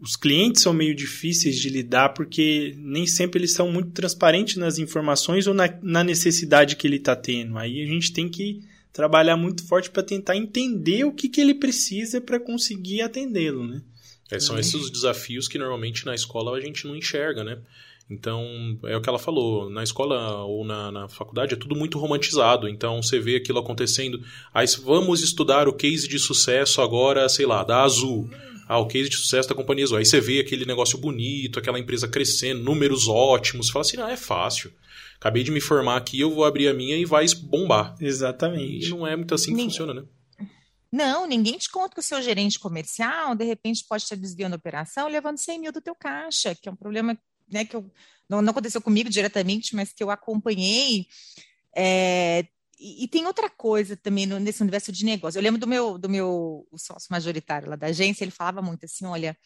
os 0.00 0.16
clientes 0.16 0.62
são 0.62 0.72
meio 0.72 0.94
difíceis 0.94 1.56
de 1.56 1.68
lidar 1.68 2.10
porque 2.10 2.74
nem 2.78 3.06
sempre 3.06 3.38
eles 3.38 3.52
são 3.52 3.70
muito 3.70 3.92
transparentes 3.92 4.56
nas 4.56 4.78
informações 4.78 5.46
ou 5.46 5.54
na, 5.54 5.72
na 5.82 6.02
necessidade 6.02 6.76
que 6.76 6.86
ele 6.86 6.96
está 6.96 7.14
tendo. 7.14 7.56
Aí 7.58 7.82
a 7.82 7.86
gente 7.86 8.12
tem 8.12 8.28
que 8.28 8.60
trabalhar 8.92 9.36
muito 9.36 9.64
forte 9.64 9.90
para 9.90 10.02
tentar 10.02 10.36
entender 10.36 11.04
o 11.04 11.12
que, 11.12 11.28
que 11.28 11.40
ele 11.40 11.54
precisa 11.54 12.20
para 12.20 12.40
conseguir 12.40 13.02
atendê-lo, 13.02 13.66
né? 13.66 13.80
É, 14.30 14.38
são 14.38 14.58
esses 14.58 14.74
os 14.74 14.90
desafios 14.90 15.48
que 15.48 15.58
normalmente 15.58 16.04
na 16.04 16.14
escola 16.14 16.56
a 16.56 16.60
gente 16.60 16.86
não 16.86 16.94
enxerga, 16.94 17.42
né? 17.42 17.58
Então, 18.10 18.78
é 18.84 18.96
o 18.96 19.02
que 19.02 19.08
ela 19.08 19.18
falou, 19.18 19.68
na 19.68 19.82
escola 19.82 20.42
ou 20.44 20.64
na, 20.64 20.90
na, 20.90 21.08
faculdade 21.08 21.52
é 21.52 21.56
tudo 21.56 21.76
muito 21.76 21.98
romantizado, 21.98 22.66
então 22.66 23.02
você 23.02 23.20
vê 23.20 23.36
aquilo 23.36 23.58
acontecendo, 23.58 24.22
aí 24.52 24.66
vamos 24.82 25.22
estudar 25.22 25.68
o 25.68 25.74
case 25.74 26.08
de 26.08 26.18
sucesso 26.18 26.80
agora, 26.80 27.28
sei 27.28 27.44
lá, 27.44 27.62
da 27.62 27.82
Azul, 27.82 28.30
ah, 28.66 28.78
o 28.78 28.86
case 28.86 29.10
de 29.10 29.16
sucesso 29.16 29.50
da 29.50 29.54
companhia 29.54 29.84
Azul, 29.84 29.98
aí 29.98 30.06
você 30.06 30.22
vê 30.22 30.40
aquele 30.40 30.64
negócio 30.64 30.98
bonito, 30.98 31.58
aquela 31.58 31.78
empresa 31.78 32.08
crescendo, 32.08 32.62
números 32.62 33.08
ótimos, 33.08 33.66
você 33.66 33.72
fala 33.72 33.84
assim, 33.84 34.00
ah, 34.00 34.10
é 34.10 34.16
fácil, 34.16 34.72
acabei 35.16 35.42
de 35.42 35.50
me 35.50 35.60
formar 35.60 35.98
aqui, 35.98 36.18
eu 36.18 36.34
vou 36.34 36.46
abrir 36.46 36.68
a 36.68 36.74
minha 36.74 36.96
e 36.96 37.04
vai 37.04 37.26
bombar. 37.42 37.94
Exatamente. 38.00 38.86
E 38.86 38.88
não 38.88 39.06
é 39.06 39.14
muito 39.16 39.34
assim 39.34 39.50
que 39.50 39.56
Ninguém... 39.56 39.68
funciona, 39.68 39.92
né? 39.92 40.02
Não, 40.90 41.26
ninguém 41.26 41.58
te 41.58 41.70
conta 41.70 41.92
que 41.92 42.00
o 42.00 42.02
seu 42.02 42.22
gerente 42.22 42.58
comercial, 42.58 43.34
de 43.34 43.44
repente, 43.44 43.84
pode 43.86 44.04
estar 44.04 44.16
desviando 44.16 44.54
a 44.54 44.56
operação, 44.56 45.06
levando 45.06 45.36
100 45.36 45.60
mil 45.60 45.72
do 45.72 45.82
teu 45.82 45.94
caixa, 45.94 46.54
que 46.54 46.66
é 46.66 46.72
um 46.72 46.76
problema 46.76 47.14
né, 47.50 47.64
que 47.64 47.76
eu, 47.76 47.90
não, 48.28 48.42
não 48.42 48.50
aconteceu 48.50 48.80
comigo 48.80 49.08
diretamente, 49.08 49.74
mas 49.74 49.92
que 49.92 50.02
eu 50.02 50.10
acompanhei. 50.10 51.06
É, 51.74 52.46
e, 52.78 53.04
e, 53.04 53.08
tem 53.08 53.26
outra 53.26 53.48
coisa 53.50 53.96
também 53.96 54.26
no, 54.26 54.38
nesse 54.38 54.62
universo 54.62 54.92
de 54.92 55.04
negócio. 55.04 55.38
Eu 55.38 55.42
lembro 55.42 55.60
do 55.60 55.66
meu, 55.66 55.98
do 55.98 56.08
meu 56.08 56.66
sócio 56.76 57.08
majoritário 57.10 57.68
lá 57.68 57.76
da 57.76 57.88
agência, 57.88 58.24
ele 58.24 58.30
falava 58.30 58.62
muito 58.62 58.84
assim: 58.84 59.06
olha, 59.06 59.36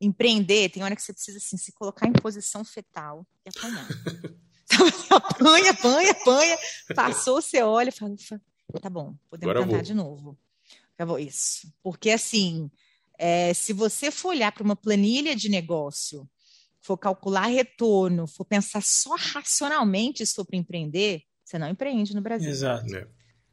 empreender 0.00 0.68
tem 0.70 0.82
hora 0.82 0.94
que 0.94 1.02
você 1.02 1.12
precisa 1.12 1.38
assim, 1.38 1.56
se 1.56 1.72
colocar 1.72 2.06
em 2.06 2.12
posição 2.12 2.64
fetal 2.64 3.26
e 3.44 3.48
apanhar. 3.48 3.88
Assim, 4.66 5.06
apanha, 5.10 5.70
apanha, 5.70 6.10
apanha. 6.10 6.58
Passou, 6.96 7.40
você 7.40 7.62
olha 7.62 7.90
e 7.90 7.92
fala: 7.92 8.14
tá 8.80 8.90
bom, 8.90 9.14
podemos 9.30 9.54
Agora 9.54 9.66
tentar 9.66 9.82
de 9.82 9.94
novo. 9.94 10.36
Acabou 10.94 11.18
isso. 11.18 11.72
Porque 11.82 12.10
assim, 12.10 12.70
é, 13.18 13.52
se 13.52 13.72
você 13.72 14.10
for 14.10 14.30
olhar 14.30 14.50
para 14.52 14.64
uma 14.64 14.74
planilha 14.74 15.36
de 15.36 15.48
negócio 15.48 16.28
for 16.84 16.98
calcular 16.98 17.46
retorno, 17.46 18.26
for 18.26 18.44
pensar 18.44 18.82
só 18.82 19.16
racionalmente 19.16 20.26
sobre 20.26 20.58
empreender, 20.58 21.22
você 21.42 21.58
não 21.58 21.68
empreende 21.68 22.14
no 22.14 22.20
Brasil. 22.20 22.50
Exato. 22.50 22.94
É. 22.94 23.08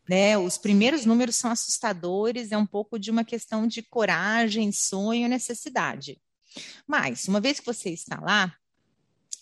Né? 0.10 0.38
Os 0.38 0.58
primeiros 0.58 1.06
números 1.06 1.38
são 1.38 1.50
assustadores, 1.50 2.52
é 2.52 2.58
um 2.58 2.66
pouco 2.66 3.00
de 3.00 3.10
uma 3.10 3.24
questão 3.24 3.66
de 3.66 3.82
coragem, 3.82 4.70
sonho, 4.74 5.30
necessidade. 5.30 6.22
Mas, 6.86 7.30
uma 7.30 7.40
vez 7.40 7.62
que 7.62 7.66
você 7.66 7.92
está 7.92 8.20
lá, 8.20 8.54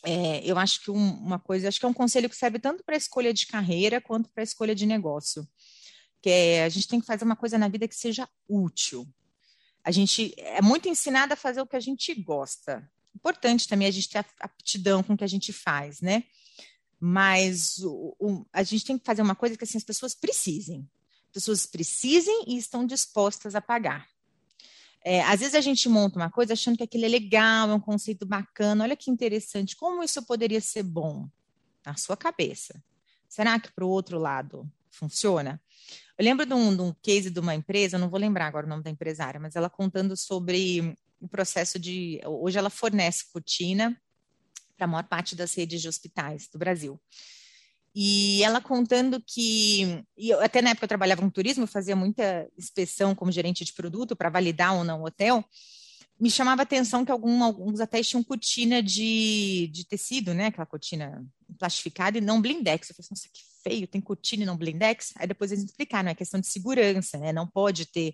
é, 0.06 0.46
eu 0.46 0.60
acho 0.60 0.84
que 0.84 0.92
um, 0.92 1.14
uma 1.14 1.40
coisa, 1.40 1.68
acho 1.68 1.80
que 1.80 1.86
é 1.86 1.90
um 1.90 1.94
conselho 1.94 2.30
que 2.30 2.36
serve 2.36 2.60
tanto 2.60 2.84
para 2.84 2.94
a 2.94 2.98
escolha 2.98 3.34
de 3.34 3.48
carreira 3.48 4.00
quanto 4.00 4.30
para 4.30 4.44
a 4.44 4.46
escolha 4.46 4.76
de 4.76 4.86
negócio. 4.86 5.48
Que 6.22 6.30
é, 6.30 6.64
a 6.64 6.70
gente 6.70 6.88
tem 6.88 7.02
que 7.02 7.08
fazer 7.08 7.26
uma 7.26 7.36
coisa 7.36 7.58
na 7.58 7.68
vida 7.68 7.88
que 7.88 7.96
seja 7.96 8.30
útil. 8.48 9.08
A 9.84 9.90
gente 9.90 10.36
é 10.38 10.62
muito 10.62 10.88
ensinado 10.88 11.34
a 11.34 11.38
fazer 11.38 11.62
o 11.62 11.66
que 11.66 11.76
a 11.76 11.80
gente 11.80 12.14
gosta 12.14 12.88
importante 13.16 13.68
também 13.68 13.88
a 13.88 13.92
gente 13.92 14.10
ter 14.10 14.26
aptidão 14.40 15.04
com 15.04 15.14
o 15.14 15.18
que 15.18 15.24
a 15.24 15.28
gente 15.28 15.52
faz, 15.52 16.02
né? 16.02 16.24
Mas 17.00 17.78
o, 17.80 18.16
o, 18.20 18.46
a 18.52 18.64
gente 18.64 18.86
tem 18.86 18.98
que 18.98 19.06
fazer 19.06 19.22
uma 19.22 19.36
coisa 19.36 19.58
que 19.58 19.64
assim, 19.64 19.78
as 19.78 19.84
pessoas 19.84 20.14
precisem. 20.14 20.88
As 21.28 21.34
pessoas 21.34 21.66
precisem 21.66 22.46
e 22.48 22.58
estão 22.58 22.86
dispostas 22.86 23.56
a 23.56 23.62
pagar. 23.62 24.08
É, 25.04 25.22
às 25.24 25.40
vezes 25.40 25.56
a 25.56 25.62
gente 25.62 25.88
monta 25.88 26.20
uma 26.20 26.30
coisa 26.30 26.54
achando 26.54 26.78
que 26.78 26.84
aquilo 26.84 27.06
é 27.06 27.08
legal, 27.08 27.70
é 27.70 27.74
um 27.74 27.80
conceito 27.80 28.26
bacana, 28.26 28.84
olha 28.84 28.98
que 28.98 29.10
interessante, 29.10 29.76
como 29.76 30.04
isso 30.04 30.22
poderia 30.26 30.60
ser 30.60 30.84
bom 30.84 31.30
na 31.86 31.96
sua 31.96 32.18
cabeça? 32.18 32.84
Será 33.28 33.58
que 33.60 33.72
para 33.72 33.86
o 33.86 33.90
outro 33.90 34.20
lado 34.20 34.70
funciona? 34.90 35.62
Eu 36.18 36.26
lembro 36.26 36.46
de 36.46 36.54
um, 36.54 36.76
de 36.76 36.82
um 36.82 36.94
case 37.02 37.30
de 37.30 37.40
uma 37.40 37.56
empresa, 37.56 37.98
não 37.98 38.10
vou 38.10 38.20
lembrar 38.20 38.48
agora 38.48 38.66
o 38.66 38.70
nome 38.70 38.84
da 38.84 38.90
empresária, 38.90 39.40
mas 39.40 39.56
ela 39.56 39.70
contando 39.70 40.18
sobre 40.18 40.98
o 41.20 41.28
processo 41.28 41.78
de. 41.80 42.20
Hoje 42.26 42.58
ela 42.58 42.70
fornece 42.70 43.32
cortina 43.32 44.00
para 44.78 44.86
a 44.86 44.88
maior 44.88 45.04
parte 45.04 45.36
das 45.36 45.54
redes 45.54 45.82
de 45.82 45.88
hospitais 45.88 46.48
do 46.48 46.58
Brasil. 46.58 47.00
E 47.94 48.44
ela 48.44 48.62
contando 48.62 49.22
que, 49.26 50.04
eu, 50.16 50.40
até 50.42 50.62
na 50.62 50.70
época 50.70 50.86
eu 50.86 50.90
trabalhava 50.90 51.22
com 51.22 51.30
turismo, 51.30 51.66
fazia 51.68 51.96
muita 51.96 52.48
inspeção 52.58 53.16
como 53.16 53.32
gerente 53.32 53.66
de 53.66 53.74
produto 53.74 54.16
para 54.16 54.30
validar 54.30 54.76
ou 54.76 54.84
não 54.84 55.02
o 55.02 55.06
hotel, 55.06 55.44
me 56.20 56.30
chamava 56.30 56.62
a 56.62 56.64
atenção 56.64 57.06
que 57.06 57.12
algum, 57.12 57.44
alguns 57.44 57.80
até 57.80 58.02
tinham 58.04 58.24
cortina 58.24 58.84
de, 58.84 59.70
de 59.72 59.88
tecido, 59.88 60.34
né? 60.34 60.48
Aquela 60.48 60.66
cortina 60.66 61.26
plastificada 61.58 62.18
e 62.18 62.22
não 62.22 62.42
blindex. 62.42 62.90
Eu 62.90 62.96
falei, 62.96 63.08
nossa, 63.10 63.30
que 63.34 63.42
feio, 63.64 63.88
tem 63.88 64.02
cortina 64.02 64.44
e 64.44 64.46
não 64.46 64.58
blindex? 64.58 65.14
Aí 65.16 65.26
depois 65.26 65.52
eles 65.52 65.64
explicaram, 65.64 66.10
é 66.10 66.16
questão 66.16 66.40
de 66.40 66.48
segurança, 66.48 67.18
né? 67.18 67.32
Não 67.32 67.48
pode 67.48 67.86
ter 67.86 68.14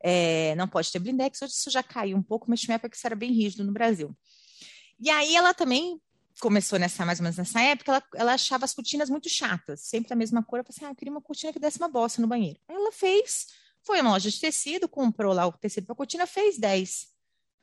é, 0.00 0.54
não 0.56 0.68
pode 0.68 0.90
ter 0.90 0.98
blindex, 0.98 1.42
hoje 1.42 1.52
isso 1.52 1.70
já 1.70 1.82
caiu 1.82 2.16
um 2.16 2.22
pouco, 2.22 2.46
mas 2.48 2.60
tinha 2.60 2.72
uma 2.72 2.76
época 2.76 2.90
que 2.90 2.96
isso 2.96 3.06
era 3.06 3.16
bem 3.16 3.32
rígido 3.32 3.64
no 3.64 3.72
Brasil. 3.72 4.16
E 5.00 5.10
aí 5.10 5.34
ela 5.36 5.54
também 5.54 6.00
começou 6.40 6.78
nessa, 6.78 7.04
mais 7.04 7.18
ou 7.18 7.24
menos 7.24 7.36
nessa 7.36 7.60
época, 7.60 7.92
ela, 7.92 8.02
ela 8.14 8.34
achava 8.34 8.64
as 8.64 8.72
cortinas 8.72 9.10
muito 9.10 9.28
chatas, 9.28 9.80
sempre 9.80 10.12
a 10.12 10.16
mesma 10.16 10.42
cor, 10.42 10.62
falei 10.62 10.70
assim, 10.70 10.84
ah, 10.84 10.90
eu 10.90 10.94
queria 10.94 11.12
uma 11.12 11.20
cortina 11.20 11.52
que 11.52 11.58
desse 11.58 11.78
uma 11.78 11.88
bosta 11.88 12.20
no 12.22 12.28
banheiro. 12.28 12.58
Aí 12.68 12.76
ela 12.76 12.92
fez, 12.92 13.46
foi 13.82 14.00
uma 14.00 14.10
loja 14.10 14.30
de 14.30 14.38
tecido, 14.38 14.88
comprou 14.88 15.32
lá 15.32 15.46
o 15.46 15.52
tecido 15.52 15.86
para 15.86 15.96
cortina, 15.96 16.26
fez 16.26 16.58
10. 16.58 17.08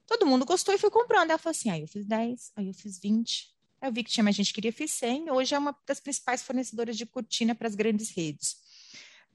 Todo 0.05 0.25
mundo 0.25 0.45
gostou 0.45 0.73
e 0.73 0.77
foi 0.77 0.91
comprando. 0.91 1.29
Ela 1.29 1.39
falou 1.39 1.51
assim, 1.51 1.69
aí 1.69 1.81
eu 1.81 1.87
fiz 1.87 2.05
10, 2.05 2.51
aí 2.55 2.67
eu 2.67 2.73
fiz 2.73 2.99
20, 2.99 3.49
aí 3.81 3.89
eu 3.89 3.93
vi 3.93 4.03
que 4.03 4.11
tinha 4.11 4.23
mais 4.23 4.35
gente 4.35 4.47
que 4.47 4.55
queria, 4.55 4.73
fiz 4.73 4.91
100, 4.91 5.31
hoje 5.31 5.55
é 5.55 5.59
uma 5.59 5.75
das 5.85 5.99
principais 5.99 6.43
fornecedoras 6.43 6.97
de 6.97 7.05
cortina 7.05 7.55
para 7.55 7.67
as 7.67 7.75
grandes 7.75 8.09
redes. 8.09 8.57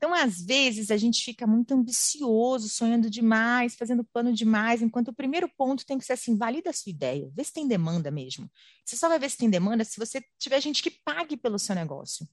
Então, 0.01 0.15
às 0.15 0.41
vezes, 0.41 0.91
a 0.91 0.97
gente 0.97 1.23
fica 1.23 1.47
muito 1.47 1.75
ambicioso, 1.75 2.71
sonhando 2.71 3.11
demais, 3.11 3.75
fazendo 3.75 4.03
plano 4.03 4.33
demais, 4.33 4.81
enquanto 4.81 5.09
o 5.09 5.13
primeiro 5.13 5.47
ponto 5.47 5.85
tem 5.85 5.99
que 5.99 6.07
ser 6.07 6.15
assim: 6.15 6.39
valida 6.39 6.71
a 6.71 6.73
sua 6.73 6.89
ideia, 6.89 7.31
vê 7.35 7.45
se 7.45 7.53
tem 7.53 7.69
demanda 7.69 8.11
mesmo. 8.11 8.51
Você 8.83 8.97
só 8.97 9.11
vai 9.11 9.19
ver 9.19 9.31
se 9.31 9.37
tem 9.37 9.51
demanda 9.51 9.85
se 9.85 9.99
você 9.99 10.25
tiver 10.39 10.59
gente 10.63 10.83
que 10.83 10.91
pague 10.91 11.37
pelo 11.37 11.59
seu 11.59 11.75
negócio. 11.75 12.27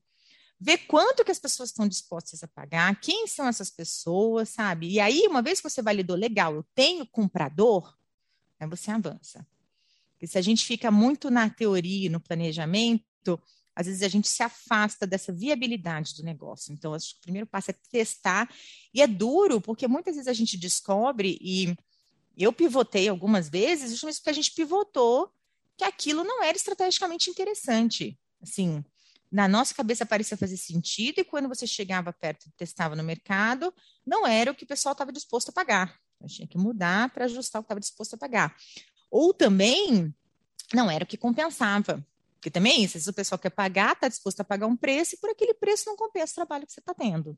Vê 0.58 0.78
quanto 0.78 1.26
que 1.26 1.32
as 1.32 1.40
pessoas 1.40 1.68
estão 1.68 1.86
dispostas 1.86 2.42
a 2.42 2.48
pagar, 2.48 2.98
quem 3.02 3.28
são 3.28 3.46
essas 3.46 3.70
pessoas, 3.70 4.48
sabe? 4.48 4.88
E 4.88 5.02
aí, 5.02 5.28
uma 5.28 5.42
vez 5.42 5.60
que 5.60 5.70
você 5.70 5.82
validou, 5.82 6.16
legal, 6.16 6.56
eu 6.56 6.66
tenho 6.74 7.06
comprador, 7.06 7.94
aí 8.62 8.68
você 8.70 8.92
avança. 8.92 9.46
Porque 10.14 10.26
se 10.26 10.38
a 10.38 10.42
gente 10.42 10.66
fica 10.66 10.90
muito 10.90 11.30
na 11.30 11.50
teoria, 11.50 12.10
no 12.10 12.22
planejamento, 12.22 13.38
às 13.78 13.86
vezes 13.86 14.02
a 14.02 14.08
gente 14.08 14.28
se 14.28 14.42
afasta 14.42 15.06
dessa 15.06 15.32
viabilidade 15.32 16.16
do 16.16 16.24
negócio. 16.24 16.74
Então, 16.74 16.96
acho 16.96 17.14
que 17.14 17.20
o 17.20 17.22
primeiro 17.22 17.46
passo 17.46 17.70
é 17.70 17.76
testar. 17.92 18.50
E 18.92 19.04
é 19.04 19.06
duro, 19.06 19.62
porque 19.62 19.88
muitas 19.88 20.16
vezes 20.16 20.28
a 20.28 20.34
gente 20.34 20.58
descobre, 20.58 21.38
e 21.40 21.76
eu 22.36 22.52
pivotei 22.52 23.08
algumas 23.08 23.48
vezes, 23.48 23.92
justamente 23.92 24.16
porque 24.18 24.30
a 24.32 24.34
gente 24.34 24.52
pivotou 24.56 25.32
que 25.78 25.84
aquilo 25.84 26.24
não 26.24 26.44
era 26.44 26.58
estrategicamente 26.58 27.30
interessante. 27.30 28.20
Assim, 28.42 28.84
na 29.32 29.48
nossa 29.48 29.76
cabeça 29.76 30.08
parecia 30.08 30.36
fazer 30.36 30.58
sentido, 30.58 31.20
e 31.20 31.24
quando 31.24 31.48
você 31.48 31.68
chegava 31.68 32.12
perto 32.12 32.48
e 32.48 32.52
testava 32.58 32.96
no 32.96 33.04
mercado, 33.04 33.72
não 34.04 34.26
era 34.26 34.50
o 34.50 34.56
que 34.56 34.64
o 34.64 34.68
pessoal 34.68 34.94
estava 34.94 35.12
disposto 35.12 35.50
a 35.50 35.54
pagar. 35.54 35.96
Gente 36.22 36.38
tinha 36.38 36.48
que 36.48 36.58
mudar 36.58 37.12
para 37.12 37.26
ajustar 37.26 37.60
o 37.60 37.64
que 37.64 37.68
estava 37.68 37.80
disposto 37.80 38.16
a 38.16 38.18
pagar. 38.18 38.58
Ou 39.12 39.36
também 39.36 40.12
não 40.74 40.90
era 40.90 41.04
o 41.04 41.08
que 41.08 41.16
compensava. 41.16 42.04
Porque 42.38 42.52
também 42.52 42.74
é 42.74 42.80
isso, 42.80 43.00
se 43.00 43.10
o 43.10 43.14
pessoal 43.14 43.40
quer 43.40 43.50
pagar, 43.50 43.94
está 43.94 44.08
disposto 44.08 44.40
a 44.40 44.44
pagar 44.44 44.68
um 44.68 44.78
preço, 44.78 45.16
e 45.16 45.18
por 45.18 45.30
aquele 45.30 45.54
preço 45.54 45.86
não 45.88 45.96
compensa 45.96 46.32
o 46.34 46.36
trabalho 46.36 46.66
que 46.66 46.74
você 46.74 46.80
está 46.80 46.94
tendo. 46.94 47.38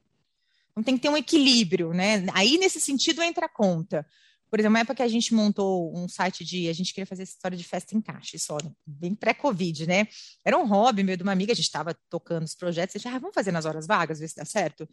Então 0.71 0.83
tem 0.83 0.95
que 0.95 1.01
ter 1.01 1.09
um 1.09 1.17
equilíbrio, 1.17 1.93
né? 1.93 2.25
Aí, 2.33 2.57
nesse 2.57 2.79
sentido, 2.79 3.21
entra 3.21 3.45
a 3.45 3.49
conta. 3.49 4.05
Por 4.49 4.59
exemplo, 4.59 4.73
na 4.73 4.79
época 4.79 4.95
que 4.95 5.03
a 5.03 5.07
gente 5.07 5.33
montou 5.33 5.95
um 5.95 6.07
site 6.07 6.43
de. 6.43 6.69
A 6.69 6.73
gente 6.73 6.93
queria 6.93 7.05
fazer 7.05 7.23
essa 7.23 7.33
história 7.33 7.57
de 7.57 7.63
festa 7.63 7.95
em 7.95 8.01
caixa, 8.01 8.37
só, 8.39 8.57
bem 8.85 9.13
pré-Covid, 9.13 9.85
né? 9.87 10.07
Era 10.43 10.57
um 10.57 10.65
hobby 10.65 11.03
meu 11.03 11.15
de 11.15 11.23
uma 11.23 11.31
amiga, 11.31 11.51
a 11.51 11.55
gente 11.55 11.65
estava 11.65 11.95
tocando 12.09 12.45
os 12.45 12.55
projetos, 12.55 12.95
a 12.95 12.99
gente, 12.99 13.07
ah, 13.07 13.19
vamos 13.19 13.35
fazer 13.35 13.51
nas 13.51 13.65
horas 13.65 13.85
vagas, 13.85 14.19
ver 14.19 14.27
se 14.27 14.35
dá 14.35 14.45
certo. 14.45 14.87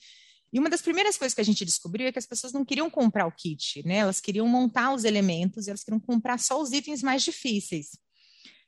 E 0.53 0.59
uma 0.59 0.71
das 0.71 0.83
primeiras 0.83 1.17
coisas 1.17 1.35
que 1.35 1.41
a 1.41 1.45
gente 1.45 1.65
descobriu 1.65 2.07
é 2.07 2.13
que 2.13 2.19
as 2.19 2.27
pessoas 2.27 2.53
não 2.53 2.65
queriam 2.65 2.89
comprar 2.91 3.27
o 3.27 3.33
kit, 3.33 3.83
né? 3.87 3.97
Elas 3.97 4.21
queriam 4.21 4.47
montar 4.47 4.93
os 4.95 5.05
elementos, 5.05 5.69
elas 5.69 5.83
queriam 5.83 6.01
comprar 6.01 6.39
só 6.39 6.61
os 6.61 6.73
itens 6.73 7.03
mais 7.03 7.23
difíceis. 7.23 7.99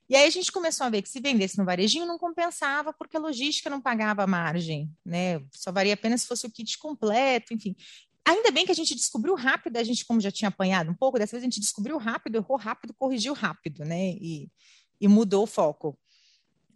E 0.09 0.17
aí 0.17 0.27
a 0.27 0.31
gente 0.31 0.51
começou 0.51 0.87
a 0.87 0.91
ver 0.91 1.03
que 1.03 1.09
se 1.09 1.21
vendesse 1.21 1.59
no 1.59 1.65
varejinho 1.65 2.07
não 2.07 2.19
compensava, 2.19 2.93
porque 2.95 3.17
a 3.17 3.21
logística 3.21 3.69
não 3.69 3.81
pagava 3.81 4.23
a 4.23 4.27
margem, 4.27 4.91
né? 5.05 5.43
Só 5.53 5.71
varia 5.71 5.93
apenas 5.93 6.23
se 6.23 6.27
fosse 6.27 6.47
o 6.47 6.51
kit 6.51 6.79
completo, 6.79 7.53
enfim. 7.53 7.77
Ainda 8.25 8.51
bem 8.51 8.65
que 8.65 8.73
a 8.73 8.75
gente 8.75 8.95
descobriu 8.95 9.35
rápido, 9.35 9.77
a 9.77 9.85
gente, 9.85 10.05
como 10.07 10.21
já 10.21 10.31
tinha 10.31 10.49
apanhado 10.49 10.91
um 10.91 10.95
pouco, 10.95 11.19
dessa 11.19 11.33
vez 11.33 11.43
a 11.43 11.47
gente 11.47 11.61
descobriu 11.61 11.99
rápido, 11.99 12.37
errou 12.37 12.57
rápido, 12.57 12.95
corrigiu 12.95 13.35
rápido, 13.35 13.85
né? 13.85 14.13
E, 14.13 14.51
e 15.01 15.07
mudou 15.09 15.45
o 15.45 15.47
foco. 15.47 15.99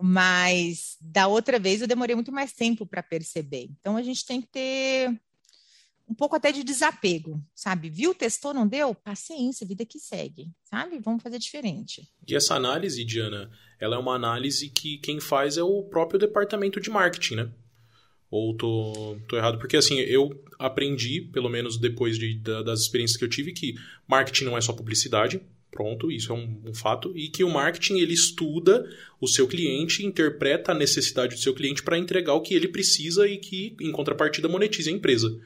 Mas 0.00 0.96
da 1.00 1.26
outra 1.26 1.58
vez 1.58 1.80
eu 1.80 1.86
demorei 1.86 2.14
muito 2.14 2.32
mais 2.32 2.52
tempo 2.52 2.84
para 2.84 3.02
perceber. 3.02 3.70
Então 3.78 3.96
a 3.96 4.02
gente 4.02 4.26
tem 4.26 4.42
que 4.42 4.48
ter 4.48 5.20
um 6.12 6.14
pouco 6.14 6.36
até 6.36 6.52
de 6.52 6.62
desapego, 6.62 7.42
sabe? 7.54 7.88
Viu, 7.88 8.14
testou, 8.14 8.52
não 8.52 8.68
deu? 8.68 8.94
Paciência, 8.94 9.66
vida 9.66 9.86
que 9.86 9.98
segue, 9.98 10.50
sabe? 10.62 11.00
Vamos 11.00 11.22
fazer 11.22 11.38
diferente. 11.38 12.06
E 12.28 12.36
essa 12.36 12.54
análise, 12.54 13.02
Diana, 13.02 13.50
ela 13.80 13.96
é 13.96 13.98
uma 13.98 14.14
análise 14.14 14.68
que 14.68 14.98
quem 14.98 15.18
faz 15.18 15.56
é 15.56 15.62
o 15.62 15.82
próprio 15.84 16.20
departamento 16.20 16.78
de 16.78 16.90
marketing, 16.90 17.36
né? 17.36 17.50
Ou 18.30 18.54
tô, 18.54 19.16
tô 19.26 19.36
errado? 19.38 19.58
Porque 19.58 19.76
assim, 19.76 20.00
eu 20.00 20.44
aprendi, 20.58 21.22
pelo 21.32 21.48
menos 21.48 21.78
depois 21.78 22.18
de, 22.18 22.38
da, 22.38 22.62
das 22.62 22.80
experiências 22.80 23.16
que 23.16 23.24
eu 23.24 23.30
tive, 23.30 23.52
que 23.52 23.74
marketing 24.06 24.44
não 24.44 24.56
é 24.56 24.60
só 24.60 24.74
publicidade, 24.74 25.40
pronto, 25.70 26.12
isso 26.12 26.30
é 26.30 26.34
um, 26.34 26.60
um, 26.66 26.74
fato, 26.74 27.16
e 27.16 27.28
que 27.28 27.42
o 27.42 27.50
marketing 27.50 28.00
ele 28.00 28.12
estuda 28.12 28.86
o 29.18 29.26
seu 29.26 29.48
cliente, 29.48 30.04
interpreta 30.04 30.72
a 30.72 30.74
necessidade 30.74 31.34
do 31.34 31.40
seu 31.40 31.54
cliente 31.54 31.82
para 31.82 31.96
entregar 31.96 32.34
o 32.34 32.42
que 32.42 32.54
ele 32.54 32.68
precisa 32.68 33.26
e 33.26 33.38
que, 33.38 33.74
em 33.80 33.90
contrapartida, 33.90 34.48
monetize 34.48 34.90
a 34.90 34.92
empresa. 34.92 35.40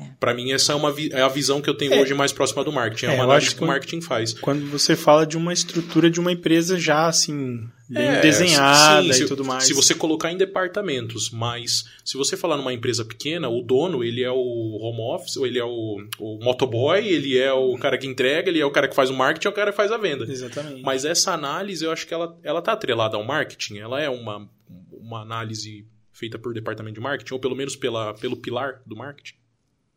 É. 0.00 0.06
Para 0.18 0.32
mim, 0.32 0.52
essa 0.52 0.72
é, 0.72 0.74
uma 0.74 0.94
é 1.12 1.20
a 1.20 1.28
visão 1.28 1.60
que 1.60 1.68
eu 1.68 1.74
tenho 1.74 1.92
é. 1.94 2.00
hoje 2.00 2.14
mais 2.14 2.32
próxima 2.32 2.64
do 2.64 2.72
marketing. 2.72 3.06
É, 3.06 3.08
é 3.10 3.14
uma 3.14 3.24
análise 3.24 3.50
que, 3.50 3.56
que 3.56 3.64
o 3.64 3.66
marketing 3.66 4.00
faz. 4.00 4.32
Quando 4.32 4.66
você 4.70 4.96
fala 4.96 5.26
de 5.26 5.36
uma 5.36 5.52
estrutura 5.52 6.10
de 6.10 6.18
uma 6.18 6.32
empresa 6.32 6.78
já 6.78 7.06
assim, 7.06 7.68
bem 7.88 8.08
é, 8.08 8.20
desenhada 8.20 9.12
sim, 9.12 9.24
e 9.24 9.26
tudo 9.26 9.44
mais. 9.44 9.64
Se 9.64 9.74
você 9.74 9.94
colocar 9.94 10.32
em 10.32 10.36
departamentos, 10.36 11.30
mas 11.30 11.84
se 12.04 12.16
você 12.16 12.36
falar 12.36 12.56
numa 12.56 12.72
empresa 12.72 13.04
pequena, 13.04 13.48
o 13.48 13.60
dono, 13.62 14.02
ele 14.02 14.22
é 14.22 14.30
o 14.30 14.78
home 14.80 15.14
office, 15.14 15.36
ou 15.36 15.46
ele 15.46 15.58
é 15.58 15.64
o, 15.64 15.98
o 16.18 16.38
motoboy, 16.42 17.06
ele 17.06 17.38
é 17.38 17.52
o 17.52 17.76
cara 17.76 17.98
que 17.98 18.06
entrega, 18.06 18.48
ele 18.48 18.60
é 18.60 18.66
o 18.66 18.70
cara 18.70 18.88
que 18.88 18.94
faz 18.94 19.10
o 19.10 19.14
marketing, 19.14 19.48
é 19.48 19.50
o 19.50 19.54
cara 19.54 19.70
que 19.70 19.76
faz 19.76 19.92
a 19.92 19.98
venda. 19.98 20.24
Exatamente. 20.24 20.82
Mas 20.82 21.04
essa 21.04 21.32
análise, 21.32 21.84
eu 21.84 21.92
acho 21.92 22.06
que 22.06 22.14
ela, 22.14 22.38
ela 22.42 22.62
tá 22.62 22.72
atrelada 22.72 23.16
ao 23.16 23.24
marketing. 23.24 23.78
Ela 23.78 24.00
é 24.00 24.08
uma, 24.08 24.48
uma 24.90 25.20
análise 25.20 25.86
feita 26.12 26.38
por 26.38 26.54
departamento 26.54 26.94
de 26.94 27.00
marketing, 27.00 27.34
ou 27.34 27.40
pelo 27.40 27.54
menos 27.54 27.76
pela, 27.76 28.14
pelo 28.14 28.36
pilar 28.36 28.80
do 28.86 28.96
marketing. 28.96 29.41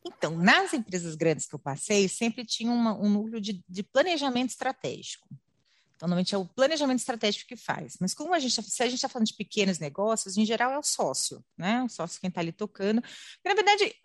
Então, 0.05 0.37
nas 0.37 0.71
empresas 0.71 1.15
grandes 1.15 1.47
que 1.47 1.55
eu 1.55 1.59
passei, 1.59 2.07
sempre 2.07 2.45
tinha 2.45 2.71
uma, 2.71 2.95
um 2.95 3.09
núcleo 3.09 3.41
de, 3.41 3.63
de, 3.67 3.81
planejamento 3.81 4.51
estratégico. 4.51 5.27
Então, 5.95 6.07
normalmente 6.07 6.35
é 6.35 6.37
o 6.37 6.45
planejamento 6.45 6.99
estratégico 6.99 7.47
que 7.47 7.55
faz. 7.55 7.97
Mas 7.99 8.13
como 8.13 8.33
a 8.33 8.39
gente, 8.39 8.55
tá, 8.55 8.61
se 8.61 8.83
a 8.83 8.85
gente 8.85 8.95
está 8.95 9.09
falando 9.09 9.27
de 9.27 9.33
pequenos 9.33 9.79
negócios, 9.79 10.37
em 10.37 10.45
geral 10.45 10.71
é 10.71 10.77
o 10.77 10.83
sócio, 10.83 11.43
né? 11.57 11.81
O 11.81 11.89
sócio 11.89 12.21
quem 12.21 12.27
está 12.27 12.39
ali 12.39 12.51
tocando. 12.51 13.01
Na 13.43 13.53
verdade, 13.55 13.95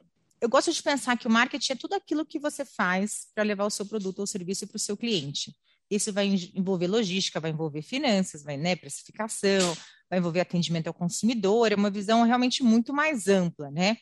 eu 0.40 0.48
gosto 0.48 0.72
de 0.72 0.82
pensar 0.82 1.18
que 1.18 1.26
o 1.26 1.30
marketing 1.30 1.72
é 1.72 1.76
tudo 1.76 1.94
aquilo 1.94 2.24
que 2.24 2.38
você 2.38 2.64
faz 2.64 3.26
para 3.34 3.44
levar 3.44 3.66
o 3.66 3.70
seu 3.70 3.84
produto 3.84 4.20
ou 4.20 4.26
serviço 4.26 4.66
para 4.66 4.76
o 4.76 4.80
seu 4.80 4.96
cliente. 4.96 5.54
Isso 5.90 6.12
vai 6.12 6.26
envolver 6.54 6.86
logística, 6.86 7.40
vai 7.40 7.50
envolver 7.50 7.82
finanças, 7.82 8.42
vai, 8.42 8.56
né, 8.56 8.76
precificação, 8.76 9.76
vai 10.08 10.18
envolver 10.18 10.40
atendimento 10.40 10.86
ao 10.86 10.94
consumidor, 10.94 11.72
é 11.72 11.74
uma 11.74 11.90
visão 11.90 12.22
realmente 12.22 12.62
muito 12.62 12.92
mais 12.94 13.26
ampla, 13.26 13.70
né? 13.70 13.96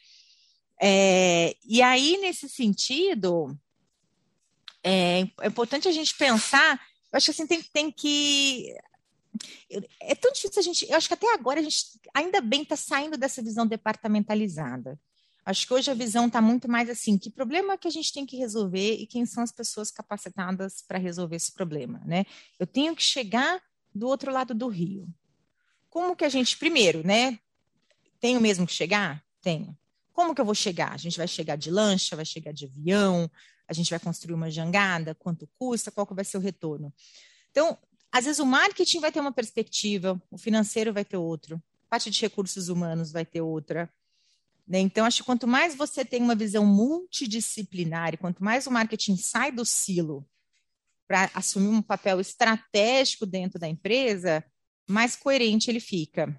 É, 0.80 1.56
e 1.64 1.82
aí, 1.82 2.16
nesse 2.18 2.48
sentido, 2.48 3.58
é, 4.82 5.20
é, 5.40 5.46
importante 5.46 5.88
a 5.88 5.92
gente 5.92 6.14
pensar, 6.16 6.80
eu 7.12 7.16
acho 7.16 7.26
que 7.26 7.30
assim, 7.32 7.46
tem, 7.46 7.62
tem 7.62 7.90
que. 7.90 8.74
É 10.00 10.14
tão 10.14 10.32
difícil 10.32 10.60
a 10.60 10.62
gente. 10.62 10.88
Eu 10.88 10.96
acho 10.96 11.08
que 11.08 11.14
até 11.14 11.32
agora 11.34 11.60
a 11.60 11.62
gente 11.62 11.84
ainda 12.14 12.40
bem 12.40 12.62
está 12.62 12.76
saindo 12.76 13.16
dessa 13.16 13.42
visão 13.42 13.66
departamentalizada. 13.66 14.98
Acho 15.44 15.66
que 15.66 15.72
hoje 15.74 15.90
a 15.90 15.94
visão 15.94 16.26
está 16.26 16.40
muito 16.40 16.70
mais 16.70 16.88
assim: 16.88 17.18
que 17.18 17.30
problema 17.30 17.78
que 17.78 17.88
a 17.88 17.90
gente 17.90 18.12
tem 18.12 18.24
que 18.24 18.36
resolver 18.36 18.94
e 18.94 19.06
quem 19.06 19.26
são 19.26 19.42
as 19.42 19.52
pessoas 19.52 19.90
capacitadas 19.90 20.82
para 20.86 20.98
resolver 20.98 21.36
esse 21.36 21.52
problema, 21.52 22.00
né? 22.04 22.24
Eu 22.58 22.66
tenho 22.66 22.94
que 22.94 23.02
chegar 23.02 23.60
do 23.94 24.06
outro 24.06 24.32
lado 24.32 24.54
do 24.54 24.68
rio. 24.68 25.08
Como 25.90 26.14
que 26.14 26.24
a 26.24 26.28
gente, 26.28 26.56
primeiro, 26.56 27.06
né? 27.06 27.38
Tenho 28.20 28.40
mesmo 28.40 28.66
que 28.66 28.72
chegar? 28.72 29.24
Tenho. 29.40 29.76
Como 30.18 30.34
que 30.34 30.40
eu 30.40 30.44
vou 30.44 30.52
chegar? 30.52 30.92
A 30.92 30.96
gente 30.96 31.16
vai 31.16 31.28
chegar 31.28 31.54
de 31.54 31.70
lancha, 31.70 32.16
vai 32.16 32.24
chegar 32.24 32.52
de 32.52 32.64
avião, 32.64 33.30
a 33.68 33.72
gente 33.72 33.88
vai 33.88 34.00
construir 34.00 34.34
uma 34.34 34.50
jangada, 34.50 35.14
quanto 35.14 35.48
custa, 35.56 35.92
qual 35.92 36.04
que 36.04 36.12
vai 36.12 36.24
ser 36.24 36.38
o 36.38 36.40
retorno? 36.40 36.92
Então, 37.52 37.78
às 38.10 38.24
vezes 38.24 38.40
o 38.40 38.44
marketing 38.44 38.98
vai 38.98 39.12
ter 39.12 39.20
uma 39.20 39.30
perspectiva, 39.30 40.20
o 40.28 40.36
financeiro 40.36 40.92
vai 40.92 41.04
ter 41.04 41.16
outro, 41.16 41.62
a 41.86 41.88
parte 41.88 42.10
de 42.10 42.20
recursos 42.20 42.68
humanos 42.68 43.12
vai 43.12 43.24
ter 43.24 43.42
outra. 43.42 43.88
Né? 44.66 44.80
Então, 44.80 45.06
acho 45.06 45.18
que 45.18 45.24
quanto 45.24 45.46
mais 45.46 45.76
você 45.76 46.04
tem 46.04 46.20
uma 46.20 46.34
visão 46.34 46.66
multidisciplinar, 46.66 48.14
e 48.14 48.16
quanto 48.16 48.42
mais 48.42 48.66
o 48.66 48.72
marketing 48.72 49.16
sai 49.16 49.52
do 49.52 49.64
silo 49.64 50.28
para 51.06 51.30
assumir 51.32 51.68
um 51.68 51.80
papel 51.80 52.18
estratégico 52.18 53.24
dentro 53.24 53.56
da 53.56 53.68
empresa, 53.68 54.44
mais 54.84 55.14
coerente 55.14 55.70
ele 55.70 55.78
fica. 55.78 56.36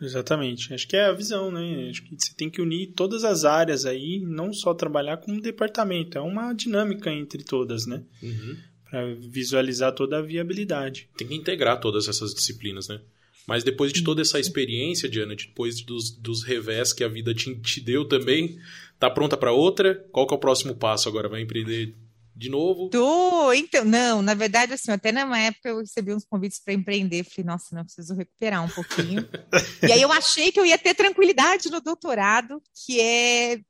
Exatamente. 0.00 0.72
Acho 0.72 0.86
que 0.86 0.96
é 0.96 1.06
a 1.06 1.12
visão, 1.12 1.50
né? 1.50 1.88
Acho 1.90 2.02
que 2.02 2.16
você 2.16 2.32
tem 2.34 2.48
que 2.48 2.60
unir 2.60 2.92
todas 2.94 3.24
as 3.24 3.44
áreas 3.44 3.84
aí, 3.84 4.20
não 4.20 4.52
só 4.52 4.72
trabalhar 4.72 5.16
como 5.16 5.40
departamento. 5.40 6.16
É 6.16 6.20
uma 6.20 6.52
dinâmica 6.52 7.12
entre 7.12 7.42
todas, 7.42 7.86
né? 7.86 8.02
Uhum. 8.22 8.56
Para 8.88 9.14
visualizar 9.14 9.92
toda 9.92 10.18
a 10.18 10.22
viabilidade. 10.22 11.08
Tem 11.16 11.26
que 11.26 11.34
integrar 11.34 11.80
todas 11.80 12.08
essas 12.08 12.32
disciplinas, 12.32 12.88
né? 12.88 13.00
Mas 13.46 13.64
depois 13.64 13.92
de 13.92 14.04
toda 14.04 14.20
essa 14.20 14.38
experiência, 14.38 15.08
Diana, 15.08 15.34
depois 15.34 15.80
dos, 15.80 16.10
dos 16.10 16.44
revés 16.44 16.92
que 16.92 17.02
a 17.02 17.08
vida 17.08 17.34
te, 17.34 17.54
te 17.56 17.80
deu 17.80 18.04
também, 18.04 18.58
tá 18.98 19.08
pronta 19.10 19.36
para 19.36 19.52
outra? 19.52 19.94
Qual 20.12 20.26
que 20.26 20.34
é 20.34 20.36
o 20.36 20.40
próximo 20.40 20.74
passo 20.74 21.08
agora? 21.08 21.28
Vai 21.28 21.40
empreender 21.40 21.94
de 22.38 22.48
novo? 22.48 22.88
Tô, 22.88 23.52
então, 23.52 23.84
não, 23.84 24.22
na 24.22 24.32
verdade, 24.32 24.72
assim, 24.72 24.92
até 24.92 25.10
na 25.10 25.38
época 25.40 25.70
eu 25.70 25.80
recebi 25.80 26.14
uns 26.14 26.24
convites 26.24 26.60
para 26.64 26.72
empreender, 26.72 27.24
falei, 27.24 27.44
nossa, 27.44 27.74
não, 27.74 27.84
preciso 27.84 28.14
recuperar 28.14 28.64
um 28.64 28.68
pouquinho. 28.68 29.28
e 29.82 29.90
aí 29.90 30.00
eu 30.00 30.12
achei 30.12 30.52
que 30.52 30.60
eu 30.60 30.64
ia 30.64 30.78
ter 30.78 30.94
tranquilidade 30.94 31.68
no 31.68 31.80
doutorado, 31.80 32.62
que 32.86 33.00
é 33.00 33.60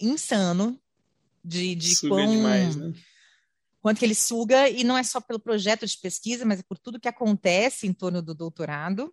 insano 0.00 0.80
de, 1.44 1.74
de 1.74 1.96
Suga 1.96 2.14
quão... 2.14 2.30
demais, 2.30 2.76
né? 2.76 2.92
Quanto 3.80 3.98
que 3.98 4.04
ele 4.04 4.14
suga, 4.14 4.68
e 4.68 4.84
não 4.84 4.96
é 4.96 5.02
só 5.02 5.20
pelo 5.20 5.40
projeto 5.40 5.84
de 5.84 5.98
pesquisa, 5.98 6.44
mas 6.44 6.60
é 6.60 6.62
por 6.62 6.78
tudo 6.78 7.00
que 7.00 7.08
acontece 7.08 7.86
em 7.86 7.92
torno 7.92 8.22
do 8.22 8.34
doutorado. 8.34 9.12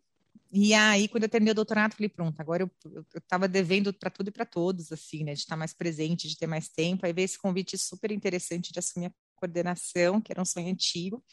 E 0.56 0.72
aí, 0.76 1.08
quando 1.08 1.24
eu 1.24 1.30
terminei 1.30 1.52
o 1.52 1.56
doutorado, 1.56 1.96
falei, 1.96 2.10
pronto, 2.10 2.40
agora 2.40 2.70
eu 2.86 3.06
estava 3.18 3.48
devendo 3.48 3.92
para 3.92 4.12
tudo 4.12 4.28
e 4.28 4.32
para 4.32 4.46
todos, 4.46 4.92
assim, 4.92 5.24
né, 5.24 5.34
de 5.34 5.40
estar 5.40 5.58
mais 5.58 5.74
presente, 5.74 6.28
de 6.28 6.38
ter 6.38 6.46
mais 6.46 6.70
tempo. 6.70 7.08
Aí 7.08 7.12
veio 7.12 7.26
esse 7.26 7.40
convite 7.40 7.76
super 7.76 8.12
interessante 8.12 8.72
de 8.72 8.78
assumir 8.78 9.08
a 9.08 9.14
coordenação, 9.36 10.22
que 10.22 10.32
era 10.32 10.40
um 10.40 10.46
sonho 10.46 10.70
antigo. 10.70 11.24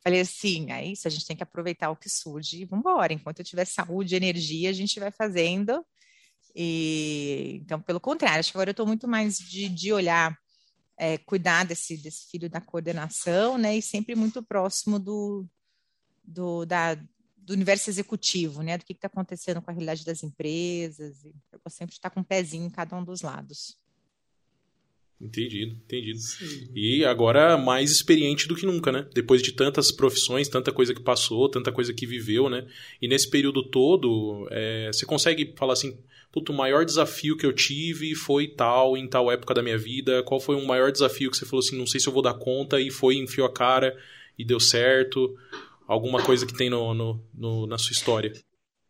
Falei 0.00 0.20
assim, 0.20 0.70
é 0.70 0.86
isso, 0.86 1.08
a 1.08 1.10
gente 1.10 1.26
tem 1.26 1.36
que 1.36 1.42
aproveitar 1.42 1.90
o 1.90 1.96
que 1.96 2.08
surge 2.08 2.62
e 2.62 2.64
vamos 2.64 2.84
embora. 2.84 3.12
Enquanto 3.12 3.40
eu 3.40 3.44
tiver 3.44 3.64
saúde 3.64 4.14
e 4.14 4.16
energia, 4.16 4.70
a 4.70 4.72
gente 4.72 5.00
vai 5.00 5.10
fazendo. 5.10 5.84
E, 6.54 7.58
então, 7.64 7.80
pelo 7.80 7.98
contrário, 7.98 8.38
acho 8.38 8.52
que 8.52 8.56
agora 8.56 8.70
eu 8.70 8.74
estou 8.74 8.86
muito 8.86 9.08
mais 9.08 9.38
de, 9.38 9.68
de 9.68 9.92
olhar, 9.92 10.38
é, 10.96 11.18
cuidar 11.18 11.64
desse, 11.64 11.96
desse 11.96 12.30
filho 12.30 12.48
da 12.48 12.60
coordenação, 12.60 13.58
né, 13.58 13.76
e 13.76 13.82
sempre 13.82 14.14
muito 14.14 14.40
próximo 14.40 15.00
do, 15.00 15.44
do, 16.22 16.64
da, 16.64 16.96
do 17.46 17.52
universo 17.52 17.88
executivo, 17.88 18.60
né? 18.60 18.76
Do 18.76 18.84
que 18.84 18.92
está 18.92 19.06
acontecendo 19.06 19.62
com 19.62 19.70
a 19.70 19.72
realidade 19.72 20.04
das 20.04 20.24
empresas. 20.24 21.24
Eu 21.24 21.60
vou 21.64 21.70
sempre 21.70 21.94
estar 21.94 22.10
com 22.10 22.20
um 22.20 22.24
pezinho 22.24 22.66
em 22.66 22.70
cada 22.70 22.96
um 22.96 23.04
dos 23.04 23.22
lados. 23.22 23.78
Entendido, 25.18 25.72
entendido. 25.72 26.18
Sim. 26.18 26.68
E 26.74 27.04
agora 27.04 27.56
mais 27.56 27.90
experiente 27.90 28.46
do 28.46 28.54
que 28.54 28.66
nunca, 28.66 28.92
né? 28.92 29.08
Depois 29.14 29.40
de 29.40 29.52
tantas 29.52 29.90
profissões, 29.90 30.48
tanta 30.48 30.72
coisa 30.72 30.92
que 30.92 31.00
passou, 31.00 31.48
tanta 31.48 31.72
coisa 31.72 31.94
que 31.94 32.04
viveu, 32.04 32.50
né? 32.50 32.66
E 33.00 33.08
nesse 33.08 33.30
período 33.30 33.62
todo, 33.62 34.46
é, 34.50 34.90
você 34.92 35.06
consegue 35.06 35.54
falar 35.56 35.72
assim, 35.72 35.96
puto, 36.30 36.52
o 36.52 36.56
maior 36.56 36.84
desafio 36.84 37.36
que 37.36 37.46
eu 37.46 37.52
tive 37.52 38.14
foi 38.14 38.48
tal, 38.48 38.96
em 38.96 39.08
tal 39.08 39.30
época 39.30 39.54
da 39.54 39.62
minha 39.62 39.78
vida, 39.78 40.22
qual 40.24 40.38
foi 40.38 40.56
o 40.56 40.66
maior 40.66 40.92
desafio 40.92 41.30
que 41.30 41.36
você 41.36 41.46
falou 41.46 41.60
assim, 41.60 41.78
não 41.78 41.86
sei 41.86 41.98
se 41.98 42.08
eu 42.08 42.12
vou 42.12 42.22
dar 42.22 42.34
conta, 42.34 42.78
e 42.78 42.90
foi, 42.90 43.16
enfiou 43.16 43.46
a 43.46 43.52
cara 43.52 43.96
e 44.38 44.44
deu 44.44 44.60
certo? 44.60 45.34
Alguma 45.86 46.22
coisa 46.22 46.46
que 46.46 46.54
tem 46.54 46.68
no, 46.68 46.92
no, 46.94 47.24
no 47.32 47.66
na 47.66 47.78
sua 47.78 47.92
história? 47.92 48.32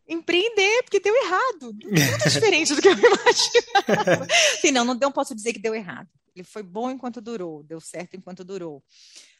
empreender, 0.08 0.82
porque 0.84 1.00
deu 1.00 1.14
errado. 1.14 1.72
Muito 1.84 2.30
diferente 2.30 2.74
do 2.74 2.80
que 2.80 2.88
eu 2.88 2.92
imaginava. 2.92 4.28
Sim, 4.60 4.70
não, 4.70 4.84
não 4.84 5.12
posso 5.12 5.34
dizer 5.34 5.52
que 5.52 5.58
deu 5.58 5.74
errado. 5.74 6.08
Ele 6.34 6.44
foi 6.44 6.62
bom 6.62 6.90
enquanto 6.90 7.20
durou, 7.20 7.62
deu 7.62 7.80
certo 7.80 8.16
enquanto 8.16 8.44
durou. 8.44 8.84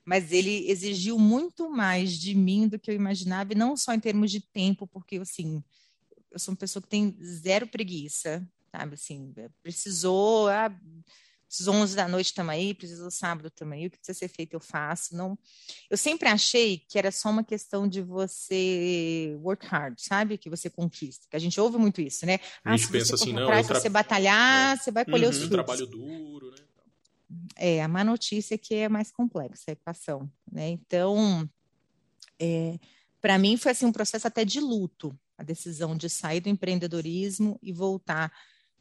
Mas 0.05 0.33
ele 0.33 0.71
exigiu 0.71 1.19
muito 1.19 1.69
mais 1.69 2.12
de 2.12 2.35
mim 2.35 2.69
do 2.69 2.79
que 2.79 2.90
eu 2.90 2.95
imaginava, 2.95 3.53
e 3.53 3.57
não 3.57 3.77
só 3.77 3.92
em 3.92 4.01
termos 4.01 4.31
de 4.31 4.40
tempo, 4.40 4.87
porque, 4.87 5.16
assim, 5.16 5.62
eu 6.31 6.38
sou 6.38 6.53
uma 6.53 6.59
pessoa 6.59 6.83
que 6.83 6.88
tem 6.88 7.16
zero 7.23 7.66
preguiça, 7.66 8.47
sabe? 8.71 8.95
Assim, 8.95 9.35
precisou, 9.62 10.49
ah, 10.49 10.75
às 11.49 11.69
11 11.69 11.95
da 11.95 12.09
noite 12.09 12.27
estamos 12.27 12.53
aí, 12.53 12.75
precisa 12.75 13.11
sábado 13.11 13.51
também, 13.51 13.87
o 13.87 13.91
que 13.91 13.99
precisa 13.99 14.19
ser 14.19 14.29
feito 14.29 14.55
eu 14.55 14.61
faço. 14.61 15.17
Não, 15.17 15.39
eu 15.89 15.97
sempre 15.97 16.29
achei 16.29 16.79
que 16.89 16.99
era 16.99 17.11
só 17.13 17.31
uma 17.31 17.45
questão 17.45 17.89
de 17.89 18.03
você 18.03 19.37
work 19.41 19.67
hard, 19.67 19.99
sabe? 19.99 20.39
Que 20.39 20.51
você 20.51 20.69
conquista. 20.69 21.27
Que 21.31 21.37
a 21.37 21.39
gente 21.39 21.61
ouve 21.61 21.79
muito 21.79 22.01
isso, 22.01 22.27
né? 22.27 22.39
A 22.65 22.77
gente 22.77 22.89
ah, 22.89 22.93
pensa 22.93 23.15
assim, 23.15 23.33
não, 23.33 23.45
atrás, 23.45 23.67
tra... 23.67 23.81
você 23.81 23.89
batalhar, 23.89 24.75
é. 24.75 24.77
você 24.77 24.91
vai 24.91 25.05
colher 25.05 25.27
uhum, 25.27 25.31
os 25.31 25.37
frutos. 25.39 25.55
Trabalho 25.55 25.87
duro, 25.87 26.51
né? 26.51 26.59
É, 27.57 27.83
a 27.83 27.89
má 27.89 28.05
notícia 28.05 28.55
é 28.55 28.59
que 28.59 28.75
é 28.75 28.89
mais 28.89 29.11
complexa 29.11 29.65
a 29.69 29.73
equação, 29.73 30.31
né? 30.51 30.69
Então, 30.69 31.49
é, 32.39 32.79
para 33.21 33.39
mim 33.39 33.57
foi 33.57 33.73
assim 33.73 33.87
um 33.87 33.93
processo 33.93 34.27
até 34.27 34.45
de 34.45 34.61
luto, 34.61 35.19
a 35.37 35.43
decisão 35.43 35.97
de 35.97 36.09
sair 36.09 36.41
do 36.41 36.49
empreendedorismo 36.49 37.59
e 37.63 37.73
voltar 37.73 38.33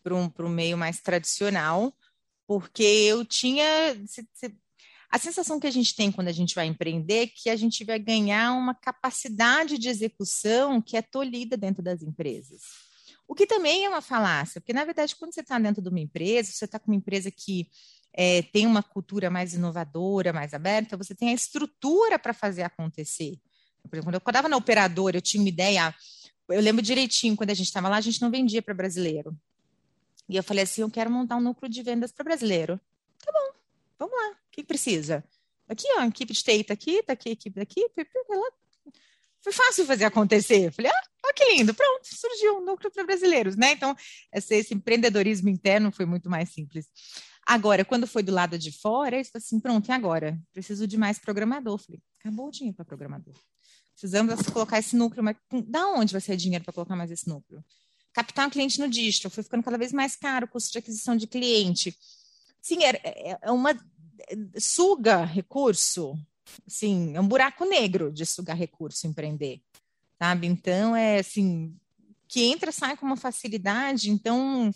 para 0.04 0.13
um, 0.13 0.32
um 0.39 0.49
meio 0.49 0.78
mais 0.78 1.01
tradicional, 1.01 1.95
porque 2.47 2.84
eu 2.84 3.25
tinha. 3.25 3.65
A 5.10 5.17
sensação 5.17 5.60
que 5.60 5.67
a 5.67 5.71
gente 5.71 5.95
tem 5.95 6.12
quando 6.12 6.27
a 6.27 6.34
gente 6.34 6.55
vai 6.55 6.65
empreender 6.65 7.23
é 7.23 7.27
que 7.27 7.49
a 7.49 7.55
gente 7.55 7.86
vai 7.86 7.97
ganhar 7.97 8.51
uma 8.51 8.73
capacidade 8.73 9.77
de 9.77 9.88
execução 9.88 10.81
que 10.81 10.97
é 10.97 11.01
tolhida 11.01 11.55
dentro 11.55 11.81
das 11.81 12.01
empresas. 12.01 12.62
O 13.27 13.34
que 13.34 13.47
também 13.47 13.86
é 13.86 13.89
uma 13.89 14.01
falácia, 14.01 14.62
porque, 14.62 14.73
na 14.73 14.84
verdade, 14.84 15.15
quando 15.15 15.34
você 15.34 15.41
está 15.41 15.58
dentro 15.58 15.81
de 15.81 15.89
uma 15.89 15.99
empresa, 15.99 16.51
você 16.51 16.65
está 16.65 16.77
com 16.77 16.91
uma 16.91 16.97
empresa 16.97 17.31
que 17.31 17.67
é, 18.13 18.41
tem 18.43 18.67
uma 18.67 18.84
cultura 18.84 19.29
mais 19.29 19.53
inovadora, 19.53 20.31
mais 20.31 20.53
aberta, 20.53 20.95
você 20.95 21.15
tem 21.15 21.29
a 21.29 21.34
estrutura 21.34 22.19
para 22.19 22.34
fazer 22.34 22.63
acontecer. 22.63 23.38
Por 23.84 23.95
exemplo, 23.95 24.05
quando 24.05 24.15
eu 24.15 24.29
estava 24.29 24.49
na 24.49 24.58
operadora, 24.58 25.17
eu 25.17 25.21
tinha 25.21 25.41
uma 25.41 25.49
ideia. 25.49 25.93
Eu 26.49 26.62
lembro 26.62 26.81
direitinho, 26.81 27.36
quando 27.36 27.49
a 27.49 27.53
gente 27.53 27.67
estava 27.67 27.89
lá, 27.89 27.97
a 27.97 28.01
gente 28.01 28.21
não 28.21 28.31
vendia 28.31 28.62
para 28.62 28.73
brasileiro. 28.73 29.36
E 30.27 30.35
eu 30.35 30.43
falei 30.43 30.63
assim: 30.63 30.81
eu 30.81 30.89
quero 30.89 31.09
montar 31.11 31.38
um 31.38 31.41
núcleo 31.41 31.69
de 31.69 31.81
vendas 31.83 32.11
para 32.11 32.23
brasileiro. 32.23 32.79
Tá 33.23 33.31
bom, 33.31 33.59
vamos 33.99 34.15
lá. 34.15 34.31
O 34.31 34.51
que 34.51 34.63
precisa? 34.63 35.23
Aqui, 35.67 35.88
ó, 35.97 36.03
equipe 36.03 36.33
de 36.33 36.43
TI 36.43 36.63
tá 36.63 36.73
aqui, 36.73 37.03
tá 37.03 37.13
aqui, 37.13 37.29
equipe 37.29 37.55
daqui. 37.55 37.81
Foi 39.41 39.53
fácil 39.53 39.85
fazer 39.85 40.05
acontecer. 40.05 40.71
Falei, 40.71 40.91
ah, 40.91 41.03
ó, 41.27 41.33
que 41.33 41.45
lindo, 41.53 41.73
pronto, 41.73 42.03
surgiu 42.03 42.57
um 42.57 42.65
núcleo 42.65 42.91
para 42.91 43.03
brasileiros, 43.03 43.55
né? 43.55 43.71
Então, 43.71 43.95
esse, 44.33 44.55
esse, 44.55 44.73
empreendedorismo 44.73 45.49
interno 45.49 45.91
foi 45.91 46.05
muito 46.05 46.29
mais 46.29 46.49
simples. 46.49 46.88
Agora, 47.45 47.85
quando 47.85 48.07
foi 48.07 48.23
do 48.23 48.31
lado 48.31 48.57
de 48.57 48.71
fora, 48.71 49.17
eu 49.17 49.25
falei 49.25 49.31
assim, 49.35 49.59
pronto, 49.59 49.88
e 49.88 49.91
agora? 49.91 50.39
Preciso 50.51 50.88
de 50.88 50.97
mais 50.97 51.19
programador. 51.19 51.77
Falei, 51.77 52.01
acabou 52.19 52.47
o 52.47 52.51
dinheiro 52.51 52.75
para 52.75 52.85
programador. 52.85 53.35
Precisamos 53.91 54.41
colocar 54.51 54.79
esse 54.79 54.95
núcleo, 54.95 55.23
mas 55.23 55.38
da 55.67 55.88
onde 55.89 56.11
vai 56.11 56.21
ser 56.21 56.35
dinheiro 56.35 56.63
para 56.63 56.73
colocar 56.73 56.95
mais 56.95 57.11
esse 57.11 57.29
núcleo? 57.29 57.63
Captar 58.15 58.47
um 58.47 58.49
cliente 58.49 58.80
no 58.80 58.88
digital, 58.88 59.30
foi 59.30 59.43
ficando 59.43 59.62
cada 59.62 59.78
vez 59.78 59.91
mais 59.91 60.15
caro 60.15 60.45
o 60.45 60.49
custo 60.49 60.71
de 60.71 60.78
aquisição 60.78 61.17
de 61.17 61.28
cliente. 61.28 61.93
Sim, 62.62 62.82
é, 62.82 63.01
é, 63.04 63.38
é 63.41 63.51
uma 63.51 63.78
suga 64.58 65.25
recurso, 65.25 66.17
sim, 66.65 67.13
é 67.13 67.19
um 67.19 67.28
buraco 67.28 67.65
negro 67.65 68.13
de 68.13 68.25
sugar 68.25 68.56
recurso 68.56 69.06
empreender, 69.06 69.62
sabe? 70.17 70.47
Então 70.47 70.95
é 70.95 71.19
assim 71.19 71.75
que 72.25 72.45
entra 72.45 72.71
sai 72.71 72.95
com 72.95 73.06
uma 73.06 73.17
facilidade. 73.17 74.10
Então 74.10 74.71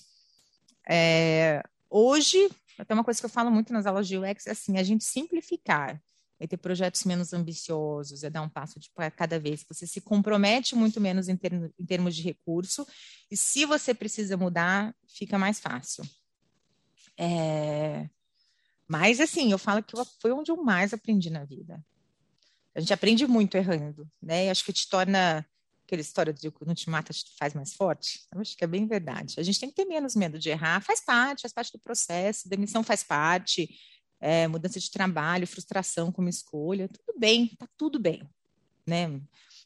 é, 0.88 1.64
hoje 1.90 2.50
até 2.78 2.94
uma 2.94 3.06
coisa 3.06 3.22
que 3.22 3.26
eu 3.26 3.30
falo 3.30 3.50
muito 3.50 3.72
nas 3.72 3.86
aulas 3.86 4.06
de 4.06 4.18
UX 4.18 4.48
é 4.48 4.52
assim, 4.52 4.78
a 4.78 4.84
gente 4.84 5.06
simplificar 5.06 6.02
é 6.40 6.48
ter 6.48 6.58
projetos 6.58 7.04
menos 7.04 7.34
ambiciosos, 7.34 8.24
é 8.24 8.30
dar 8.30 8.42
um 8.42 8.50
passo 8.50 8.80
de 8.80 8.90
cada 9.16 9.40
vez. 9.40 9.66
Você 9.68 9.86
se 9.86 10.00
compromete 10.00 10.76
muito 10.76 11.02
menos 11.02 11.28
em, 11.28 11.38
em 11.78 11.86
termos 11.86 12.16
de 12.16 12.22
recurso, 12.22 12.88
e 13.30 13.36
se 13.36 13.66
você 13.66 13.94
precisa 13.94 14.38
mudar, 14.38 14.96
fica 15.08 15.38
mais 15.38 15.60
fácil. 15.60 16.04
É... 17.18 18.10
Mas, 18.88 19.20
assim, 19.20 19.52
eu 19.52 19.60
falo 19.60 19.84
que 19.84 19.96
foi 20.20 20.32
onde 20.32 20.50
eu 20.50 20.64
mais 20.64 20.94
aprendi 20.94 21.30
na 21.30 21.44
vida. 21.44 21.84
A 22.74 22.80
gente 22.80 22.94
aprende 22.94 23.28
muito 23.28 23.56
errando, 23.56 24.10
né? 24.22 24.46
E 24.46 24.50
acho 24.50 24.64
que 24.64 24.74
te 24.74 24.88
torna 24.88 25.46
aquela 25.86 26.02
história 26.02 26.32
de 26.32 26.52
que 26.52 26.66
não 26.66 26.76
te 26.76 26.90
mata, 26.90 27.12
te 27.12 27.36
faz 27.38 27.54
mais 27.54 27.74
forte. 27.74 28.22
Eu 28.34 28.40
acho 28.42 28.56
que 28.56 28.64
é 28.64 28.68
bem 28.68 28.88
verdade. 28.88 29.36
A 29.40 29.44
gente 29.44 29.60
tem 29.60 29.70
que 29.70 29.76
ter 29.76 29.86
menos 29.86 30.16
medo 30.16 30.40
de 30.40 30.50
errar, 30.50 30.82
faz 30.82 31.02
parte, 31.02 31.42
faz 31.42 31.52
parte 31.52 31.72
do 31.74 31.80
processo, 31.80 32.48
demissão 32.48 32.84
faz 32.84 33.04
parte, 33.04 33.70
é, 34.20 34.48
mudança 34.48 34.80
de 34.80 34.92
trabalho, 34.92 35.48
frustração 35.48 36.12
com 36.12 36.22
uma 36.22 36.30
escolha, 36.30 36.90
tudo 36.90 37.18
bem, 37.18 37.48
tá 37.58 37.68
tudo 37.78 38.00
bem, 38.00 38.28
né? 38.86 39.08
O 39.08 39.22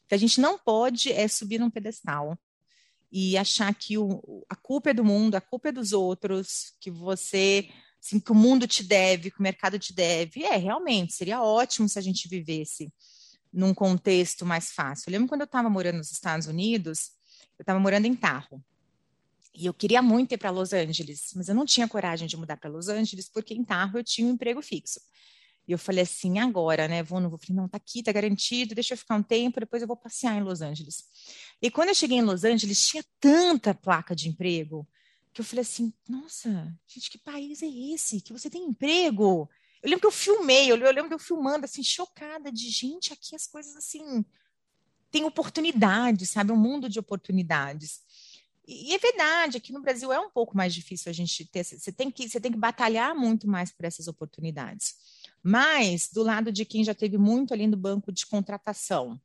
que 0.08 0.14
a 0.14 0.18
gente 0.18 0.40
não 0.40 0.58
pode 0.58 1.12
é 1.12 1.26
subir 1.26 1.58
num 1.58 1.70
pedestal 1.70 2.38
e 3.10 3.36
achar 3.36 3.72
que 3.74 3.96
o, 3.96 4.44
a 4.48 4.56
culpa 4.56 4.90
é 4.90 4.94
do 4.94 5.04
mundo, 5.04 5.36
a 5.36 5.40
culpa 5.40 5.68
é 5.68 5.72
dos 5.72 5.92
outros, 5.92 6.74
que 6.80 6.90
você, 6.90 7.70
assim, 8.02 8.18
que 8.18 8.32
o 8.32 8.34
mundo 8.34 8.66
te 8.66 8.82
deve, 8.82 9.30
que 9.30 9.38
o 9.38 9.42
mercado 9.42 9.78
te 9.78 9.94
deve. 9.94 10.44
É, 10.44 10.56
realmente, 10.56 11.14
seria 11.14 11.40
ótimo 11.40 11.88
se 11.88 11.98
a 11.98 12.02
gente 12.02 12.28
vivesse 12.28 12.92
num 13.52 13.72
contexto 13.72 14.44
mais 14.44 14.72
fácil. 14.72 15.08
Eu 15.08 15.12
lembro 15.12 15.28
quando 15.28 15.42
eu 15.42 15.46
estava 15.46 15.70
morando 15.70 15.98
nos 15.98 16.10
Estados 16.10 16.48
Unidos, 16.48 17.12
eu 17.56 17.62
estava 17.62 17.78
morando 17.78 18.06
em 18.06 18.16
Tahoe. 18.16 18.60
E 19.54 19.66
eu 19.66 19.74
queria 19.74 20.02
muito 20.02 20.32
ir 20.32 20.38
para 20.38 20.50
Los 20.50 20.72
Angeles, 20.72 21.32
mas 21.36 21.48
eu 21.48 21.54
não 21.54 21.64
tinha 21.64 21.86
coragem 21.86 22.26
de 22.26 22.36
mudar 22.36 22.56
para 22.56 22.68
Los 22.68 22.88
Angeles, 22.88 23.28
porque 23.28 23.54
em 23.54 23.62
Tarro 23.62 23.98
eu 23.98 24.04
tinha 24.04 24.26
um 24.26 24.32
emprego 24.32 24.60
fixo. 24.60 25.00
E 25.66 25.72
eu 25.72 25.78
falei 25.78 26.02
assim, 26.02 26.38
agora, 26.38 26.88
né? 26.88 27.02
Vou, 27.02 27.20
não 27.20 27.30
vou. 27.30 27.38
Falei, 27.38 27.56
não, 27.56 27.68
tá 27.68 27.76
aqui, 27.76 28.02
tá 28.02 28.12
garantido, 28.12 28.74
deixa 28.74 28.94
eu 28.94 28.98
ficar 28.98 29.14
um 29.14 29.22
tempo, 29.22 29.60
depois 29.60 29.80
eu 29.80 29.88
vou 29.88 29.96
passear 29.96 30.36
em 30.36 30.42
Los 30.42 30.60
Angeles. 30.60 31.04
E 31.62 31.70
quando 31.70 31.88
eu 31.90 31.94
cheguei 31.94 32.18
em 32.18 32.22
Los 32.22 32.44
Angeles, 32.44 32.86
tinha 32.86 33.04
tanta 33.20 33.72
placa 33.72 34.14
de 34.14 34.28
emprego 34.28 34.86
que 35.32 35.40
eu 35.40 35.44
falei 35.44 35.62
assim, 35.62 35.92
nossa, 36.08 36.72
gente, 36.86 37.10
que 37.10 37.18
país 37.18 37.60
é 37.62 37.66
esse? 37.66 38.20
Que 38.20 38.32
você 38.32 38.48
tem 38.48 38.62
emprego? 38.62 39.48
Eu 39.82 39.90
lembro 39.90 40.02
que 40.02 40.06
eu 40.06 40.12
filmei, 40.12 40.70
eu 40.70 40.76
lembro 40.76 41.08
que 41.08 41.14
eu 41.14 41.18
filmando, 41.18 41.64
assim, 41.64 41.82
chocada 41.82 42.52
de 42.52 42.70
gente, 42.70 43.12
aqui 43.12 43.34
as 43.34 43.46
coisas 43.46 43.74
assim, 43.74 44.24
tem 45.10 45.24
oportunidades, 45.24 46.30
sabe? 46.30 46.52
Um 46.52 46.56
mundo 46.56 46.88
de 46.88 47.00
oportunidades. 47.00 48.00
E 48.66 48.94
é 48.94 48.98
verdade, 48.98 49.58
aqui 49.58 49.72
no 49.72 49.82
Brasil 49.82 50.12
é 50.12 50.18
um 50.18 50.30
pouco 50.30 50.56
mais 50.56 50.74
difícil 50.74 51.10
a 51.10 51.12
gente 51.12 51.44
ter. 51.44 51.64
Você 51.64 51.92
tem 51.92 52.10
que, 52.10 52.28
você 52.28 52.40
tem 52.40 52.50
que 52.50 52.58
batalhar 52.58 53.14
muito 53.14 53.46
mais 53.46 53.70
por 53.70 53.84
essas 53.84 54.08
oportunidades. 54.08 54.94
Mas, 55.42 56.08
do 56.08 56.22
lado 56.22 56.50
de 56.50 56.64
quem 56.64 56.82
já 56.82 56.94
teve 56.94 57.18
muito 57.18 57.52
ali 57.52 57.66
no 57.66 57.76
banco 57.76 58.10
de 58.10 58.26
contratação, 58.26 59.20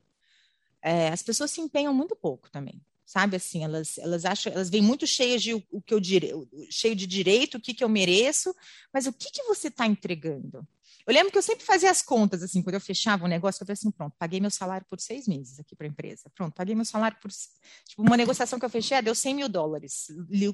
é, 0.81 1.07
as 1.09 1.23
pessoas 1.23 1.51
se 1.51 1.61
empenham 1.61 1.93
muito 1.93 2.15
pouco 2.15 2.49
também. 2.51 2.81
Sabe 3.05 3.37
assim, 3.37 3.63
elas, 3.63 3.97
elas 3.97 4.23
acham, 4.23 4.53
elas 4.53 4.69
vêm 4.69 4.81
muito 4.81 5.07
cheias 5.07 5.41
de 5.41 5.53
o 5.53 5.81
que 5.81 5.93
eu 5.93 5.99
dire, 5.99 6.31
cheio 6.69 6.95
de 6.95 7.07
direito, 7.07 7.55
o 7.55 7.59
que, 7.59 7.73
que 7.73 7.83
eu 7.83 7.89
mereço, 7.89 8.53
mas 8.93 9.07
o 9.07 9.13
que, 9.13 9.31
que 9.31 9.43
você 9.43 9.69
está 9.69 9.87
entregando? 9.87 10.67
Eu 11.07 11.13
lembro 11.13 11.31
que 11.31 11.37
eu 11.37 11.41
sempre 11.41 11.65
fazia 11.65 11.89
as 11.89 12.01
contas, 12.01 12.43
assim, 12.43 12.61
quando 12.61 12.75
eu 12.75 12.81
fechava 12.81 13.25
um 13.25 13.27
negócio, 13.27 13.61
eu 13.61 13.65
falei 13.65 13.73
assim, 13.73 13.89
pronto, 13.89 14.15
paguei 14.17 14.39
meu 14.39 14.51
salário 14.51 14.85
por 14.89 14.99
seis 14.99 15.27
meses 15.27 15.59
aqui 15.59 15.75
para 15.75 15.87
a 15.87 15.89
empresa. 15.89 16.29
Pronto, 16.35 16.53
paguei 16.53 16.75
meu 16.75 16.85
salário 16.85 17.17
por... 17.21 17.31
Tipo, 17.31 18.01
uma 18.03 18.15
negociação 18.15 18.59
que 18.59 18.65
eu 18.65 18.69
fechei, 18.69 18.97
ah, 18.97 19.01
deu 19.01 19.15
100 19.15 19.35
mil 19.35 19.49
dólares, 19.49 20.07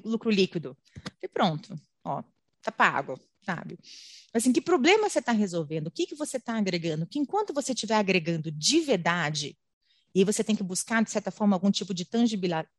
lucro 0.04 0.30
líquido. 0.30 0.76
E 1.22 1.28
pronto, 1.28 1.78
ó, 2.04 2.22
tá 2.62 2.72
pago, 2.72 3.20
sabe? 3.44 3.78
Assim, 4.32 4.52
que 4.52 4.60
problema 4.60 5.08
você 5.08 5.18
está 5.18 5.32
resolvendo? 5.32 5.88
O 5.88 5.90
que, 5.90 6.06
que 6.06 6.14
você 6.14 6.36
está 6.36 6.56
agregando? 6.56 7.06
Que 7.06 7.18
enquanto 7.18 7.52
você 7.52 7.72
estiver 7.72 7.96
agregando 7.96 8.50
de 8.50 8.80
verdade, 8.80 9.56
e 10.14 10.24
você 10.24 10.42
tem 10.42 10.56
que 10.56 10.62
buscar, 10.62 11.04
de 11.04 11.10
certa 11.10 11.30
forma, 11.30 11.54
algum 11.54 11.70
tipo 11.70 11.92
de 11.92 12.06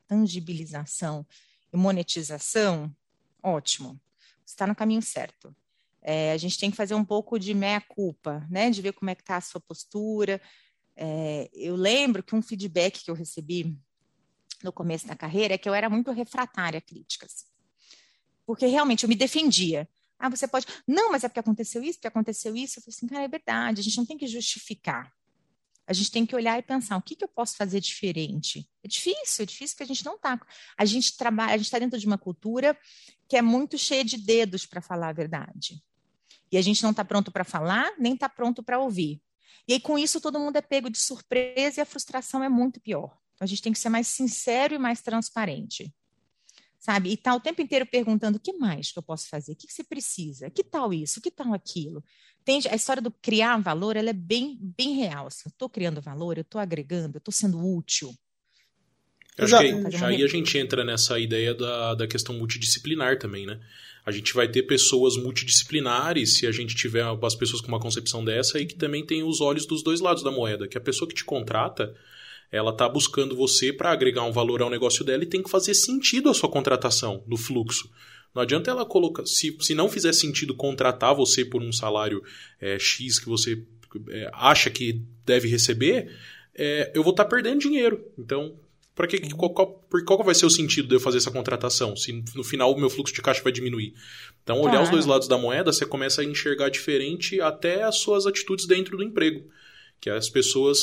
tangibilização 0.08 1.23
e 1.71 1.77
monetização, 1.77 2.91
ótimo, 3.43 4.01
você 4.43 4.53
está 4.53 4.65
no 4.65 4.75
caminho 4.75 5.03
certo. 5.03 5.56
É, 6.09 6.31
a 6.31 6.37
gente 6.37 6.57
tem 6.57 6.71
que 6.71 6.77
fazer 6.77 6.95
um 6.95 7.03
pouco 7.03 7.37
de 7.37 7.53
meia-culpa, 7.53 8.47
né? 8.49 8.69
De 8.69 8.81
ver 8.81 8.93
como 8.93 9.09
é 9.09 9.15
que 9.15 9.21
está 9.21 9.35
a 9.35 9.41
sua 9.41 9.59
postura. 9.59 10.41
É, 10.95 11.49
eu 11.51 11.75
lembro 11.75 12.23
que 12.23 12.33
um 12.33 12.41
feedback 12.41 13.03
que 13.03 13.11
eu 13.11 13.13
recebi 13.13 13.77
no 14.63 14.71
começo 14.71 15.05
da 15.05 15.17
carreira 15.17 15.55
é 15.55 15.57
que 15.57 15.67
eu 15.67 15.73
era 15.73 15.89
muito 15.89 16.09
refratária 16.13 16.77
a 16.77 16.81
críticas. 16.81 17.45
Porque 18.45 18.65
realmente 18.67 19.03
eu 19.03 19.09
me 19.09 19.15
defendia. 19.15 19.85
Ah, 20.17 20.29
você 20.29 20.47
pode. 20.47 20.65
Não, 20.87 21.11
mas 21.11 21.25
é 21.25 21.27
porque 21.27 21.41
aconteceu 21.41 21.83
isso, 21.83 21.99
porque 21.99 22.07
aconteceu 22.07 22.55
isso. 22.55 22.79
Eu 22.79 22.83
falei 22.83 22.95
assim, 22.95 23.07
cara, 23.07 23.23
é 23.25 23.27
verdade, 23.27 23.81
a 23.81 23.83
gente 23.83 23.97
não 23.97 24.05
tem 24.05 24.17
que 24.17 24.27
justificar. 24.27 25.11
A 25.85 25.91
gente 25.91 26.09
tem 26.09 26.25
que 26.25 26.33
olhar 26.33 26.57
e 26.57 26.61
pensar, 26.61 26.95
o 26.95 27.01
que, 27.01 27.17
que 27.17 27.23
eu 27.25 27.29
posso 27.29 27.57
fazer 27.57 27.81
diferente? 27.81 28.65
É 28.81 28.87
difícil, 28.87 29.43
é 29.43 29.45
difícil 29.45 29.75
porque 29.75 29.83
a 29.83 29.93
gente 29.93 30.05
não 30.05 30.15
está. 30.15 30.39
A 30.77 30.85
gente 30.85 31.17
trabalha, 31.17 31.53
a 31.53 31.57
gente 31.57 31.65
está 31.65 31.79
dentro 31.79 31.99
de 31.99 32.07
uma 32.07 32.17
cultura 32.17 32.79
que 33.27 33.35
é 33.35 33.41
muito 33.41 33.77
cheia 33.77 34.05
de 34.05 34.15
dedos 34.15 34.65
para 34.65 34.81
falar 34.81 35.09
a 35.09 35.13
verdade. 35.13 35.83
E 36.51 36.57
a 36.57 36.62
gente 36.62 36.81
não 36.83 36.91
está 36.91 37.03
pronto 37.03 37.31
para 37.31 37.43
falar, 37.43 37.91
nem 37.97 38.13
está 38.13 38.29
pronto 38.29 38.63
para 38.63 38.79
ouvir. 38.79 39.21
E 39.67 39.73
aí, 39.73 39.79
com 39.79 39.97
isso, 39.99 40.21
todo 40.21 40.39
mundo 40.39 40.55
é 40.55 40.62
pego 40.62 40.89
de 40.89 40.97
surpresa 40.97 41.79
e 41.79 41.81
a 41.81 41.86
frustração 41.86 42.43
é 42.43 42.47
muito 42.47 42.79
pior. 42.79 43.17
Então, 43.33 43.45
a 43.45 43.47
gente 43.47 43.62
tem 43.62 43.73
que 43.73 43.79
ser 43.79 43.89
mais 43.89 44.07
sincero 44.07 44.73
e 44.73 44.77
mais 44.77 45.01
transparente. 45.01 45.93
Sabe? 46.79 47.12
E 47.12 47.17
tá 47.17 47.36
o 47.36 47.39
tempo 47.39 47.62
inteiro 47.62 47.86
perguntando: 47.86 48.38
o 48.38 48.39
que 48.39 48.53
mais 48.53 48.91
que 48.91 48.99
eu 48.99 49.03
posso 49.03 49.27
fazer? 49.27 49.51
O 49.51 49.55
que, 49.55 49.67
que 49.67 49.73
você 49.73 49.83
precisa? 49.83 50.49
Que 50.49 50.63
tal 50.63 50.93
isso? 50.93 51.19
Que 51.19 51.29
tal 51.29 51.53
aquilo? 51.53 52.03
Entende? 52.39 52.69
A 52.69 52.75
história 52.75 53.01
do 53.01 53.12
criar 53.12 53.57
valor 53.57 53.97
ela 53.97 54.10
é 54.10 54.13
bem, 54.13 54.57
bem 54.62 54.95
real. 54.95 55.27
Assim, 55.27 55.43
eu 55.45 55.49
estou 55.49 55.67
criando 55.67 56.01
valor, 56.01 56.38
eu 56.38 56.43
estou 56.43 56.62
agregando, 56.62 57.17
eu 57.17 57.19
estou 57.19 57.33
sendo 57.33 57.60
útil. 57.60 58.15
Eu 59.38 59.45
acho 59.45 59.57
que 59.89 60.03
aí 60.03 60.23
a 60.23 60.27
gente 60.27 60.57
entra 60.57 60.83
nessa 60.83 61.19
ideia 61.19 61.53
da, 61.53 61.93
da 61.93 62.07
questão 62.07 62.36
multidisciplinar 62.36 63.19
também, 63.19 63.45
né? 63.45 63.60
A 64.07 64.11
gente 64.11 64.33
vai 64.33 64.47
ter 64.47 64.63
pessoas 64.63 65.17
multidisciplinares 65.17 66.37
se 66.37 66.47
a 66.47 66.51
gente 66.53 66.73
tiver 66.73 67.03
as 67.21 67.35
pessoas 67.35 67.61
com 67.61 67.67
uma 67.67 67.77
concepção 67.77 68.23
dessa 68.23 68.57
e 68.57 68.65
que 68.65 68.73
também 68.73 69.05
tem 69.05 69.21
os 69.21 69.41
olhos 69.41 69.65
dos 69.65 69.83
dois 69.83 69.99
lados 69.99 70.23
da 70.23 70.31
moeda. 70.31 70.65
Que 70.65 70.77
a 70.77 70.81
pessoa 70.81 71.09
que 71.09 71.13
te 71.13 71.25
contrata, 71.25 71.93
ela 72.49 72.71
está 72.71 72.87
buscando 72.87 73.35
você 73.35 73.73
para 73.73 73.91
agregar 73.91 74.23
um 74.23 74.31
valor 74.31 74.61
ao 74.61 74.69
negócio 74.69 75.03
dela 75.03 75.23
e 75.23 75.27
tem 75.27 75.43
que 75.43 75.49
fazer 75.49 75.73
sentido 75.73 76.29
a 76.29 76.33
sua 76.33 76.47
contratação 76.47 77.21
no 77.27 77.35
fluxo. 77.35 77.91
Não 78.33 78.41
adianta 78.41 78.71
ela 78.71 78.85
colocar. 78.85 79.25
Se, 79.25 79.53
se 79.59 79.75
não 79.75 79.89
fizer 79.89 80.13
sentido 80.13 80.55
contratar 80.55 81.13
você 81.13 81.43
por 81.43 81.61
um 81.61 81.73
salário 81.73 82.23
é, 82.61 82.79
X 82.79 83.19
que 83.19 83.27
você 83.27 83.61
é, 84.07 84.31
acha 84.31 84.69
que 84.69 85.01
deve 85.25 85.49
receber, 85.49 86.15
é, 86.55 86.93
eu 86.95 87.03
vou 87.03 87.11
estar 87.11 87.25
tá 87.25 87.29
perdendo 87.29 87.59
dinheiro. 87.59 88.09
Então, 88.17 88.55
para 88.97 89.05
que, 89.05 89.19
qual, 89.36 89.51
qual, 89.51 89.67
qual 90.03 90.23
vai 90.23 90.33
ser 90.33 90.47
o 90.47 90.49
sentido 90.49 90.88
de 90.88 90.95
eu 90.95 90.99
fazer 90.99 91.19
essa 91.19 91.29
contratação? 91.29 91.95
Se 91.95 92.23
no 92.36 92.43
final 92.43 92.73
o 92.73 92.79
meu 92.79 92.89
fluxo 92.89 93.13
de 93.13 93.21
caixa 93.21 93.43
vai 93.43 93.51
diminuir. 93.51 93.93
Então, 94.41 94.60
olhar 94.60 94.81
os 94.81 94.89
dois 94.89 95.05
lados 95.05 95.27
da 95.27 95.38
moeda, 95.38 95.71
você 95.71 95.86
começa 95.86 96.21
a 96.21 96.25
enxergar 96.25 96.69
diferente 96.69 97.39
até 97.39 97.83
as 97.83 97.97
suas 97.99 98.25
atitudes 98.25 98.65
dentro 98.65 98.97
do 98.97 99.03
emprego. 99.03 99.47
Que 100.01 100.10
as 100.10 100.29
pessoas 100.29 100.79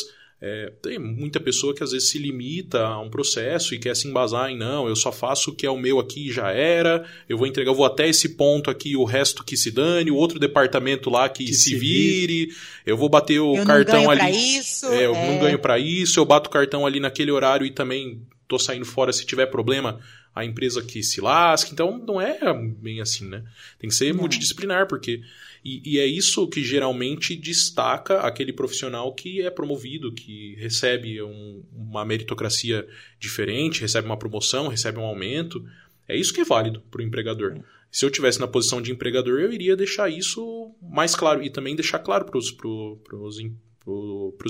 é, 0.46 0.70
tem 0.82 0.98
muita 0.98 1.40
pessoa 1.40 1.74
que 1.74 1.82
às 1.82 1.92
vezes 1.92 2.10
se 2.10 2.18
limita 2.18 2.84
a 2.84 3.00
um 3.00 3.08
processo 3.08 3.74
e 3.74 3.78
quer 3.78 3.96
se 3.96 4.06
embasar 4.06 4.50
em 4.50 4.58
não, 4.58 4.86
eu 4.86 4.94
só 4.94 5.10
faço 5.10 5.50
o 5.50 5.54
que 5.54 5.64
é 5.64 5.70
o 5.70 5.78
meu 5.78 5.98
aqui 5.98 6.30
já 6.30 6.50
era, 6.50 7.02
eu 7.26 7.38
vou 7.38 7.46
entregar, 7.46 7.70
eu 7.70 7.74
vou 7.74 7.86
até 7.86 8.06
esse 8.06 8.36
ponto 8.36 8.70
aqui, 8.70 8.94
o 8.94 9.04
resto 9.04 9.42
que 9.42 9.56
se 9.56 9.70
dane, 9.70 10.10
o 10.10 10.16
outro 10.16 10.38
departamento 10.38 11.08
lá 11.08 11.30
que, 11.30 11.46
que 11.46 11.54
se, 11.54 11.70
se 11.70 11.76
vire, 11.76 12.48
eu 12.84 12.94
vou 12.94 13.08
bater 13.08 13.40
o 13.40 13.56
eu 13.56 13.64
cartão 13.64 14.10
ali. 14.10 14.58
Isso, 14.58 14.84
é, 14.88 15.06
eu 15.06 15.14
é... 15.14 15.30
não 15.32 15.38
ganho 15.40 15.58
para 15.58 15.78
isso, 15.78 16.20
eu 16.20 16.26
bato 16.26 16.50
o 16.50 16.52
cartão 16.52 16.84
ali 16.84 17.00
naquele 17.00 17.30
horário 17.30 17.64
e 17.64 17.70
também 17.70 18.20
tô 18.46 18.58
saindo 18.58 18.84
fora 18.84 19.14
se 19.14 19.24
tiver 19.24 19.46
problema 19.46 19.98
a 20.34 20.44
empresa 20.44 20.82
que 20.82 21.02
se 21.02 21.20
lasque. 21.20 21.72
Então 21.72 21.98
não 21.98 22.20
é 22.20 22.38
bem 22.54 23.00
assim, 23.00 23.28
né? 23.28 23.44
Tem 23.78 23.88
que 23.88 23.94
ser 23.94 24.12
não. 24.12 24.20
multidisciplinar, 24.20 24.88
porque 24.88 25.22
e, 25.64 25.80
e, 25.84 25.98
é 25.98 26.04
isso 26.04 26.46
que 26.46 26.62
geralmente 26.62 27.34
destaca 27.34 28.20
aquele 28.20 28.52
profissional 28.52 29.14
que 29.14 29.40
é 29.40 29.50
promovido, 29.50 30.12
que 30.12 30.54
recebe 30.56 31.22
um, 31.22 31.64
uma 31.72 32.04
meritocracia 32.04 32.86
diferente, 33.18 33.80
recebe 33.80 34.06
uma 34.06 34.18
promoção, 34.18 34.68
recebe 34.68 34.98
um 34.98 35.04
aumento. 35.04 35.64
É 36.06 36.14
isso 36.14 36.34
que 36.34 36.42
é 36.42 36.44
válido 36.44 36.82
para 36.90 37.00
o 37.00 37.04
empregador. 37.04 37.58
Se 37.90 38.04
eu 38.04 38.10
tivesse 38.10 38.38
na 38.40 38.46
posição 38.46 38.82
de 38.82 38.92
empregador, 38.92 39.40
eu 39.40 39.52
iria 39.52 39.74
deixar 39.74 40.10
isso 40.10 40.74
mais 40.82 41.14
claro 41.14 41.42
e 41.42 41.48
também 41.48 41.74
deixar 41.74 42.00
claro 42.00 42.26
para 42.26 42.36
os 42.36 42.50
pro, 42.50 43.00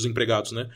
empregados, 0.04 0.50
né? 0.50 0.68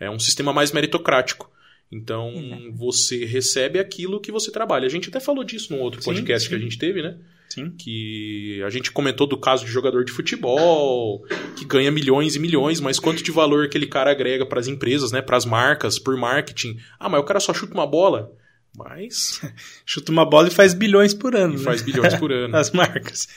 É 0.00 0.08
um 0.08 0.18
sistema 0.18 0.54
mais 0.54 0.72
meritocrático. 0.72 1.51
Então, 1.92 2.32
você 2.72 3.26
recebe 3.26 3.78
aquilo 3.78 4.18
que 4.18 4.32
você 4.32 4.50
trabalha. 4.50 4.86
A 4.86 4.88
gente 4.88 5.10
até 5.10 5.20
falou 5.20 5.44
disso 5.44 5.74
num 5.74 5.80
outro 5.82 6.02
podcast 6.02 6.48
sim. 6.48 6.48
que 6.48 6.54
a 6.58 6.64
gente 6.64 6.78
teve, 6.78 7.02
né? 7.02 7.18
Sim. 7.50 7.70
Que 7.70 8.62
a 8.64 8.70
gente 8.70 8.90
comentou 8.90 9.26
do 9.26 9.38
caso 9.38 9.66
de 9.66 9.70
jogador 9.70 10.02
de 10.02 10.10
futebol, 10.10 11.22
que 11.54 11.66
ganha 11.66 11.90
milhões 11.90 12.34
e 12.34 12.38
milhões, 12.38 12.80
mas 12.80 12.98
quanto 12.98 13.22
de 13.22 13.30
valor 13.30 13.66
aquele 13.66 13.86
cara 13.86 14.10
agrega 14.10 14.46
para 14.46 14.58
as 14.58 14.68
empresas, 14.68 15.12
né? 15.12 15.20
Para 15.20 15.36
as 15.36 15.44
marcas, 15.44 15.98
por 15.98 16.16
marketing. 16.16 16.78
Ah, 16.98 17.10
mas 17.10 17.20
o 17.20 17.24
cara 17.24 17.40
só 17.40 17.52
chuta 17.52 17.74
uma 17.74 17.86
bola. 17.86 18.32
Mas. 18.74 19.42
chuta 19.84 20.10
uma 20.10 20.24
bola 20.24 20.48
e 20.48 20.50
faz 20.50 20.72
bilhões 20.72 21.12
por 21.12 21.36
ano. 21.36 21.54
E 21.54 21.58
né? 21.58 21.62
faz 21.62 21.82
bilhões 21.82 22.14
por 22.14 22.32
ano. 22.32 22.56
as 22.56 22.70
marcas. 22.70 23.28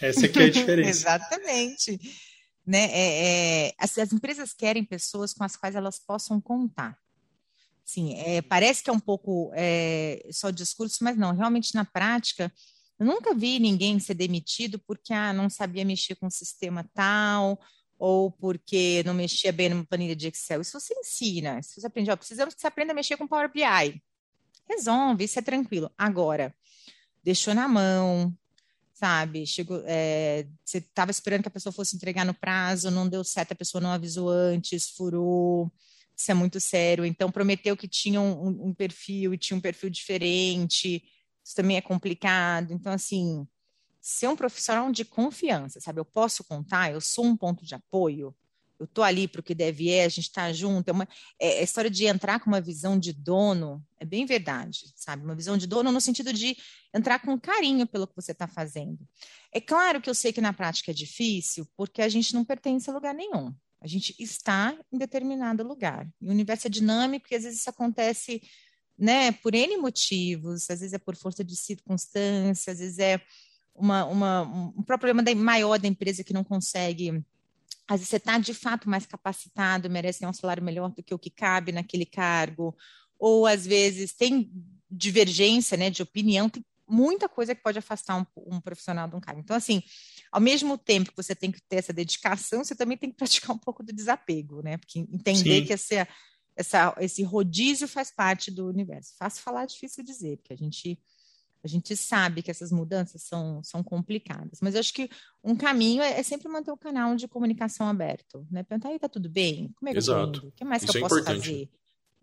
Essa 0.00 0.26
aqui 0.26 0.40
é 0.40 0.46
a 0.46 0.50
diferença. 0.50 0.90
Exatamente. 0.90 2.00
Né? 2.66 2.88
É, 2.90 3.68
é, 3.68 3.72
as, 3.78 3.96
as 3.96 4.12
empresas 4.12 4.52
querem 4.52 4.84
pessoas 4.84 5.32
com 5.32 5.44
as 5.44 5.54
quais 5.54 5.76
elas 5.76 6.00
possam 6.04 6.40
contar. 6.40 6.98
Sim, 7.92 8.14
é, 8.20 8.40
parece 8.40 8.84
que 8.84 8.88
é 8.88 8.92
um 8.92 9.00
pouco 9.00 9.50
é, 9.52 10.24
só 10.30 10.50
discurso, 10.50 10.98
mas 11.02 11.16
não, 11.16 11.34
realmente 11.34 11.74
na 11.74 11.84
prática, 11.84 12.52
eu 13.00 13.04
nunca 13.04 13.34
vi 13.34 13.58
ninguém 13.58 13.98
ser 13.98 14.14
demitido 14.14 14.78
porque 14.86 15.12
ah, 15.12 15.32
não 15.32 15.50
sabia 15.50 15.84
mexer 15.84 16.14
com 16.14 16.28
o 16.28 16.30
sistema 16.30 16.88
tal, 16.94 17.58
ou 17.98 18.30
porque 18.30 19.02
não 19.04 19.12
mexia 19.12 19.52
bem 19.52 19.70
numa 19.70 19.84
planilha 19.84 20.14
de 20.14 20.28
Excel. 20.28 20.60
Isso 20.60 20.78
você 20.78 20.94
ensina, 21.00 21.58
isso 21.58 21.80
você 21.80 21.86
aprende. 21.88 22.12
Ó, 22.12 22.16
precisamos 22.16 22.54
que 22.54 22.60
você 22.60 22.68
aprenda 22.68 22.92
a 22.92 22.94
mexer 22.94 23.16
com 23.16 23.26
Power 23.26 23.50
BI. 23.52 24.00
Resolve, 24.68 25.24
isso 25.24 25.40
é 25.40 25.42
tranquilo. 25.42 25.90
Agora, 25.98 26.54
deixou 27.24 27.56
na 27.56 27.66
mão, 27.66 28.32
sabe? 28.94 29.44
Chegou, 29.46 29.82
é, 29.84 30.46
você 30.64 30.78
estava 30.78 31.10
esperando 31.10 31.42
que 31.42 31.48
a 31.48 31.50
pessoa 31.50 31.72
fosse 31.72 31.96
entregar 31.96 32.24
no 32.24 32.34
prazo, 32.34 32.88
não 32.88 33.08
deu 33.08 33.24
certo, 33.24 33.50
a 33.50 33.56
pessoa 33.56 33.80
não 33.80 33.90
avisou 33.90 34.28
antes, 34.28 34.90
furou. 34.90 35.72
Isso 36.20 36.30
é 36.30 36.34
muito 36.34 36.60
sério. 36.60 37.04
Então, 37.04 37.30
prometeu 37.30 37.76
que 37.76 37.88
tinha 37.88 38.20
um, 38.20 38.68
um 38.68 38.74
perfil 38.74 39.32
e 39.32 39.38
tinha 39.38 39.56
um 39.56 39.60
perfil 39.60 39.88
diferente 39.88 41.02
isso 41.44 41.54
também 41.54 41.76
é 41.76 41.80
complicado. 41.80 42.72
Então, 42.72 42.92
assim, 42.92 43.46
ser 44.00 44.28
um 44.28 44.36
profissional 44.36 44.90
de 44.92 45.04
confiança, 45.04 45.80
sabe? 45.80 46.00
Eu 46.00 46.04
posso 46.04 46.44
contar, 46.44 46.92
eu 46.92 47.00
sou 47.00 47.24
um 47.24 47.36
ponto 47.36 47.64
de 47.64 47.74
apoio, 47.74 48.34
eu 48.78 48.84
estou 48.84 49.04
ali 49.04 49.28
para 49.28 49.40
o 49.40 49.42
que 49.42 49.54
deve 49.54 49.90
é, 49.90 50.04
a 50.04 50.08
gente 50.08 50.28
está 50.28 50.50
junto. 50.52 50.88
É 50.88 50.92
uma 50.92 51.08
é, 51.38 51.58
a 51.58 51.62
história 51.62 51.90
de 51.90 52.06
entrar 52.06 52.40
com 52.40 52.46
uma 52.46 52.60
visão 52.60 52.98
de 52.98 53.12
dono 53.12 53.84
é 53.98 54.04
bem 54.06 54.24
verdade, 54.24 54.92
sabe? 54.96 55.24
Uma 55.24 55.34
visão 55.34 55.58
de 55.58 55.66
dono 55.66 55.92
no 55.92 56.00
sentido 56.00 56.32
de 56.32 56.56
entrar 56.94 57.18
com 57.18 57.38
carinho 57.38 57.86
pelo 57.86 58.06
que 58.06 58.16
você 58.16 58.32
está 58.32 58.48
fazendo. 58.48 58.98
É 59.52 59.60
claro 59.60 60.00
que 60.00 60.08
eu 60.08 60.14
sei 60.14 60.32
que 60.32 60.40
na 60.40 60.52
prática 60.52 60.92
é 60.92 60.94
difícil, 60.94 61.68
porque 61.76 62.00
a 62.00 62.08
gente 62.08 62.32
não 62.32 62.44
pertence 62.44 62.88
a 62.88 62.92
lugar 62.92 63.14
nenhum. 63.14 63.54
A 63.80 63.86
gente 63.86 64.14
está 64.18 64.76
em 64.92 64.98
determinado 64.98 65.62
lugar. 65.62 66.06
E 66.20 66.28
o 66.28 66.30
universo 66.30 66.66
é 66.66 66.70
dinâmico 66.70 67.26
e 67.30 67.34
às 67.34 67.44
vezes 67.44 67.60
isso 67.60 67.70
acontece 67.70 68.42
né, 68.98 69.32
por 69.32 69.54
N 69.54 69.78
motivos, 69.78 70.68
às 70.68 70.80
vezes 70.80 70.92
é 70.92 70.98
por 70.98 71.16
força 71.16 71.42
de 71.42 71.56
circunstância, 71.56 72.72
às 72.72 72.78
vezes 72.78 72.98
é 72.98 73.20
uma, 73.74 74.04
uma, 74.04 74.42
um 74.76 74.82
problema 74.82 75.22
maior 75.34 75.78
da 75.78 75.88
empresa 75.88 76.22
que 76.22 76.34
não 76.34 76.44
consegue. 76.44 77.24
Às 77.88 78.00
vezes 78.00 78.08
você 78.08 78.16
está 78.16 78.38
de 78.38 78.52
fato 78.52 78.90
mais 78.90 79.06
capacitado, 79.06 79.88
merece 79.88 80.24
um 80.26 80.32
salário 80.32 80.62
melhor 80.62 80.90
do 80.90 81.02
que 81.02 81.14
o 81.14 81.18
que 81.18 81.30
cabe 81.30 81.72
naquele 81.72 82.04
cargo, 82.04 82.76
ou 83.18 83.46
às 83.46 83.66
vezes 83.66 84.12
tem 84.12 84.52
divergência 84.90 85.76
né, 85.78 85.88
de 85.88 86.02
opinião, 86.02 86.48
tem 86.50 86.64
muita 86.90 87.28
coisa 87.28 87.54
que 87.54 87.62
pode 87.62 87.78
afastar 87.78 88.16
um, 88.16 88.26
um, 88.54 88.60
profissional 88.60 89.08
de 89.08 89.16
um 89.16 89.20
cargo. 89.20 89.40
Então, 89.40 89.56
assim, 89.56 89.82
ao 90.32 90.40
mesmo 90.40 90.76
tempo 90.76 91.10
que 91.10 91.16
você 91.16 91.34
tem 91.34 91.50
que 91.52 91.62
ter 91.62 91.76
essa 91.76 91.92
dedicação, 91.92 92.64
você 92.64 92.74
também 92.74 92.98
tem 92.98 93.10
que 93.10 93.16
praticar 93.16 93.54
um 93.54 93.58
pouco 93.58 93.82
do 93.82 93.92
desapego, 93.92 94.62
né? 94.62 94.76
Porque 94.76 94.98
entender 94.98 95.60
Sim. 95.60 95.64
que 95.66 95.72
essa 95.72 96.06
essa, 96.56 96.94
esse 96.98 97.22
rodízio 97.22 97.88
faz 97.88 98.10
parte 98.10 98.50
do 98.50 98.68
universo. 98.68 99.14
Fácil 99.18 99.42
falar, 99.42 99.64
difícil 99.64 100.04
dizer, 100.04 100.36
porque 100.38 100.52
a 100.52 100.56
gente 100.56 101.00
a 101.62 101.68
gente 101.68 101.94
sabe 101.94 102.42
que 102.42 102.50
essas 102.50 102.72
mudanças 102.72 103.22
são, 103.22 103.62
são 103.62 103.82
complicadas, 103.82 104.60
mas 104.62 104.72
eu 104.72 104.80
acho 104.80 104.94
que 104.94 105.10
um 105.44 105.54
caminho 105.54 106.02
é, 106.02 106.18
é 106.18 106.22
sempre 106.22 106.48
manter 106.48 106.70
o 106.70 106.76
canal 106.76 107.14
de 107.14 107.28
comunicação 107.28 107.86
aberto, 107.86 108.46
né? 108.50 108.62
Perguntar, 108.62 108.88
aí, 108.88 108.98
tá 108.98 109.10
tudo 109.10 109.28
bem? 109.28 109.70
Como 109.76 109.90
é 109.90 109.92
que 109.92 109.98
Exato. 109.98 110.38
eu 110.38 110.40
tô 110.40 110.48
O 110.48 110.52
que 110.52 110.64
mais 110.64 110.82
Isso 110.82 110.90
que 110.90 110.96
eu 110.96 111.00
é 111.00 111.02
posso 111.02 111.20
importante. 111.20 111.46
fazer? 111.46 111.70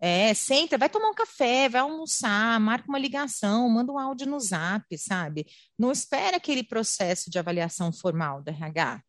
É, 0.00 0.32
senta, 0.32 0.78
vai 0.78 0.88
tomar 0.88 1.10
um 1.10 1.14
café, 1.14 1.68
vai 1.68 1.80
almoçar, 1.80 2.60
marca 2.60 2.88
uma 2.88 2.98
ligação, 2.98 3.68
manda 3.68 3.92
um 3.92 3.98
áudio 3.98 4.28
no 4.28 4.38
zap, 4.38 4.86
sabe? 4.96 5.46
Não 5.78 5.90
espera 5.90 6.36
aquele 6.36 6.62
processo 6.62 7.28
de 7.30 7.38
avaliação 7.38 7.92
formal 7.92 8.42
do 8.42 8.50
RH. 8.50 9.02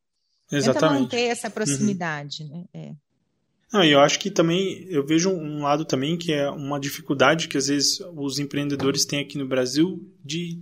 Exatamente. 0.51 0.81
Tenta 0.81 0.99
manter 0.99 1.25
essa 1.25 1.49
proximidade, 1.49 2.43
uhum. 2.43 2.49
né? 2.49 2.65
É. 2.73 2.93
Não, 3.71 3.83
eu 3.83 3.99
acho 3.99 4.17
que 4.17 4.31
também, 4.31 4.83
eu 4.89 5.05
vejo 5.05 5.29
um 5.29 5.61
lado 5.61 5.85
também 5.85 6.17
que 6.17 6.33
é 6.33 6.49
uma 6.49 6.79
dificuldade 6.79 7.47
que 7.47 7.57
às 7.57 7.67
vezes 7.67 7.99
os 8.15 8.39
empreendedores 8.39 9.05
têm 9.05 9.19
aqui 9.19 9.37
no 9.37 9.47
Brasil 9.47 10.03
de 10.25 10.59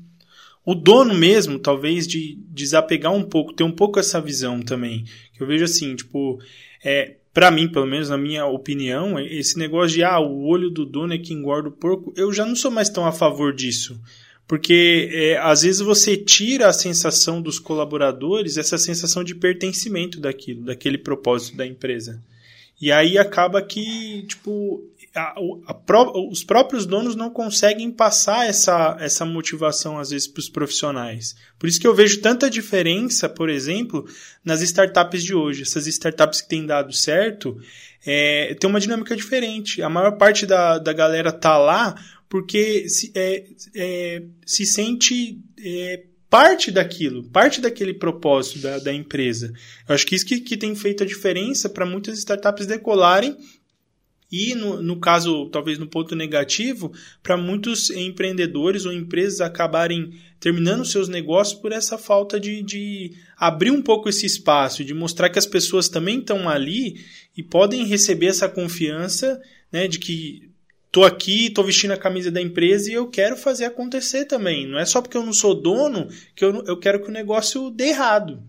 o 0.66 0.76
dono 0.76 1.14
mesmo, 1.14 1.58
talvez, 1.58 2.06
de 2.06 2.38
desapegar 2.50 3.14
um 3.14 3.24
pouco, 3.24 3.54
ter 3.54 3.64
um 3.64 3.72
pouco 3.72 3.98
essa 3.98 4.20
visão 4.20 4.62
também. 4.62 5.06
Que 5.32 5.42
eu 5.42 5.48
vejo 5.48 5.64
assim, 5.64 5.96
tipo, 5.96 6.38
é, 6.84 7.16
para 7.38 7.52
mim, 7.52 7.68
pelo 7.68 7.86
menos 7.86 8.10
na 8.10 8.18
minha 8.18 8.48
opinião, 8.48 9.20
esse 9.20 9.60
negócio 9.60 9.96
de 9.96 10.04
ah, 10.04 10.20
o 10.20 10.48
olho 10.48 10.72
do 10.72 10.84
dono 10.84 11.14
é 11.14 11.20
que 11.20 11.36
engorda 11.36 11.70
o 11.70 11.72
porco, 11.72 12.12
eu 12.18 12.34
já 12.34 12.44
não 12.44 12.56
sou 12.56 12.72
mais 12.72 12.90
tão 12.90 13.06
a 13.06 13.12
favor 13.12 13.54
disso. 13.54 14.02
Porque 14.48 15.08
é, 15.14 15.38
às 15.38 15.62
vezes 15.62 15.82
você 15.82 16.18
tira 16.18 16.68
a 16.68 16.74
sensação 16.74 17.40
dos 17.40 17.60
colaboradores, 17.60 18.58
essa 18.58 18.76
sensação 18.76 19.24
de 19.24 19.36
pertencimento 19.36 20.20
daquilo, 20.20 20.66
daquele 20.66 20.98
propósito 20.98 21.56
da 21.56 21.68
empresa. 21.68 22.20
E 22.82 22.92
aí 22.92 23.20
acaba 23.20 23.62
que, 23.62 24.24
tipo, 24.24 24.84
a, 25.18 25.36
a, 25.68 26.30
os 26.30 26.44
próprios 26.44 26.86
donos 26.86 27.16
não 27.16 27.30
conseguem 27.30 27.92
passar 27.92 28.48
essa, 28.48 28.96
essa 29.00 29.26
motivação, 29.26 29.98
às 29.98 30.12
vezes, 30.12 30.28
para 30.28 30.40
os 30.40 30.50
profissionais. 30.50 31.36
Por 31.58 31.68
isso 31.68 31.80
que 31.80 31.88
eu 31.88 31.96
vejo 31.96 32.22
tanta 32.22 32.50
diferença, 32.50 33.28
por 33.28 33.50
exemplo, 33.50 34.06
nas 34.46 34.62
startups 34.62 35.24
de 35.24 35.34
hoje. 35.34 35.64
Essas 35.64 35.88
startups 35.88 36.42
que 36.42 36.50
têm 36.50 36.66
dado 36.66 36.94
certo, 36.94 37.58
é, 38.06 38.56
tem 38.60 38.70
uma 38.70 38.80
dinâmica 38.80 39.16
diferente. 39.16 39.82
A 39.82 39.90
maior 39.90 40.18
parte 40.18 40.46
da, 40.46 40.78
da 40.78 40.94
galera 40.94 41.32
tá 41.32 41.58
lá 41.58 41.96
porque 42.30 42.88
se, 42.90 43.12
é, 43.16 43.46
é, 43.76 44.24
se 44.46 44.66
sente 44.66 45.40
é, 45.64 46.04
parte 46.30 46.72
daquilo, 46.72 47.24
parte 47.30 47.62
daquele 47.62 47.94
propósito 47.94 48.60
da, 48.60 48.80
da 48.80 48.94
empresa. 48.94 49.52
Eu 49.88 49.96
acho 49.96 50.06
que 50.06 50.16
isso 50.16 50.26
que, 50.26 50.42
que 50.42 50.58
tem 50.58 50.76
feito 50.76 51.04
a 51.04 51.08
diferença 51.08 51.70
para 51.70 51.86
muitas 51.86 52.18
startups 52.20 52.68
decolarem 52.68 53.38
e, 54.32 54.54
no, 54.56 54.82
no 54.82 55.00
caso, 55.00 55.50
talvez 55.50 55.78
no 55.78 55.88
ponto 55.88 56.16
negativo, 56.16 56.92
para 57.24 57.38
muitos 57.38 57.90
empreendedores 57.90 58.86
ou 58.86 58.92
empresas 58.92 59.40
acabarem 59.40 60.12
terminando 60.40 60.84
seus 60.84 61.08
negócios 61.08 61.60
por 61.60 61.72
essa 61.72 61.98
falta 61.98 62.40
de, 62.40 62.62
de 62.62 63.14
abrir 63.38 63.72
um 63.72 63.82
pouco 63.82 64.10
esse 64.10 64.26
espaço, 64.26 64.84
de 64.84 64.94
mostrar 64.94 65.30
que 65.30 65.40
as 65.40 65.46
pessoas 65.46 65.88
também 65.88 66.20
estão 66.20 66.50
ali 66.50 67.06
e 67.38 67.42
podem 67.42 67.86
receber 67.86 68.28
essa 68.28 68.50
confiança 68.50 69.42
né, 69.72 69.88
de 69.88 69.98
que 69.98 70.52
tô 70.92 71.06
aqui, 71.06 71.50
tô 71.50 71.64
vestindo 71.64 71.92
a 71.92 71.98
camisa 71.98 72.30
da 72.30 72.42
empresa 72.42 72.92
e 72.92 72.96
eu 72.96 73.08
quero 73.08 73.38
fazer 73.38 73.66
acontecer 73.66 74.26
também. 74.26 74.68
Não 74.68 74.78
é 74.78 74.86
só 74.86 75.02
porque 75.02 75.16
eu 75.16 75.26
não 75.26 75.34
sou 75.34 75.56
dono 75.56 76.10
que 76.36 76.44
eu, 76.44 76.66
eu 76.66 76.78
quero 76.78 77.02
que 77.02 77.10
o 77.10 77.14
negócio 77.14 77.70
dê 77.72 77.90
errado. 77.90 78.44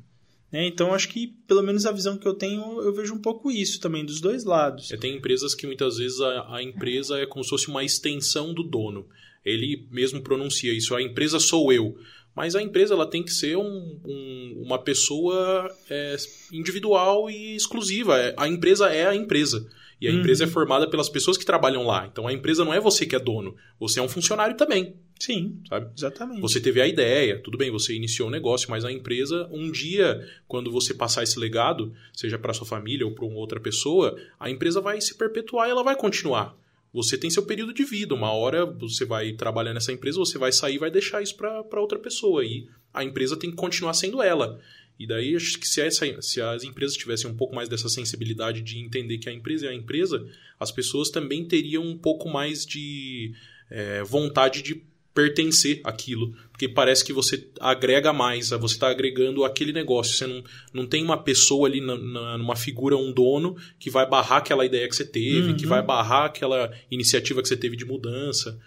Né? 0.51 0.67
Então, 0.67 0.95
acho 0.95 1.09
que, 1.09 1.29
pelo 1.47 1.63
menos 1.63 1.85
a 1.85 1.93
visão 1.93 2.17
que 2.17 2.27
eu 2.27 2.35
tenho, 2.35 2.81
eu 2.81 2.93
vejo 2.93 3.15
um 3.15 3.21
pouco 3.21 3.51
isso 3.51 3.81
também, 3.81 4.05
dos 4.05 4.21
dois 4.21 4.45
lados. 4.45 4.91
É, 4.91 4.97
tem 4.97 5.17
empresas 5.17 5.55
que 5.55 5.67
muitas 5.67 5.99
vezes 5.99 6.21
a, 6.21 6.57
a 6.57 6.63
empresa 6.63 7.19
é 7.19 7.27
como 7.27 7.45
se 7.45 7.51
fosse 7.51 7.69
uma 7.69 7.85
extensão 7.85 8.55
do 8.55 8.63
dono. 8.63 9.07
Ele 9.45 9.87
mesmo 9.91 10.23
pronuncia 10.23 10.73
isso, 10.73 10.95
a 10.95 11.03
empresa 11.03 11.39
sou 11.39 11.73
eu. 11.73 11.97
Mas 12.39 12.55
a 12.55 12.63
empresa 12.63 12.95
ela 12.95 13.05
tem 13.05 13.21
que 13.21 13.33
ser 13.33 13.57
um, 13.57 13.99
um, 14.05 14.63
uma 14.65 14.79
pessoa 14.79 15.69
é, 15.91 16.15
individual 16.53 17.29
e 17.29 17.57
exclusiva. 17.57 18.17
É, 18.17 18.33
a 18.37 18.47
empresa 18.47 18.87
é 18.91 19.09
a 19.09 19.13
empresa. 19.13 19.69
E 20.01 20.07
a 20.07 20.13
uhum. 20.13 20.21
empresa 20.21 20.45
é 20.45 20.47
formada 20.47 20.89
pelas 20.89 21.09
pessoas 21.09 21.37
que 21.37 21.45
trabalham 21.45 21.85
lá. 21.85 22.07
Então 22.07 22.29
a 22.29 22.33
empresa 22.33 22.65
não 22.65 22.73
é 22.73 22.79
você 22.79 23.05
que 23.05 23.17
é 23.17 23.19
dono, 23.19 23.57
você 23.77 23.99
é 23.99 24.03
um 24.05 24.09
funcionário 24.09 24.57
também. 24.57 24.95
Sim, 25.19 25.61
sabe? 25.69 25.91
Exatamente. 25.97 26.41
Você 26.41 26.61
teve 26.61 26.81
a 26.81 26.87
ideia, 26.87 27.43
tudo 27.43 27.59
bem, 27.59 27.73
você 27.73 27.93
iniciou 27.93 28.29
o 28.29 28.31
negócio, 28.31 28.71
mas 28.71 28.85
a 28.85 28.93
empresa, 28.93 29.49
um 29.51 29.73
dia, 29.73 30.25
quando 30.47 30.71
você 30.71 30.95
passar 30.95 31.25
esse 31.25 31.41
legado, 31.41 31.93
seja 32.13 32.39
para 32.39 32.55
sua 32.55 32.69
família 32.69 33.05
ou 33.05 33.13
para 33.13 33.25
uma 33.25 33.39
outra 33.39 33.59
pessoa, 33.59 34.17
a 34.39 34.49
empresa 34.49 34.81
vai 34.81 35.01
se 35.01 35.17
perpetuar 35.19 35.67
e 35.67 35.73
ela 35.73 35.83
vai 35.83 35.97
continuar. 35.97 36.57
Você 36.93 37.19
tem 37.19 37.29
seu 37.29 37.45
período 37.45 37.73
de 37.73 37.85
vida, 37.85 38.15
uma 38.15 38.33
hora 38.33 38.65
você 38.65 39.05
vai 39.05 39.33
trabalhar 39.33 39.75
nessa 39.75 39.93
empresa, 39.93 40.19
você 40.19 40.39
vai 40.39 40.51
sair 40.53 40.77
e 40.77 40.79
vai 40.79 40.91
deixar 40.91 41.23
isso 41.23 41.37
para 41.37 41.81
outra 41.81 41.99
pessoa. 41.99 42.45
E 42.45 42.67
a 42.93 43.05
empresa 43.05 43.37
tem 43.37 43.51
que 43.51 43.57
continuar 43.57 43.95
sendo 43.95 44.23
ela. 44.23 44.61
E 44.99 45.07
daí, 45.07 45.37
acho 45.37 45.59
que 45.59 45.69
se, 45.69 45.81
essa, 45.81 46.21
se 46.21 46.41
as 46.41 46.65
empresas 46.65 46.97
tivessem 46.97 47.31
um 47.31 47.37
pouco 47.37 47.55
mais 47.55 47.69
dessa 47.69 47.89
sensibilidade 47.89 48.63
de 48.63 48.79
entender 48.79 49.19
que 49.19 49.29
a 49.29 49.33
empresa 49.33 49.67
é 49.67 49.69
a 49.69 49.75
empresa, 49.75 50.27
as 50.59 50.73
pessoas 50.73 51.09
também 51.09 51.47
teriam 51.47 51.85
um 51.85 51.97
pouco 51.97 52.29
mais 52.29 52.67
de 52.67 53.33
é, 53.71 54.03
vontade 54.03 54.61
de 54.61 54.83
pertencer 55.15 55.81
àquilo. 55.85 56.35
Porque 56.51 56.69
parece 56.69 57.05
que 57.05 57.13
você 57.13 57.49
agrega 57.61 58.13
mais, 58.13 58.51
você 58.51 58.75
está 58.75 58.89
agregando 58.89 59.45
aquele 59.45 59.73
negócio. 59.73 60.17
Você 60.17 60.27
não, 60.27 60.45
não 60.73 60.87
tem 60.87 61.03
uma 61.03 61.23
pessoa 61.23 61.69
ali, 61.69 61.81
na, 61.81 61.97
na, 61.97 62.39
numa 62.39 62.57
figura, 62.57 62.97
um 62.97 63.13
dono, 63.13 63.57
que 63.79 63.91
vai 63.91 64.09
barrar 64.09 64.39
aquela 64.39 64.65
ideia 64.65 64.89
que 64.89 64.97
você 64.97 65.05
teve, 65.05 65.51
uhum. 65.51 65.57
que 65.57 65.67
vai 65.67 65.83
barrar 65.83 66.27
aquela 66.27 66.73
iniciativa 66.91 67.43
que 67.43 67.49
você 67.49 67.57
teve 67.57 67.77
de 67.77 67.85
mudança. 67.85 68.59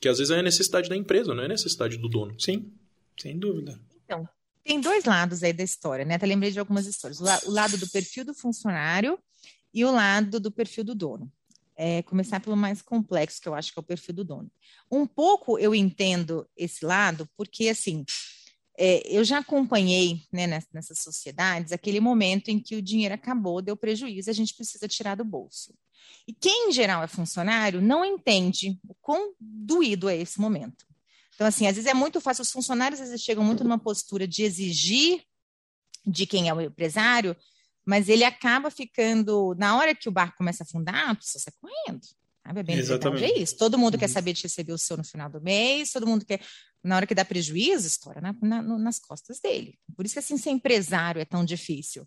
Que 0.00 0.08
às 0.08 0.18
vezes 0.18 0.30
é 0.30 0.38
a 0.38 0.42
necessidade 0.42 0.88
da 0.88 0.96
empresa, 0.96 1.34
não 1.34 1.42
é 1.42 1.46
a 1.46 1.48
necessidade 1.48 1.96
do 1.96 2.08
dono. 2.08 2.38
Sim, 2.38 2.70
sem 3.18 3.38
dúvida. 3.38 3.80
Então, 4.04 4.28
tem 4.64 4.80
dois 4.80 5.04
lados 5.04 5.42
aí 5.42 5.52
da 5.52 5.62
história, 5.62 6.04
né? 6.04 6.14
Até 6.14 6.26
lembrei 6.26 6.50
de 6.50 6.58
algumas 6.58 6.86
histórias. 6.86 7.20
O, 7.20 7.24
la 7.24 7.40
o 7.46 7.50
lado 7.50 7.76
do 7.76 7.88
perfil 7.88 8.24
do 8.24 8.34
funcionário 8.34 9.18
e 9.72 9.84
o 9.84 9.92
lado 9.92 10.40
do 10.40 10.50
perfil 10.50 10.84
do 10.84 10.94
dono. 10.94 11.30
É, 11.76 12.02
começar 12.02 12.38
pelo 12.38 12.56
mais 12.56 12.80
complexo, 12.80 13.40
que 13.40 13.48
eu 13.48 13.54
acho 13.54 13.72
que 13.72 13.78
é 13.78 13.82
o 13.82 13.84
perfil 13.84 14.14
do 14.14 14.24
dono. 14.24 14.50
Um 14.90 15.06
pouco 15.06 15.58
eu 15.58 15.74
entendo 15.74 16.48
esse 16.56 16.84
lado, 16.84 17.28
porque 17.36 17.68
assim, 17.68 18.04
é, 18.76 19.02
eu 19.06 19.24
já 19.24 19.38
acompanhei 19.38 20.22
né, 20.32 20.46
nessas 20.46 20.98
sociedades 20.98 21.72
aquele 21.72 22.00
momento 22.00 22.48
em 22.48 22.58
que 22.58 22.76
o 22.76 22.82
dinheiro 22.82 23.14
acabou, 23.14 23.62
deu 23.62 23.76
prejuízo, 23.76 24.30
a 24.30 24.32
gente 24.32 24.54
precisa 24.54 24.88
tirar 24.88 25.16
do 25.16 25.24
bolso. 25.24 25.72
E 26.26 26.32
quem 26.32 26.68
em 26.68 26.72
geral 26.72 27.02
é 27.02 27.06
funcionário 27.06 27.80
não 27.80 28.04
entende 28.04 28.78
o 28.88 28.94
quão 28.94 29.34
doído 29.38 30.08
é 30.08 30.16
esse 30.16 30.40
momento. 30.40 30.84
Então, 31.34 31.46
assim, 31.46 31.66
às 31.66 31.74
vezes 31.74 31.90
é 31.90 31.94
muito 31.94 32.20
fácil, 32.20 32.42
os 32.42 32.50
funcionários 32.50 33.00
às 33.00 33.08
vezes 33.08 33.24
chegam 33.24 33.44
muito 33.44 33.64
numa 33.64 33.78
postura 33.78 34.26
de 34.26 34.42
exigir 34.42 35.22
de 36.06 36.26
quem 36.26 36.48
é 36.48 36.54
o 36.54 36.60
empresário, 36.60 37.36
mas 37.86 38.08
ele 38.08 38.24
acaba 38.24 38.70
ficando, 38.70 39.54
na 39.58 39.76
hora 39.76 39.94
que 39.94 40.08
o 40.08 40.12
barco 40.12 40.38
começa 40.38 40.62
a 40.62 40.66
afundar, 40.66 41.10
a 41.10 41.14
pessoa 41.14 41.42
sai 41.42 41.52
correndo. 41.60 42.00
Sabe? 42.46 42.60
É 42.60 42.62
bem 42.62 42.76
Exatamente. 42.76 43.24
é 43.24 43.38
isso. 43.38 43.56
Todo 43.56 43.78
mundo 43.78 43.94
uhum. 43.94 44.00
quer 44.00 44.08
saber 44.08 44.32
de 44.32 44.42
receber 44.42 44.72
o 44.72 44.78
seu 44.78 44.96
no 44.96 45.04
final 45.04 45.30
do 45.30 45.40
mês, 45.40 45.92
todo 45.92 46.06
mundo 46.06 46.24
quer, 46.24 46.40
na 46.82 46.96
hora 46.96 47.06
que 47.06 47.14
dá 47.14 47.24
prejuízo, 47.24 47.86
estoura 47.86 48.20
na, 48.20 48.34
na, 48.42 48.62
nas 48.62 48.98
costas 48.98 49.40
dele. 49.40 49.78
Por 49.96 50.04
isso 50.04 50.14
que 50.14 50.18
assim, 50.18 50.36
ser 50.36 50.50
empresário 50.50 51.20
é 51.20 51.24
tão 51.24 51.44
difícil. 51.44 52.06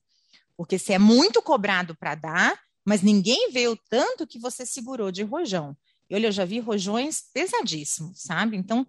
Porque 0.56 0.78
você 0.78 0.94
é 0.94 1.00
muito 1.00 1.42
cobrado 1.42 1.96
para 1.96 2.16
dar, 2.16 2.60
mas 2.86 3.02
ninguém 3.02 3.52
vê 3.52 3.68
o 3.68 3.78
tanto 3.90 4.26
que 4.26 4.40
você 4.40 4.66
segurou 4.66 5.12
de 5.12 5.24
rojão. 5.24 5.76
E 6.10 6.16
olha, 6.16 6.28
eu 6.28 6.32
já 6.32 6.46
vi 6.46 6.60
rojões 6.60 7.22
pesadíssimos, 7.34 8.22
sabe? 8.22 8.56
Então, 8.58 8.88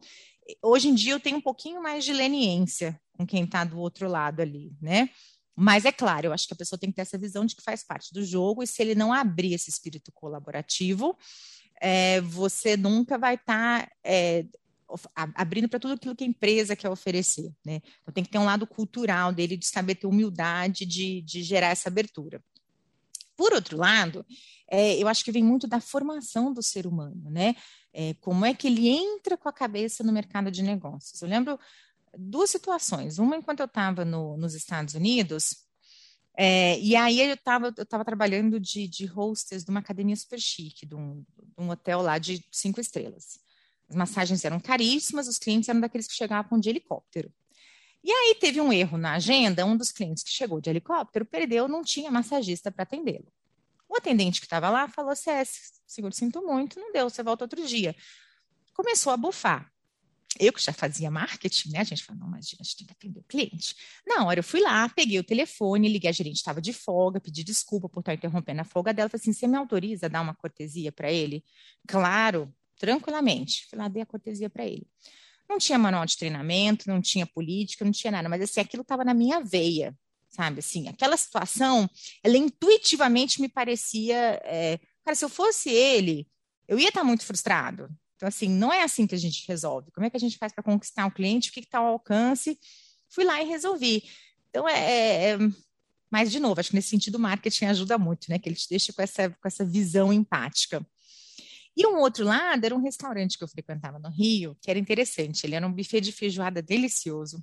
hoje 0.63 0.89
em 0.89 0.95
dia 0.95 1.13
eu 1.13 1.21
tenho 1.21 1.39
um 1.39 1.43
pouquinho 1.43 1.83
mais 1.83 2.05
de 2.05 2.13
leniência 2.13 2.99
com 3.13 3.27
quem 3.27 3.45
está 3.45 3.65
do 3.65 3.79
outro 3.79 4.09
lado 4.09 4.41
ali, 4.41 4.73
né? 4.81 5.11
Mas 5.61 5.85
é 5.85 5.91
claro, 5.91 6.29
eu 6.29 6.33
acho 6.33 6.47
que 6.47 6.55
a 6.55 6.57
pessoa 6.57 6.79
tem 6.79 6.89
que 6.89 6.95
ter 6.95 7.03
essa 7.03 7.19
visão 7.19 7.45
de 7.45 7.57
que 7.57 7.63
faz 7.63 7.83
parte 7.83 8.15
do 8.15 8.25
jogo, 8.25 8.63
e 8.63 8.67
se 8.67 8.81
ele 8.81 8.95
não 8.95 9.13
abrir 9.13 9.55
esse 9.55 9.69
espírito 9.69 10.13
colaborativo, 10.13 11.19
é, 11.81 12.21
você 12.21 12.77
nunca 12.77 13.19
vai 13.19 13.35
estar 13.35 13.85
tá, 13.85 13.93
é, 14.05 14.47
abrindo 15.35 15.69
para 15.69 15.81
tudo 15.81 15.95
aquilo 15.95 16.15
que 16.15 16.23
a 16.23 16.29
empresa 16.29 16.77
quer 16.77 16.89
oferecer. 16.89 17.53
Né? 17.67 17.81
Então 18.01 18.15
tem 18.15 18.23
que 18.23 18.31
ter 18.31 18.39
um 18.39 18.45
lado 18.45 18.69
cultural 18.69 19.33
dele 19.33 19.57
de 19.57 19.67
saber 19.67 19.97
ter 19.97 20.07
humildade 20.07 20.87
de, 20.87 21.23
de 21.23 21.43
gerar 21.43 21.71
essa 21.71 21.89
abertura. 21.89 22.41
Por 23.37 23.53
outro 23.53 23.77
lado, 23.77 24.25
é, 24.71 24.97
eu 24.97 25.09
acho 25.09 25.25
que 25.25 25.33
vem 25.33 25.43
muito 25.43 25.67
da 25.67 25.81
formação 25.81 26.53
do 26.53 26.63
ser 26.63 26.87
humano, 26.87 27.31
né? 27.31 27.57
É, 27.93 28.15
como 28.21 28.45
é 28.45 28.55
que 28.55 28.69
ele 28.69 28.89
entra 28.89 29.37
com 29.37 29.49
a 29.49 29.53
cabeça 29.53 30.05
no 30.05 30.13
mercado 30.13 30.53
de 30.53 30.63
negócios? 30.63 31.21
Eu 31.21 31.29
lembro 31.29 31.59
duas 32.19 32.51
situações. 32.51 33.19
Uma 33.19 33.37
enquanto 33.37 33.61
eu 33.61 33.67
estava 33.67 34.05
no, 34.05 34.37
nos 34.37 34.55
Estados 34.55 34.95
Unidos, 34.95 35.69
é, 36.37 36.79
e 36.81 36.95
aí 36.97 37.21
eu 37.21 37.35
estava 37.35 37.73
eu 37.77 37.87
tava 37.87 38.05
trabalhando 38.05 38.61
de, 38.61 38.87
de 38.89 39.07
hostess 39.07 39.65
de 39.65 39.71
uma 39.71 39.81
academia 39.81 40.17
super 40.17 40.41
chique, 40.41 40.87
de 40.87 40.95
um, 40.95 41.25
de 41.37 41.63
um, 41.65 41.71
hotel 41.71 42.03
lá 42.03 42.19
de 42.19 42.45
cinco 42.51 42.81
estrelas. 42.81 43.39
As 43.89 43.97
massagens 43.97 44.45
eram 44.45 44.61
caríssimas, 44.61 45.29
os 45.29 45.39
clientes 45.39 45.69
eram 45.69 45.81
daqueles 45.81 46.07
que 46.07 46.15
chegavam 46.15 46.59
de 46.59 46.69
helicóptero. 46.69 47.33
E 48.05 48.13
aí 48.13 48.37
teve 48.39 48.61
um 48.61 48.73
erro 48.73 48.97
na 48.97 49.15
agenda, 49.15 49.67
um 49.67 49.77
dos 49.77 49.91
clientes 49.91 50.23
que 50.23 50.31
chegou 50.31 50.61
de 50.61 50.71
helicóptero 50.71 51.25
perdeu, 51.25 51.67
não 51.67 51.83
tinha 51.83 52.11
massagista 52.11 52.71
para 52.71 52.85
atendê-lo. 52.85 53.33
O 53.89 53.97
atendente 53.97 54.41
que 54.41 54.47
estava 54.47 54.69
lá 54.71 54.87
falou 54.89 55.11
assim, 55.11 55.31
é, 55.31 55.43
sinto 55.45 56.43
muito, 56.43 56.79
não 56.79 56.93
deu, 56.93 57.09
você 57.09 57.23
volta 57.23 57.45
outro 57.45 57.67
dia. 57.67 57.97
Começou 58.75 59.13
a 59.13 59.17
bufar. 59.17 59.73
Eu 60.39 60.53
que 60.53 60.63
já 60.63 60.73
fazia 60.73 61.11
marketing, 61.11 61.71
né? 61.71 61.81
A 61.81 61.85
gente 61.85 62.05
falou, 62.05 62.23
não, 62.23 62.31
mas 62.31 62.47
a 62.47 62.63
gente 62.63 62.77
tem 62.77 62.87
que 62.87 62.93
atender 62.93 63.21
o 63.21 63.25
cliente. 63.25 63.75
Na 64.07 64.25
hora 64.25 64.41
eu 64.41 64.45
fui 64.45 64.61
lá, 64.61 64.89
peguei 64.89 65.19
o 65.19 65.25
telefone, 65.25 65.89
liguei, 65.89 66.11
a 66.11 66.13
gerente 66.13 66.37
estava 66.37 66.61
de 66.61 66.73
folga, 66.73 67.21
pedi 67.21 67.43
desculpa 67.43 67.89
por 67.89 68.01
estar 68.01 68.15
interrompendo 68.15 68.61
a 68.61 68.65
folga 68.65 68.93
dela. 68.93 69.09
Falei 69.09 69.23
assim, 69.23 69.33
você 69.33 69.47
me 69.47 69.57
autoriza 69.57 70.07
a 70.07 70.09
dar 70.09 70.21
uma 70.21 70.35
cortesia 70.35 70.93
para 70.93 71.11
ele? 71.11 71.45
Claro, 71.87 72.53
tranquilamente. 72.79 73.67
Fui 73.69 73.79
lá, 73.79 73.89
dei 73.89 74.03
a 74.03 74.07
cortesia 74.07 74.51
para 74.51 74.67
ele. 74.67 74.87
Não 75.49 75.59
tinha 75.59 75.79
manual 75.79 76.05
de 76.05 76.17
treinamento, 76.17 76.89
não 76.89 77.01
tinha 77.01 77.27
política, 77.27 77.85
não 77.85 77.93
tinha 77.93 78.11
nada, 78.11 78.29
mas 78.29 78.43
assim, 78.43 78.61
aquilo 78.61 78.83
estava 78.83 79.03
na 79.05 79.15
minha 79.15 79.41
veia, 79.41 79.97
sabe? 80.29 80.59
Assim, 80.59 80.89
aquela 80.89 81.17
situação, 81.17 81.89
ela 82.23 82.37
intuitivamente 82.37 83.41
me 83.41 83.49
parecia, 83.49 84.41
é, 84.45 84.79
cara, 85.03 85.15
se 85.15 85.25
eu 85.25 85.29
fosse 85.31 85.71
ele, 85.71 86.29
eu 86.69 86.79
ia 86.79 86.89
estar 86.89 87.03
muito 87.03 87.25
frustrado, 87.25 87.89
então, 88.19 88.29
assim, 88.29 88.49
não 88.49 88.73
é 88.73 88.83
assim 88.83 89.07
que 89.07 89.15
a 89.15 89.19
gente 89.19 89.47
resolve. 89.47 89.93
Como 89.93 90.05
é 90.05 90.11
que 90.11 90.17
a 90.17 90.21
gente 90.21 90.37
faz 90.39 90.53
para 90.53 90.65
conquistar 90.65 91.07
um 91.07 91.11
cliente? 91.11 91.51
O 91.51 91.53
que 91.53 91.61
está 91.61 91.79
ao 91.79 91.87
alcance? 91.87 92.59
Fui 93.09 93.23
lá 93.25 93.41
e 93.41 93.47
resolvi. 93.47 94.03
Então, 94.51 94.69
é, 94.69 94.75
é, 94.75 95.31
é, 95.35 95.39
Mas, 96.11 96.33
de 96.33 96.41
novo, 96.41 96.59
acho 96.59 96.71
que 96.71 96.75
nesse 96.75 96.89
sentido 96.89 97.15
o 97.15 97.21
marketing 97.21 97.67
ajuda 97.67 97.97
muito, 97.97 98.29
né? 98.29 98.37
Que 98.37 98.49
ele 98.49 98.57
te 98.57 98.69
deixa 98.69 98.93
com 98.93 99.01
essa, 99.01 99.31
com 99.31 99.47
essa 99.47 99.65
visão 99.65 100.13
empática. 100.13 100.85
E 101.77 101.87
um 101.87 101.99
outro 102.01 102.25
lado 102.25 102.65
era 102.65 102.75
um 102.75 102.83
restaurante 102.83 103.39
que 103.39 103.45
eu 103.45 103.49
frequentava 103.49 104.01
no 104.01 104.09
Rio, 104.11 104.57
que 104.61 104.69
era 104.69 104.81
interessante. 104.81 105.45
Ele 105.45 105.55
era 105.55 105.65
um 105.65 105.73
buffet 105.73 106.01
de 106.01 106.11
feijoada 106.11 106.61
delicioso. 106.61 107.41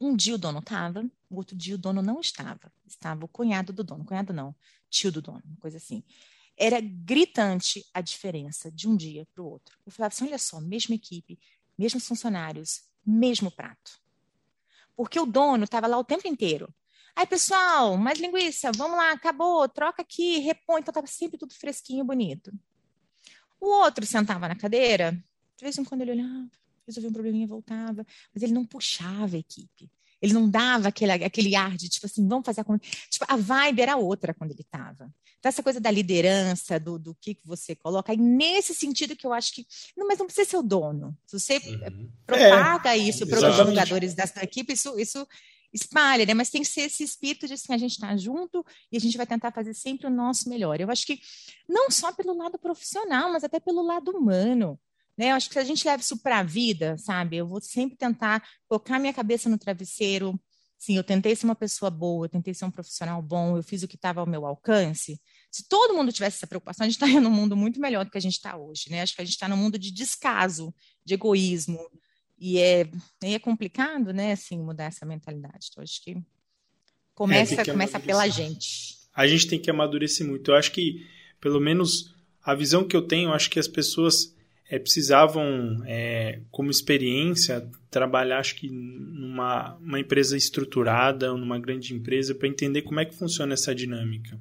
Um 0.00 0.16
dia 0.16 0.36
o 0.36 0.38
dono 0.38 0.60
estava, 0.60 1.04
o 1.28 1.36
outro 1.36 1.54
dia 1.54 1.74
o 1.74 1.78
dono 1.78 2.00
não 2.00 2.18
estava. 2.18 2.72
Estava 2.86 3.26
o 3.26 3.28
cunhado 3.28 3.74
do 3.74 3.84
dono, 3.84 4.06
cunhado 4.06 4.32
não, 4.32 4.56
tio 4.88 5.12
do 5.12 5.20
dono, 5.20 5.42
uma 5.44 5.56
coisa 5.58 5.76
assim. 5.76 6.02
Era 6.56 6.80
gritante 6.80 7.84
a 7.92 8.00
diferença 8.00 8.70
de 8.70 8.88
um 8.88 8.96
dia 8.96 9.26
para 9.34 9.42
o 9.42 9.46
outro. 9.46 9.76
Eu 9.84 9.92
falava 9.92 10.14
assim: 10.14 10.26
olha 10.26 10.38
só, 10.38 10.60
mesma 10.60 10.94
equipe, 10.94 11.38
mesmos 11.78 12.06
funcionários, 12.06 12.82
mesmo 13.04 13.50
prato. 13.50 14.00
Porque 14.96 15.20
o 15.20 15.26
dono 15.26 15.64
estava 15.64 15.86
lá 15.86 15.98
o 15.98 16.04
tempo 16.04 16.26
inteiro. 16.26 16.72
Aí, 17.14 17.26
pessoal, 17.26 17.96
mais 17.96 18.18
linguiça, 18.18 18.70
vamos 18.76 18.96
lá, 18.96 19.12
acabou, 19.12 19.68
troca 19.68 20.02
aqui, 20.02 20.38
repõe. 20.38 20.80
Então, 20.80 20.92
estava 20.92 21.06
sempre 21.06 21.38
tudo 21.38 21.54
fresquinho, 21.54 22.04
bonito. 22.04 22.52
O 23.60 23.68
outro 23.68 24.04
sentava 24.04 24.48
na 24.48 24.54
cadeira, 24.54 25.12
de 25.12 25.62
vez 25.62 25.78
em 25.78 25.84
quando 25.84 26.02
ele 26.02 26.12
olhava, 26.12 26.50
resolvia 26.86 27.08
um 27.10 27.12
probleminha 27.12 27.44
e 27.44 27.48
voltava, 27.48 28.06
mas 28.34 28.42
ele 28.42 28.52
não 28.52 28.66
puxava 28.66 29.36
a 29.36 29.38
equipe. 29.38 29.90
Ele 30.20 30.32
não 30.32 30.48
dava 30.48 30.88
aquele, 30.88 31.12
aquele 31.12 31.54
ar 31.54 31.76
de, 31.76 31.88
tipo 31.88 32.06
assim, 32.06 32.26
vamos 32.26 32.44
fazer 32.44 32.62
a... 32.62 32.64
Tipo, 33.10 33.24
a 33.28 33.36
vibe 33.36 33.82
era 33.82 33.96
outra 33.96 34.34
quando 34.34 34.52
ele 34.52 34.62
estava. 34.62 35.12
Então, 35.38 35.48
essa 35.48 35.62
coisa 35.62 35.78
da 35.78 35.90
liderança, 35.90 36.80
do, 36.80 36.98
do 36.98 37.14
que, 37.14 37.34
que 37.34 37.46
você 37.46 37.74
coloca, 37.76 38.12
aí 38.12 38.18
nesse 38.18 38.74
sentido 38.74 39.14
que 39.14 39.26
eu 39.26 39.32
acho 39.32 39.52
que... 39.54 39.66
Não, 39.96 40.08
mas 40.08 40.18
não 40.18 40.26
precisa 40.26 40.48
ser 40.48 40.56
o 40.56 40.62
dono. 40.62 41.16
Se 41.26 41.38
você 41.38 41.56
uhum. 41.58 42.10
propaga 42.26 42.96
é, 42.96 42.98
isso 42.98 43.26
para 43.26 43.50
os 43.50 43.56
jogadores 43.56 44.14
da 44.14 44.26
sua 44.26 44.42
equipe, 44.42 44.72
isso, 44.72 44.98
isso 44.98 45.26
espalha, 45.72 46.24
né? 46.24 46.34
Mas 46.34 46.50
tem 46.50 46.62
que 46.62 46.68
ser 46.68 46.82
esse 46.82 47.04
espírito 47.04 47.46
de 47.46 47.54
assim, 47.54 47.72
a 47.72 47.78
gente 47.78 47.92
está 47.92 48.16
junto 48.16 48.64
e 48.90 48.96
a 48.96 49.00
gente 49.00 49.16
vai 49.16 49.26
tentar 49.26 49.52
fazer 49.52 49.74
sempre 49.74 50.06
o 50.06 50.10
nosso 50.10 50.48
melhor. 50.48 50.80
Eu 50.80 50.90
acho 50.90 51.06
que 51.06 51.20
não 51.68 51.90
só 51.90 52.12
pelo 52.12 52.36
lado 52.36 52.58
profissional, 52.58 53.32
mas 53.32 53.44
até 53.44 53.60
pelo 53.60 53.82
lado 53.82 54.10
humano. 54.10 54.78
Né? 55.16 55.30
Eu 55.30 55.36
acho 55.36 55.48
que 55.48 55.54
se 55.54 55.58
a 55.58 55.64
gente 55.64 55.86
leva 55.86 56.02
isso 56.02 56.18
para 56.18 56.40
a 56.40 56.42
vida, 56.42 56.96
sabe? 56.98 57.36
Eu 57.36 57.46
vou 57.46 57.60
sempre 57.60 57.96
tentar 57.96 58.46
colocar 58.68 58.98
minha 58.98 59.12
cabeça 59.12 59.48
no 59.48 59.58
travesseiro. 59.58 60.38
Sim, 60.78 60.96
eu 60.96 61.04
tentei 61.04 61.34
ser 61.34 61.46
uma 61.46 61.54
pessoa 61.54 61.90
boa, 61.90 62.26
eu 62.26 62.28
tentei 62.28 62.52
ser 62.52 62.66
um 62.66 62.70
profissional 62.70 63.22
bom, 63.22 63.56
eu 63.56 63.62
fiz 63.62 63.82
o 63.82 63.88
que 63.88 63.96
estava 63.96 64.20
ao 64.20 64.26
meu 64.26 64.44
alcance. 64.44 65.18
Se 65.50 65.66
todo 65.66 65.94
mundo 65.94 66.12
tivesse 66.12 66.36
essa 66.36 66.46
preocupação, 66.46 66.84
a 66.84 66.86
gente 66.86 66.96
estaria 66.96 67.20
num 67.20 67.30
mundo 67.30 67.56
muito 67.56 67.80
melhor 67.80 68.04
do 68.04 68.10
que 68.10 68.18
a 68.18 68.20
gente 68.20 68.34
está 68.34 68.56
hoje, 68.56 68.90
né? 68.90 69.00
Acho 69.00 69.16
que 69.16 69.22
a 69.22 69.24
gente 69.24 69.34
está 69.34 69.48
num 69.48 69.56
mundo 69.56 69.78
de 69.78 69.90
descaso, 69.90 70.74
de 71.02 71.14
egoísmo, 71.14 71.80
e 72.38 72.58
é, 72.58 72.90
é 73.22 73.38
complicado, 73.38 74.12
né, 74.12 74.32
assim, 74.32 74.58
mudar 74.58 74.84
essa 74.84 75.06
mentalidade. 75.06 75.68
Então, 75.70 75.82
acho 75.82 76.02
que 76.02 76.16
começa, 77.14 77.54
é, 77.54 77.64
que 77.64 77.70
começa 77.70 77.98
pela 77.98 78.28
gente. 78.28 78.98
A 79.14 79.26
gente 79.26 79.48
tem 79.48 79.58
que 79.58 79.70
amadurecer 79.70 80.26
muito. 80.26 80.50
Eu 80.50 80.56
acho 80.56 80.70
que, 80.72 81.06
pelo 81.40 81.58
menos, 81.58 82.14
a 82.42 82.54
visão 82.54 82.86
que 82.86 82.94
eu 82.94 83.02
tenho, 83.02 83.32
acho 83.32 83.48
que 83.48 83.58
as 83.58 83.66
pessoas 83.66 84.35
é, 84.70 84.78
precisavam, 84.78 85.82
é, 85.86 86.40
como 86.50 86.70
experiência, 86.70 87.68
trabalhar, 87.90 88.38
acho 88.38 88.56
que 88.56 88.68
numa 88.68 89.76
uma 89.76 90.00
empresa 90.00 90.36
estruturada 90.36 91.32
ou 91.32 91.38
numa 91.38 91.58
grande 91.58 91.94
empresa 91.94 92.34
para 92.34 92.48
entender 92.48 92.82
como 92.82 93.00
é 93.00 93.04
que 93.04 93.14
funciona 93.14 93.54
essa 93.54 93.74
dinâmica. 93.74 94.38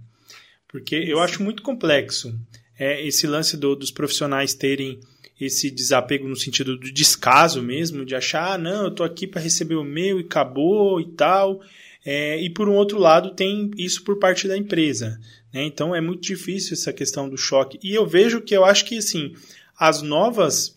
Porque 0.67 0.95
eu 0.95 1.19
acho 1.19 1.43
muito 1.43 1.61
complexo 1.61 2.38
é, 2.78 3.05
esse 3.05 3.26
lance 3.26 3.55
do, 3.55 3.76
dos 3.76 3.91
profissionais 3.91 4.53
terem 4.53 4.99
esse 5.39 5.69
desapego 5.69 6.28
no 6.28 6.36
sentido 6.36 6.78
do 6.78 6.91
descaso 6.91 7.61
mesmo, 7.61 8.05
de 8.05 8.15
achar, 8.15 8.53
ah, 8.53 8.57
não, 8.57 8.84
eu 8.84 8.88
estou 8.89 9.05
aqui 9.05 9.28
para 9.28 9.41
receber 9.41 9.76
o 9.76 9.84
meu 9.84 10.19
e 10.19 10.23
acabou 10.23 10.99
e 11.01 11.05
tal. 11.11 11.61
É, 12.05 12.39
e 12.39 12.49
por 12.49 12.69
um 12.69 12.73
outro 12.73 12.99
lado, 12.99 13.34
tem 13.34 13.71
isso 13.78 14.03
por 14.03 14.17
parte 14.17 14.47
da 14.47 14.55
empresa. 14.55 15.19
Né? 15.51 15.63
Então 15.63 15.93
é 15.95 15.99
muito 15.99 16.21
difícil 16.21 16.73
essa 16.73 16.93
questão 16.93 17.28
do 17.28 17.38
choque. 17.38 17.80
E 17.84 17.93
eu 17.93 18.05
vejo 18.05 18.41
que 18.41 18.55
eu 18.55 18.63
acho 18.63 18.86
que 18.86 18.97
assim, 18.97 19.34
as 19.78 20.01
novas 20.01 20.76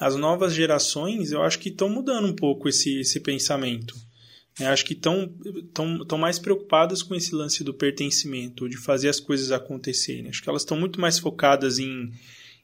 as 0.00 0.14
novas 0.14 0.54
gerações, 0.54 1.32
eu 1.32 1.42
acho 1.42 1.58
que 1.58 1.68
estão 1.68 1.88
mudando 1.88 2.28
um 2.28 2.34
pouco 2.34 2.68
esse, 2.68 3.00
esse 3.00 3.18
pensamento. 3.18 3.96
Eu 4.58 4.66
né? 4.66 4.70
acho 4.70 4.84
que 4.84 4.92
estão 4.92 5.32
tão, 5.74 6.04
tão 6.04 6.18
mais 6.18 6.38
preocupadas 6.38 7.02
com 7.02 7.14
esse 7.14 7.34
lance 7.34 7.64
do 7.64 7.74
pertencimento, 7.74 8.68
de 8.68 8.76
fazer 8.76 9.08
as 9.08 9.20
coisas 9.20 9.50
acontecerem. 9.50 10.28
Acho 10.28 10.42
que 10.42 10.48
elas 10.48 10.62
estão 10.62 10.78
muito 10.78 11.00
mais 11.00 11.18
focadas 11.18 11.78
em, 11.78 12.12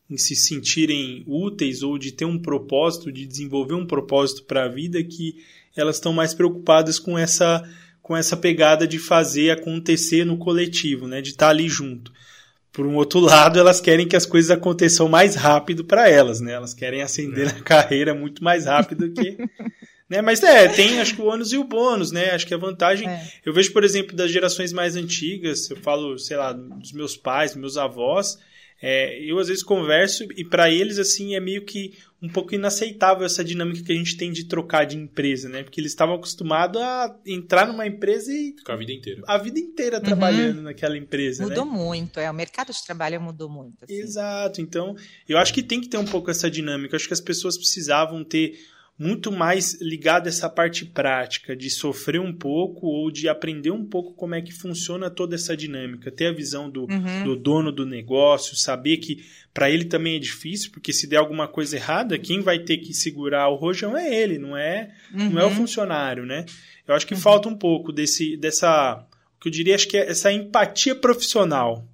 em 0.09 0.17
se 0.17 0.37
sentirem 0.37 1.25
úteis 1.27 1.83
ou 1.83 1.99
de 1.99 2.13
ter 2.13 2.25
um 2.25 2.39
propósito, 2.39 3.13
de 3.13 3.27
desenvolver 3.27 3.75
um 3.75 3.87
propósito 3.87 4.45
para 4.45 4.65
a 4.65 4.69
vida, 4.69 5.03
que 5.03 5.37
elas 5.77 5.97
estão 5.97 6.13
mais 6.13 6.35
preocupadas 6.35 6.99
com 6.99 7.19
essa 7.19 7.63
com 8.01 8.15
essa 8.15 8.37
pegada 8.37 8.87
de 8.87 8.99
fazer 8.99 9.49
acontecer 9.49 10.27
no 10.27 10.37
coletivo, 10.37 11.09
né, 11.09 11.23
de 11.23 11.31
estar 11.31 11.47
tá 11.47 11.51
ali 11.51 11.71
junto. 11.71 12.13
Por 12.75 12.87
um 12.87 12.97
outro 12.97 13.21
lado, 13.25 13.59
elas 13.59 13.81
querem 13.81 14.07
que 14.07 14.17
as 14.17 14.27
coisas 14.27 14.51
aconteçam 14.51 15.09
mais 15.09 15.35
rápido 15.35 15.85
para 15.85 16.11
elas, 16.11 16.41
né? 16.41 16.53
Elas 16.53 16.75
querem 16.75 17.01
ascender 17.01 17.49
é. 17.49 17.53
na 17.53 17.61
carreira 17.61 18.15
muito 18.15 18.45
mais 18.45 18.67
rápido 18.67 19.11
que 19.13 19.39
né? 20.11 20.21
Mas 20.21 20.43
é, 20.43 20.69
tem 20.69 21.01
acho 21.01 21.15
que 21.15 21.23
o 21.23 21.27
ônus 21.27 21.53
e 21.53 21.57
o 21.57 21.65
bônus, 21.65 22.13
né? 22.13 22.33
Acho 22.33 22.47
que 22.47 22.53
a 22.53 22.59
vantagem. 22.59 23.09
É. 23.09 23.27
Eu 23.45 23.55
vejo, 23.55 23.73
por 23.73 23.85
exemplo, 23.85 24.15
das 24.15 24.31
gerações 24.31 24.73
mais 24.73 24.97
antigas, 24.97 25.71
eu 25.71 25.77
falo, 25.77 26.19
sei 26.19 26.37
lá, 26.37 26.53
dos 26.53 26.93
meus 26.93 27.17
pais, 27.17 27.53
dos 27.53 27.61
meus 27.61 27.77
avós, 27.77 28.39
é, 28.81 29.19
eu 29.23 29.39
às 29.39 29.49
vezes 29.49 29.63
converso 29.63 30.25
e 30.37 30.45
para 30.45 30.71
eles 30.71 30.99
assim 30.99 31.35
é 31.35 31.41
meio 31.41 31.65
que 31.65 31.95
um 32.21 32.29
pouco 32.29 32.55
inaceitável 32.55 33.27
essa 33.27 33.45
dinâmica 33.45 33.83
que 33.83 33.93
a 33.93 33.95
gente 33.95 34.17
tem 34.17 34.33
de 34.33 34.45
trocar 34.45 34.85
de 34.85 34.97
empresa, 34.97 35.47
né? 35.47 35.63
Porque 35.63 35.79
eles 35.79 35.93
estavam 35.93 36.15
acostumados 36.15 36.81
a 36.81 37.15
entrar 37.27 37.67
numa 37.67 37.87
empresa 37.87 38.33
e 38.33 38.55
ficar 38.57 38.75
a 38.75 38.77
vida 38.77 38.93
inteira, 38.93 39.23
a 39.27 39.37
vida 39.37 39.59
inteira 39.59 39.97
uhum. 39.99 40.03
trabalhando 40.03 40.63
naquela 40.63 40.97
empresa. 40.97 41.43
Mudou 41.43 41.67
né? 41.67 41.71
muito, 41.71 42.19
é 42.19 42.31
o 42.31 42.35
mercado 42.35 42.73
de 42.73 42.83
trabalho 42.83 43.21
mudou 43.21 43.49
muito. 43.51 43.85
Assim. 43.85 43.95
Exato, 43.95 44.61
então 44.61 44.97
eu 45.29 45.37
acho 45.37 45.53
que 45.53 45.63
tem 45.63 45.81
que 45.81 45.89
ter 45.89 45.99
um 45.99 46.07
pouco 46.07 46.31
essa 46.31 46.51
dinâmica. 46.51 46.95
Eu 46.95 46.97
acho 46.97 47.07
que 47.07 47.15
as 47.15 47.21
pessoas 47.21 47.59
precisavam 47.59 48.25
ter 48.25 48.59
muito 48.97 49.33
mais 49.33 49.81
ligado 49.81 50.27
a 50.27 50.29
essa 50.29 50.49
parte 50.49 50.85
prática, 50.85 51.57
de 51.57 51.69
sofrer 51.69 52.21
um 52.21 52.33
pouco 52.33 52.87
ou 52.87 53.11
de 53.11 53.29
aprender 53.29 53.73
um 53.73 53.85
pouco 53.85 54.15
como 54.15 54.37
é 54.37 54.43
que 54.43 54.53
funciona 54.53 55.11
toda 55.11 55.35
essa 55.35 55.57
dinâmica, 55.57 56.13
ter 56.13 56.27
a 56.27 56.33
visão 56.33 56.71
do, 56.71 56.83
uhum. 56.83 57.25
do 57.25 57.37
dono 57.37 57.73
do 57.73 57.85
negócio, 57.85 58.57
saber 58.57 58.99
que 58.99 59.25
para 59.53 59.69
ele 59.69 59.85
também 59.85 60.17
é 60.17 60.21
difícil, 60.21 60.71
porque 60.71 60.93
se 60.93 61.09
der 61.09 61.17
alguma 61.17 61.49
coisa 61.49 61.77
errada, 61.77 62.19
quem 62.19 62.41
vai 62.41 62.61
ter 62.61 62.79
que 62.79 62.95
segurar 62.95 63.49
o 63.49 63.57
rojão 63.57 63.97
é 63.97 64.15
ele, 64.15 64.39
não 64.39 64.57
é, 64.57 64.93
uhum. 65.13 65.31
não 65.31 65.41
é 65.41 65.45
o 65.45 65.49
uhum. 65.49 65.57
funcionário, 65.57 66.25
né? 66.25 66.47
Eu 66.87 66.95
acho 66.95 67.07
que 67.07 67.15
uhum. 67.15 67.21
falta 67.21 67.49
um 67.49 67.57
pouco 67.57 67.93
desse, 67.93 68.37
dessa, 68.37 69.05
o 69.37 69.41
que 69.41 69.49
eu 69.49 69.53
diria, 69.53 69.75
acho 69.75 69.89
que 69.89 69.97
é 69.97 70.09
essa 70.09 70.31
empatia 70.31 70.95
profissional, 70.95 71.85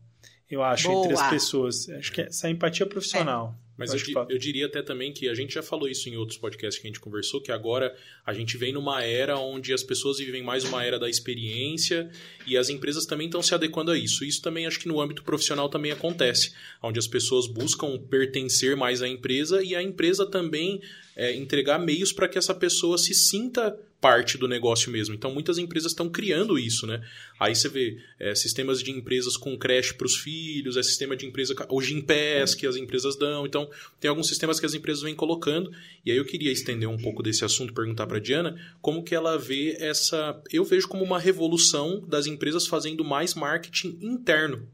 eu 0.51 0.63
acho, 0.63 0.89
Boa. 0.89 1.05
entre 1.07 1.15
as 1.15 1.31
pessoas. 1.31 1.89
Acho 1.91 2.13
que 2.13 2.23
é 2.23 2.27
essa 2.27 2.51
empatia 2.51 2.85
profissional. 2.85 3.55
É. 3.57 3.70
Mas 3.81 3.95
eu, 3.95 4.27
eu, 4.29 4.37
diria 4.37 4.67
até 4.67 4.83
também 4.83 5.11
que 5.11 5.27
a 5.27 5.35
gente 5.35 5.55
já 5.55 5.63
falou 5.63 5.89
isso 5.89 6.07
em 6.07 6.15
outros 6.15 6.37
podcasts 6.37 6.79
que 6.79 6.87
a 6.87 6.91
gente 6.91 7.01
conversou, 7.01 7.41
que 7.41 7.51
agora 7.51 7.97
a 8.27 8.35
gente 8.35 8.59
vem 8.59 8.75
numa 8.75 9.03
era 9.03 9.39
onde 9.39 9.73
as 9.73 9.83
pessoas 9.83 10.19
vivem 10.19 10.43
mais 10.43 10.65
uma 10.65 10.85
era 10.85 10.99
da 10.99 11.09
experiência 11.09 12.11
e 12.47 12.59
as 12.59 12.69
empresas 12.69 13.07
também 13.07 13.27
estão 13.27 13.41
se 13.41 13.55
adequando 13.55 13.91
a 13.91 13.97
isso. 13.97 14.23
Isso 14.23 14.43
também 14.43 14.67
acho 14.67 14.79
que 14.79 14.87
no 14.87 15.01
âmbito 15.01 15.25
profissional 15.25 15.67
também 15.71 15.93
acontece, 15.93 16.53
onde 16.83 16.99
as 16.99 17.07
pessoas 17.07 17.47
buscam 17.47 17.99
pertencer 17.99 18.77
mais 18.77 19.01
à 19.01 19.09
empresa 19.09 19.65
e 19.65 19.75
a 19.75 19.83
empresa 19.83 20.27
também 20.27 20.83
é, 21.17 21.35
entregar 21.35 21.79
meios 21.79 22.13
para 22.13 22.29
que 22.29 22.37
essa 22.37 22.55
pessoa 22.55 22.99
se 22.99 23.15
sinta 23.15 23.75
parte 24.01 24.39
do 24.39 24.49
negócio 24.49 24.91
mesmo. 24.91 25.15
Então, 25.15 25.33
muitas 25.33 25.59
empresas 25.59 25.93
estão 25.93 26.09
criando 26.09 26.59
isso, 26.59 26.87
né? 26.87 27.05
Aí 27.39 27.55
você 27.55 27.69
vê 27.69 27.99
é, 28.19 28.35
sistemas 28.35 28.83
de 28.83 28.91
empresas 28.91 29.37
com 29.37 29.59
creche 29.59 29.95
para 29.95 30.07
os 30.07 30.17
filhos, 30.17 30.77
é 30.77 30.83
sistema 30.83 31.15
de 31.15 31.27
empresa, 31.27 31.55
o 31.69 31.83
Gimpass 31.83 32.55
que 32.55 32.67
as 32.67 32.77
empresas 32.77 33.17
dão. 33.17 33.45
Então, 33.47 33.69
tem 34.01 34.09
alguns 34.09 34.29
sistemas 34.29 34.59
que 34.59 34.67
as 34.67 34.75
empresas 34.75 35.03
vêm 35.03 35.15
colocando. 35.15 35.71
E 36.05 36.11
aí 36.11 36.17
eu 36.17 36.25
queria 36.25 36.51
estender 36.51 36.89
um 36.89 36.97
pouco 36.97 37.23
desse 37.23 37.45
assunto, 37.45 37.75
perguntar 37.75 38.07
para 38.07 38.17
a 38.17 38.21
Diana 38.21 38.57
como 38.81 39.05
que 39.05 39.15
ela 39.15 39.37
vê 39.37 39.77
essa... 39.79 40.43
Eu 40.51 40.65
vejo 40.65 40.89
como 40.89 41.05
uma 41.05 41.19
revolução 41.19 42.01
das 42.09 42.27
empresas 42.27 42.67
fazendo 42.67 43.05
mais 43.05 43.35
marketing 43.35 43.99
interno 44.01 44.67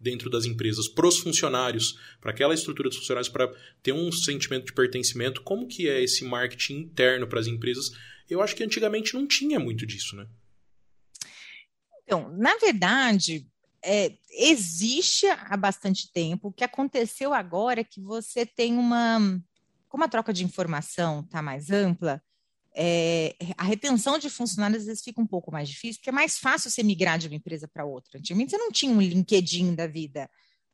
dentro 0.00 0.30
das 0.30 0.46
empresas, 0.46 0.88
para 0.88 1.06
os 1.06 1.18
funcionários, 1.18 1.98
para 2.22 2.30
aquela 2.30 2.54
estrutura 2.54 2.88
dos 2.88 2.96
funcionários, 2.96 3.28
para 3.28 3.52
ter 3.82 3.92
um 3.92 4.10
sentimento 4.10 4.64
de 4.64 4.72
pertencimento. 4.72 5.42
Como 5.42 5.68
que 5.68 5.90
é 5.90 6.02
esse 6.02 6.24
marketing 6.24 6.78
interno 6.78 7.26
para 7.26 7.38
as 7.38 7.46
empresas? 7.46 7.90
Eu 8.30 8.40
acho 8.40 8.54
que 8.54 8.62
antigamente 8.62 9.14
não 9.14 9.26
tinha 9.26 9.58
muito 9.58 9.84
disso, 9.84 10.16
né? 10.16 10.26
Então, 12.04 12.28
na 12.36 12.56
verdade, 12.56 13.46
é, 13.84 14.16
existe 14.30 15.26
há 15.26 15.56
bastante 15.56 16.10
tempo. 16.12 16.48
O 16.48 16.52
que 16.52 16.64
aconteceu 16.64 17.34
agora 17.34 17.80
é 17.80 17.84
que 17.84 18.00
você 18.00 18.46
tem 18.46 18.76
uma. 18.76 19.40
Como 19.88 20.04
a 20.04 20.08
troca 20.08 20.32
de 20.32 20.44
informação 20.44 21.20
está 21.20 21.42
mais 21.42 21.70
ampla, 21.70 22.22
é, 22.74 23.34
a 23.56 23.64
retenção 23.64 24.18
de 24.18 24.30
funcionários 24.30 24.82
às 24.82 24.86
vezes 24.86 25.02
fica 25.02 25.20
um 25.20 25.26
pouco 25.26 25.50
mais 25.50 25.68
difícil, 25.68 26.00
porque 26.00 26.10
é 26.10 26.12
mais 26.12 26.38
fácil 26.38 26.70
você 26.70 26.82
migrar 26.82 27.18
de 27.18 27.26
uma 27.26 27.34
empresa 27.34 27.66
para 27.66 27.84
outra. 27.84 28.18
Antigamente 28.18 28.50
você 28.50 28.58
não 28.58 28.70
tinha 28.70 28.92
um 28.92 29.00
LinkedIn 29.00 29.74
da 29.74 29.86
vida. 29.86 30.30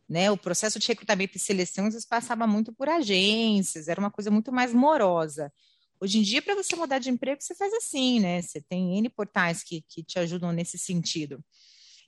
Né? 0.09 0.31
O 0.31 0.37
processo 0.37 0.79
de 0.79 0.87
recrutamento 0.87 1.37
e 1.37 1.41
seleção 1.41 1.87
às 1.87 1.95
vezes 1.95 2.07
passava 2.07 2.47
muito 2.47 2.73
por 2.73 2.89
agências, 2.89 3.89
era 3.89 3.99
uma 3.99 4.11
coisa 4.11 4.31
muito 4.31 4.53
mais 4.53 4.73
morosa. 4.73 5.53
Hoje 6.01 6.19
em 6.19 6.23
dia, 6.23 6.43
para 6.43 6.55
você 6.55 6.77
mudar 6.77 6.99
de 6.99 7.11
emprego, 7.11 7.41
você 7.41 7.55
faz 7.55 7.73
assim, 7.73 8.21
né? 8.21 8.43
Você 8.43 8.61
tem 8.61 8.99
N 8.99 9.09
portais 9.09 9.63
que, 9.63 9.83
que 9.89 10.03
te 10.03 10.19
ajudam 10.19 10.53
nesse 10.53 10.79
sentido. 10.79 11.43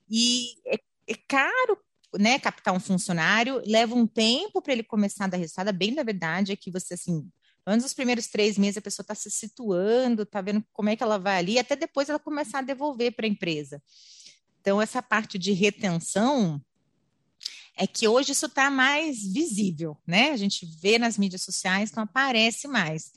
E 0.08 0.54
é, 0.66 0.78
é 1.06 1.14
caro 1.26 1.78
né, 2.16 2.38
captar 2.38 2.74
um 2.74 2.80
funcionário, 2.80 3.62
leva 3.66 3.94
um 3.94 4.06
tempo 4.06 4.62
para 4.62 4.72
ele 4.72 4.82
começar 4.82 5.24
a 5.24 5.28
dar 5.28 5.36
resultado. 5.36 5.72
Bem 5.72 5.94
da 5.94 6.02
verdade 6.02 6.52
é 6.52 6.56
que 6.56 6.70
você, 6.70 6.94
assim, 6.94 7.28
antes 7.66 7.84
dos 7.84 7.94
primeiros 7.94 8.26
três 8.26 8.56
meses, 8.56 8.78
a 8.78 8.82
pessoa 8.82 9.04
está 9.04 9.14
se 9.14 9.30
situando, 9.30 10.22
está 10.22 10.40
vendo 10.40 10.64
como 10.72 10.88
é 10.88 10.96
que 10.96 11.02
ela 11.02 11.18
vai 11.18 11.38
ali, 11.38 11.58
até 11.58 11.76
depois 11.76 12.08
ela 12.08 12.18
começar 12.18 12.60
a 12.60 12.62
devolver 12.62 13.12
para 13.12 13.26
a 13.26 13.28
empresa. 13.28 13.82
Então, 14.60 14.80
essa 14.80 15.02
parte 15.02 15.38
de 15.38 15.52
retenção 15.52 16.60
é 17.76 17.86
que 17.86 18.08
hoje 18.08 18.32
isso 18.32 18.46
está 18.46 18.70
mais 18.70 19.22
visível, 19.32 19.96
né? 20.06 20.30
A 20.30 20.36
gente 20.36 20.66
vê 20.80 20.98
nas 20.98 21.16
mídias 21.16 21.42
sociais, 21.42 21.90
então 21.90 22.02
aparece 22.02 22.66
mais. 22.66 23.12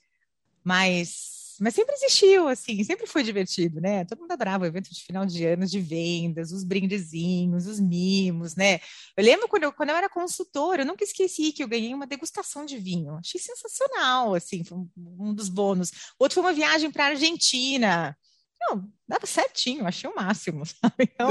Mas 0.64 1.42
mas 1.62 1.76
sempre 1.76 1.94
existiu, 1.94 2.48
assim, 2.48 2.84
sempre 2.84 3.06
foi 3.06 3.22
divertido, 3.22 3.80
né? 3.80 4.04
Todo 4.04 4.22
mundo 4.22 4.32
adorava 4.32 4.64
o 4.64 4.68
evento 4.68 4.92
de 4.92 5.04
final 5.04 5.28
de 5.28 5.46
ano 5.46 5.64
de 5.68 5.80
vendas, 5.80 6.52
os 6.52 6.64
brindezinhos, 6.64 7.68
os 7.68 7.80
mimos, 7.80 8.56
né? 8.56 8.80
Eu 9.16 9.24
lembro 9.24 9.48
quando 9.48 9.64
eu, 9.66 9.72
quando 9.72 9.92
eu 9.92 9.96
era 9.96 10.10
consultora, 10.10 10.82
eu 10.82 10.86
nunca 10.88 11.04
esqueci 11.04 11.52
que 11.52 11.62
eu 11.64 11.68
ganhei 11.68 11.94
uma 11.94 12.08
degustação 12.08 12.66
de 12.66 12.80
vinho. 12.80 13.16
Achei 13.18 13.40
sensacional, 13.40 14.34
assim, 14.34 14.64
foi 14.64 14.80
um 14.98 15.36
dos 15.36 15.50
bônus. 15.50 15.92
Outro 16.18 16.34
foi 16.34 16.44
uma 16.44 16.54
viagem 16.54 16.90
para 16.90 17.06
a 17.06 17.08
Argentina. 17.10 18.18
Não, 18.62 18.88
dava 19.08 19.26
certinho, 19.26 19.88
achei 19.88 20.10
o 20.10 20.16
máximo, 20.16 20.64
sabe? 20.66 20.94
Então, 21.00 21.30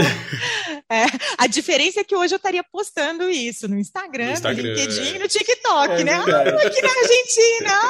é, 0.91 1.05
a 1.39 1.47
diferença 1.47 2.01
é 2.01 2.05
que 2.05 2.17
hoje 2.17 2.35
eu 2.35 2.39
estaria 2.39 2.65
postando 2.65 3.31
isso 3.31 3.69
no 3.69 3.79
Instagram, 3.79 4.27
no, 4.27 4.33
Instagram, 4.33 4.63
no 4.63 4.69
LinkedIn, 4.69 5.17
é. 5.17 5.19
no 5.19 5.29
TikTok, 5.29 5.93
é 5.93 6.05
né? 6.05 6.13
Ah, 6.13 6.67
aqui 6.67 6.83
na 6.83 6.89
Argentina, 6.89 7.81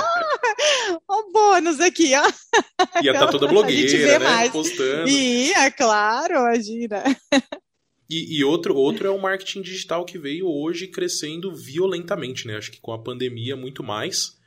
ó, 1.09 1.21
o 1.21 1.33
bônus 1.33 1.81
aqui, 1.81 2.13
ó. 2.15 2.31
Ia 3.03 3.13
estar 3.13 3.27
tá 3.27 3.33
toda 3.33 3.49
blogueira, 3.49 4.07
né? 4.07 4.19
Mais. 4.19 4.53
Postando. 4.53 5.09
Ia, 5.09 5.71
claro, 5.71 6.35
imagina. 6.35 7.03
E, 8.09 8.39
e, 8.39 8.45
outro, 8.45 8.75
outro 8.75 9.07
é 9.07 9.11
o 9.11 9.21
marketing 9.21 9.63
digital 9.63 10.05
que 10.05 10.19
veio 10.19 10.49
hoje 10.49 10.89
crescendo 10.89 11.55
violentamente, 11.55 12.47
né? 12.47 12.57
Acho 12.57 12.73
que 12.73 12.81
com 12.81 12.93
a 12.93 12.99
pandemia 12.99 13.57
muito 13.57 13.83
mais 13.83 14.40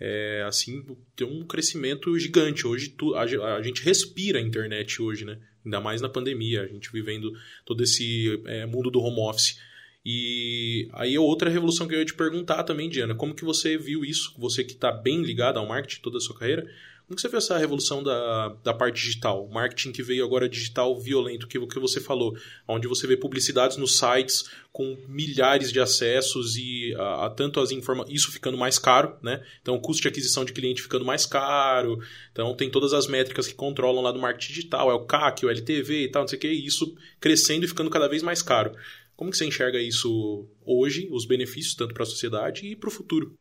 é, 0.00 0.42
assim, 0.48 0.82
tem 1.14 1.26
um 1.26 1.44
crescimento 1.44 2.18
gigante. 2.18 2.66
Hoje 2.66 2.88
tu, 2.88 3.14
a, 3.14 3.22
a, 3.22 3.62
gente 3.62 3.82
respira 3.84 4.38
a 4.38 4.42
internet 4.42 5.02
hoje, 5.02 5.26
né? 5.26 5.38
Ainda 5.62 5.78
mais 5.78 6.00
na 6.00 6.08
pandemia, 6.08 6.62
a 6.62 6.66
gente 6.66 6.90
vivendo 6.90 7.32
todo 7.66 7.82
esse 7.82 8.40
é, 8.46 8.64
mundo 8.64 8.90
do 8.90 9.00
home 9.00 9.20
office. 9.20 9.60
E 10.04 10.88
aí 10.94 11.14
é 11.14 11.20
outra 11.20 11.50
revolução 11.50 11.86
que 11.86 11.94
eu 11.94 11.98
ia 11.98 12.04
te 12.06 12.14
perguntar 12.14 12.62
também, 12.64 12.88
Diana, 12.88 13.14
como 13.14 13.34
que 13.34 13.44
você 13.44 13.76
viu 13.76 14.02
isso? 14.02 14.34
Você 14.38 14.64
que 14.64 14.72
está 14.72 14.90
bem 14.90 15.22
ligado 15.22 15.58
ao 15.58 15.68
marketing 15.68 16.00
toda 16.00 16.16
a 16.16 16.20
sua 16.20 16.38
carreira, 16.38 16.66
como 17.10 17.18
você 17.18 17.26
vê 17.26 17.38
essa 17.38 17.58
revolução 17.58 18.04
da, 18.04 18.50
da 18.62 18.72
parte 18.72 19.02
digital? 19.02 19.48
Marketing 19.48 19.90
que 19.90 20.00
veio 20.00 20.24
agora 20.24 20.48
digital 20.48 20.96
violento, 20.96 21.48
que, 21.48 21.58
que 21.66 21.80
você 21.80 22.00
falou, 22.00 22.38
onde 22.68 22.86
você 22.86 23.04
vê 23.04 23.16
publicidades 23.16 23.76
nos 23.76 23.98
sites 23.98 24.48
com 24.72 24.96
milhares 25.08 25.72
de 25.72 25.80
acessos 25.80 26.56
e 26.56 26.94
a, 26.96 27.26
a 27.26 27.30
tanto 27.30 27.58
as 27.58 27.70
isso 28.08 28.30
ficando 28.30 28.56
mais 28.56 28.78
caro, 28.78 29.18
né? 29.24 29.44
Então 29.60 29.74
o 29.74 29.80
custo 29.80 30.02
de 30.02 30.06
aquisição 30.06 30.44
de 30.44 30.52
cliente 30.52 30.82
ficando 30.82 31.04
mais 31.04 31.26
caro. 31.26 31.98
Então 32.30 32.54
tem 32.54 32.70
todas 32.70 32.92
as 32.92 33.08
métricas 33.08 33.48
que 33.48 33.54
controlam 33.54 34.04
lá 34.04 34.12
do 34.12 34.20
marketing 34.20 34.52
digital, 34.52 34.88
é 34.88 34.94
o 34.94 35.04
CAC, 35.04 35.44
o 35.44 35.50
LTV 35.50 36.04
e 36.04 36.08
tal, 36.12 36.22
não 36.22 36.28
sei 36.28 36.38
o 36.38 36.40
que, 36.40 36.46
e 36.48 36.64
isso 36.64 36.94
crescendo 37.18 37.64
e 37.64 37.68
ficando 37.68 37.90
cada 37.90 38.06
vez 38.06 38.22
mais 38.22 38.40
caro. 38.40 38.70
Como 39.16 39.32
que 39.32 39.36
você 39.36 39.46
enxerga 39.46 39.80
isso 39.80 40.48
hoje, 40.64 41.08
os 41.10 41.26
benefícios 41.26 41.74
tanto 41.74 41.92
para 41.92 42.04
a 42.04 42.06
sociedade 42.06 42.68
e 42.68 42.76
para 42.76 42.88
o 42.88 42.92
futuro? 42.92 43.36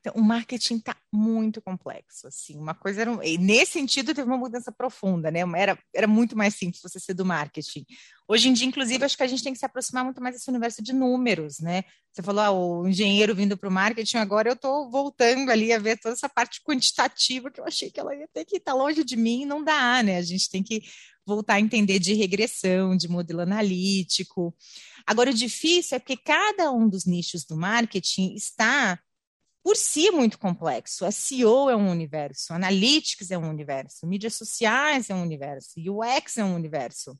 Então, 0.00 0.12
o 0.16 0.22
marketing 0.22 0.76
está 0.76 0.96
muito 1.12 1.60
complexo, 1.60 2.26
assim, 2.26 2.56
uma 2.56 2.74
coisa 2.74 3.02
era, 3.02 3.16
nesse 3.38 3.72
sentido 3.72 4.14
teve 4.14 4.26
uma 4.26 4.36
mudança 4.36 4.72
profunda, 4.72 5.30
né, 5.30 5.40
era, 5.56 5.78
era 5.94 6.06
muito 6.06 6.36
mais 6.36 6.54
simples 6.54 6.82
você 6.82 6.98
ser 6.98 7.14
do 7.14 7.24
marketing. 7.24 7.84
Hoje 8.26 8.48
em 8.48 8.52
dia, 8.52 8.66
inclusive, 8.66 9.04
acho 9.04 9.16
que 9.16 9.22
a 9.22 9.26
gente 9.26 9.42
tem 9.42 9.52
que 9.52 9.58
se 9.58 9.66
aproximar 9.66 10.04
muito 10.04 10.22
mais 10.22 10.34
desse 10.34 10.48
universo 10.48 10.82
de 10.82 10.92
números, 10.92 11.58
né, 11.60 11.82
você 12.12 12.22
falou, 12.22 12.42
ah, 12.42 12.50
o 12.50 12.88
engenheiro 12.88 13.34
vindo 13.34 13.56
para 13.56 13.68
o 13.68 13.72
marketing, 13.72 14.18
agora 14.18 14.48
eu 14.48 14.54
estou 14.54 14.90
voltando 14.90 15.50
ali 15.50 15.72
a 15.72 15.78
ver 15.78 15.98
toda 15.98 16.14
essa 16.14 16.28
parte 16.28 16.60
quantitativa 16.62 17.50
que 17.50 17.60
eu 17.60 17.64
achei 17.64 17.90
que 17.90 18.00
ela 18.00 18.14
ia 18.14 18.28
ter 18.32 18.44
que 18.44 18.56
estar 18.56 18.72
tá 18.72 18.78
longe 18.78 19.04
de 19.04 19.16
mim, 19.16 19.44
não 19.44 19.62
dá, 19.62 20.02
né, 20.02 20.16
a 20.16 20.22
gente 20.22 20.48
tem 20.48 20.62
que 20.62 20.82
voltar 21.24 21.54
a 21.54 21.60
entender 21.60 21.98
de 21.98 22.14
regressão, 22.14 22.96
de 22.96 23.08
modelo 23.08 23.40
analítico. 23.40 24.54
Agora, 25.06 25.30
o 25.30 25.34
difícil 25.34 25.96
é 25.96 25.98
porque 26.00 26.16
cada 26.16 26.72
um 26.72 26.88
dos 26.88 27.04
nichos 27.04 27.44
do 27.44 27.56
marketing 27.56 28.34
está 28.34 28.98
por 29.62 29.76
si 29.76 30.10
muito 30.10 30.38
complexo. 30.38 31.10
SEO 31.10 31.70
é 31.70 31.76
um 31.76 31.90
universo, 31.90 32.52
Analytics 32.52 33.30
é 33.30 33.38
um 33.38 33.48
universo, 33.48 34.06
mídias 34.06 34.34
sociais 34.34 35.08
é 35.08 35.14
um 35.14 35.22
universo, 35.22 35.74
UX 35.78 36.36
é 36.38 36.44
um 36.44 36.54
universo. 36.54 37.18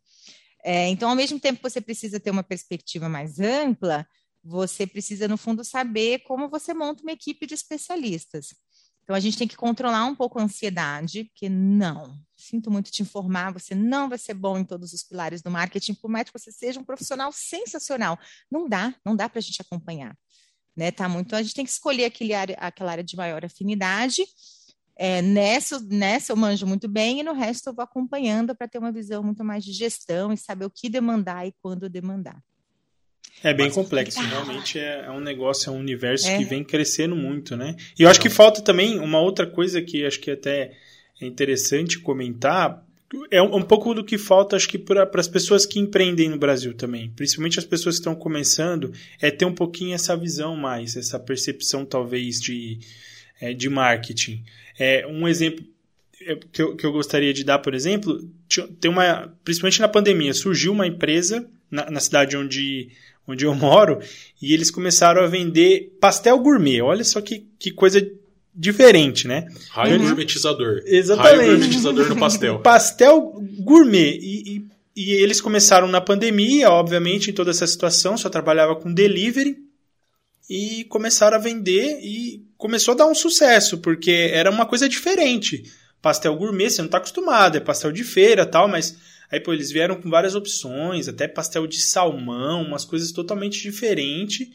É, 0.64 0.88
então, 0.88 1.11
ao 1.11 1.16
mesmo 1.16 1.40
tempo 1.40 1.62
que 1.62 1.70
você 1.70 1.80
precisa 1.80 2.20
ter 2.20 2.30
uma 2.30 2.43
perspectiva 2.43 3.09
mais 3.09 3.40
ampla, 3.40 4.07
você 4.45 4.86
precisa, 4.86 5.28
no 5.28 5.36
fundo, 5.36 5.64
saber 5.64 6.20
como 6.20 6.49
você 6.49 6.74
monta 6.74 7.03
uma 7.03 7.12
equipe 7.12 7.47
de 7.47 7.55
especialistas. 7.55 8.55
Então, 9.03 9.16
a 9.16 9.20
gente 9.20 9.36
tem 9.36 9.49
que 9.49 9.57
controlar 9.57 10.05
um 10.05 10.14
pouco 10.14 10.38
a 10.38 10.43
ansiedade, 10.43 11.24
porque 11.24 11.49
não, 11.49 12.16
sinto 12.36 12.70
muito 12.70 12.90
te 12.90 13.03
informar, 13.03 13.53
você 13.53 13.74
não 13.74 14.09
vai 14.09 14.18
ser 14.18 14.34
bom 14.34 14.59
em 14.59 14.64
todos 14.64 14.93
os 14.93 15.03
pilares 15.03 15.43
do 15.43 15.51
marketing, 15.51 15.95
por 15.95 16.09
mais 16.09 16.30
que 16.30 16.38
você 16.38 16.53
seja 16.53 16.78
um 16.78 16.84
profissional 16.84 17.32
sensacional. 17.32 18.18
Não 18.51 18.68
dá, 18.68 18.95
não 19.05 19.16
dá 19.16 19.28
para 19.28 19.40
a 19.40 19.43
gente 19.43 19.61
acompanhar 19.61 20.16
né? 20.76 20.90
Tá 20.90 21.08
muito, 21.08 21.26
então 21.26 21.38
a 21.38 21.42
gente 21.42 21.54
tem 21.54 21.64
que 21.64 21.70
escolher 21.70 22.04
aquele 22.04 22.34
área, 22.34 22.56
aquela 22.58 22.92
área 22.92 23.04
de 23.04 23.16
maior 23.16 23.44
afinidade. 23.44 24.22
É, 24.96 25.22
nessa, 25.22 25.80
nessa 25.80 26.32
eu 26.32 26.36
manjo 26.36 26.66
muito 26.66 26.86
bem 26.86 27.20
e 27.20 27.22
no 27.22 27.32
resto 27.32 27.68
eu 27.68 27.74
vou 27.74 27.82
acompanhando 27.82 28.54
para 28.54 28.68
ter 28.68 28.78
uma 28.78 28.92
visão 28.92 29.22
muito 29.22 29.42
mais 29.42 29.64
de 29.64 29.72
gestão 29.72 30.32
e 30.32 30.36
saber 30.36 30.66
o 30.66 30.70
que 30.70 30.88
demandar 30.88 31.46
e 31.46 31.54
quando 31.62 31.88
demandar. 31.88 32.36
É 33.42 33.52
bem 33.52 33.66
Mas, 33.66 33.74
complexo, 33.74 34.20
ah, 34.20 34.22
realmente 34.22 34.78
é, 34.78 35.06
é, 35.06 35.10
um 35.10 35.20
negócio, 35.20 35.70
é 35.70 35.72
um 35.72 35.78
universo 35.78 36.28
é. 36.28 36.38
que 36.38 36.44
vem 36.44 36.62
crescendo 36.62 37.16
muito, 37.16 37.56
né? 37.56 37.74
E 37.98 38.02
eu 38.02 38.08
acho 38.08 38.20
que 38.20 38.28
falta 38.28 38.60
também 38.60 38.98
uma 39.00 39.18
outra 39.18 39.46
coisa 39.46 39.82
que 39.82 40.04
acho 40.04 40.20
que 40.20 40.30
até 40.30 40.72
é 41.20 41.26
interessante 41.26 41.98
comentar, 41.98 42.84
é 43.30 43.42
um, 43.42 43.56
um, 43.56 43.62
pouco 43.62 43.94
do 43.94 44.04
que 44.04 44.16
falta, 44.16 44.56
acho 44.56 44.68
que, 44.68 44.78
para 44.78 45.08
as 45.14 45.28
pessoas 45.28 45.66
que 45.66 45.78
empreendem 45.78 46.28
no 46.28 46.38
Brasil 46.38 46.74
também, 46.74 47.10
principalmente 47.10 47.58
as 47.58 47.64
pessoas 47.64 47.96
que 47.96 48.00
estão 48.00 48.14
começando, 48.14 48.92
é 49.20 49.30
ter 49.30 49.44
um 49.44 49.54
pouquinho 49.54 49.94
essa 49.94 50.16
visão 50.16 50.56
mais, 50.56 50.96
essa 50.96 51.18
percepção 51.18 51.84
talvez 51.84 52.40
de, 52.40 52.78
é, 53.40 53.52
de 53.52 53.68
marketing. 53.68 54.42
É, 54.78 55.06
um 55.06 55.28
exemplo 55.28 55.64
é, 56.26 56.36
que 56.50 56.62
eu, 56.62 56.76
que 56.76 56.86
eu 56.86 56.92
gostaria 56.92 57.32
de 57.32 57.44
dar, 57.44 57.58
por 57.58 57.74
exemplo, 57.74 58.18
tem 58.80 58.90
uma, 58.90 59.34
principalmente 59.44 59.80
na 59.80 59.88
pandemia, 59.88 60.32
surgiu 60.32 60.72
uma 60.72 60.86
empresa 60.86 61.48
na, 61.70 61.90
na 61.90 62.00
cidade 62.00 62.36
onde, 62.36 62.88
onde 63.26 63.44
eu 63.44 63.54
moro 63.56 63.98
e 64.40 64.54
eles 64.54 64.70
começaram 64.70 65.22
a 65.22 65.26
vender 65.26 65.96
pastel 66.00 66.38
gourmet. 66.38 66.80
Olha 66.80 67.04
só 67.04 67.20
que, 67.20 67.46
que 67.58 67.70
coisa 67.70 68.00
diferente, 68.55 69.26
né? 69.26 69.46
Raio 69.70 69.98
uhum. 69.98 70.07
gourmetizador. 70.07 70.82
Exatamente. 70.84 71.36
Raio 71.36 71.50
gourmetizador 71.50 72.09
no 72.09 72.16
pastel. 72.16 72.59
pastel 72.62 73.34
gourmet. 73.61 74.18
E, 74.20 74.57
e, 74.57 74.66
e, 74.94 75.12
eles 75.12 75.40
começaram 75.40 75.88
na 75.88 76.00
pandemia, 76.00 76.70
obviamente, 76.70 77.30
em 77.30 77.32
toda 77.32 77.50
essa 77.50 77.66
situação, 77.66 78.16
só 78.16 78.28
trabalhava 78.28 78.76
com 78.76 78.92
delivery. 78.92 79.57
E 80.50 80.84
começaram 80.84 81.36
a 81.36 81.40
vender 81.40 82.00
e 82.03 82.44
começou 82.59 82.92
a 82.92 82.96
dar 82.96 83.07
um 83.07 83.14
sucesso, 83.14 83.78
porque 83.78 84.30
era 84.32 84.50
uma 84.50 84.66
coisa 84.66 84.88
diferente. 84.88 85.64
Pastel 86.03 86.36
gourmet, 86.36 86.68
você 86.68 86.82
não 86.82 86.86
está 86.86 86.98
acostumado, 86.98 87.57
é 87.57 87.61
pastel 87.61 87.92
de 87.92 88.05
feira 88.05 88.44
tal, 88.44 88.68
mas 88.68 88.96
aí 89.30 89.40
pô, 89.40 89.53
eles 89.53 89.70
vieram 89.70 90.00
com 90.00 90.11
várias 90.11 90.34
opções, 90.34 91.09
até 91.09 91.26
pastel 91.26 91.66
de 91.66 91.80
salmão, 91.80 92.62
umas 92.62 92.84
coisas 92.84 93.12
totalmente 93.12 93.62
diferentes, 93.62 94.48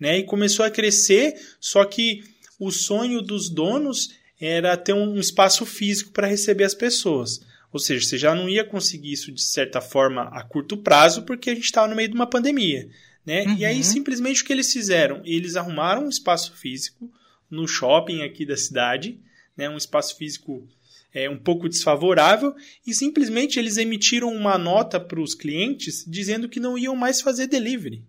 né? 0.00 0.18
E 0.18 0.24
começou 0.24 0.64
a 0.64 0.70
crescer, 0.70 1.34
só 1.60 1.84
que 1.84 2.24
o 2.58 2.70
sonho 2.70 3.20
dos 3.20 3.48
donos 3.48 4.10
era 4.40 4.76
ter 4.76 4.92
um 4.92 5.18
espaço 5.18 5.64
físico 5.64 6.12
para 6.12 6.26
receber 6.26 6.64
as 6.64 6.74
pessoas. 6.74 7.40
Ou 7.72 7.80
seja, 7.80 8.06
você 8.06 8.18
já 8.18 8.34
não 8.34 8.48
ia 8.48 8.64
conseguir 8.64 9.12
isso 9.12 9.32
de 9.32 9.42
certa 9.42 9.80
forma 9.80 10.22
a 10.32 10.42
curto 10.44 10.76
prazo, 10.76 11.22
porque 11.22 11.50
a 11.50 11.54
gente 11.54 11.64
estava 11.64 11.88
no 11.88 11.96
meio 11.96 12.08
de 12.08 12.14
uma 12.14 12.26
pandemia. 12.26 12.88
Né? 13.26 13.44
Uhum. 13.44 13.56
E 13.56 13.64
aí, 13.64 13.76
uhum. 13.78 13.82
simplesmente 13.82 14.42
o 14.42 14.44
que 14.44 14.52
eles 14.52 14.72
fizeram? 14.72 15.22
Eles 15.24 15.56
arrumaram 15.56 16.04
um 16.04 16.08
espaço 16.08 16.52
físico 16.54 17.10
no 17.50 17.66
shopping 17.66 18.22
aqui 18.22 18.44
da 18.44 18.56
cidade, 18.56 19.18
né? 19.56 19.68
um 19.68 19.76
espaço 19.76 20.16
físico 20.16 20.68
é, 21.12 21.30
um 21.30 21.38
pouco 21.38 21.68
desfavorável, 21.68 22.54
e 22.86 22.92
simplesmente 22.92 23.58
eles 23.58 23.76
emitiram 23.76 24.28
uma 24.34 24.58
nota 24.58 25.00
para 25.00 25.20
os 25.20 25.34
clientes 25.34 26.04
dizendo 26.06 26.48
que 26.48 26.60
não 26.60 26.76
iam 26.76 26.94
mais 26.94 27.20
fazer 27.20 27.46
delivery. 27.46 28.04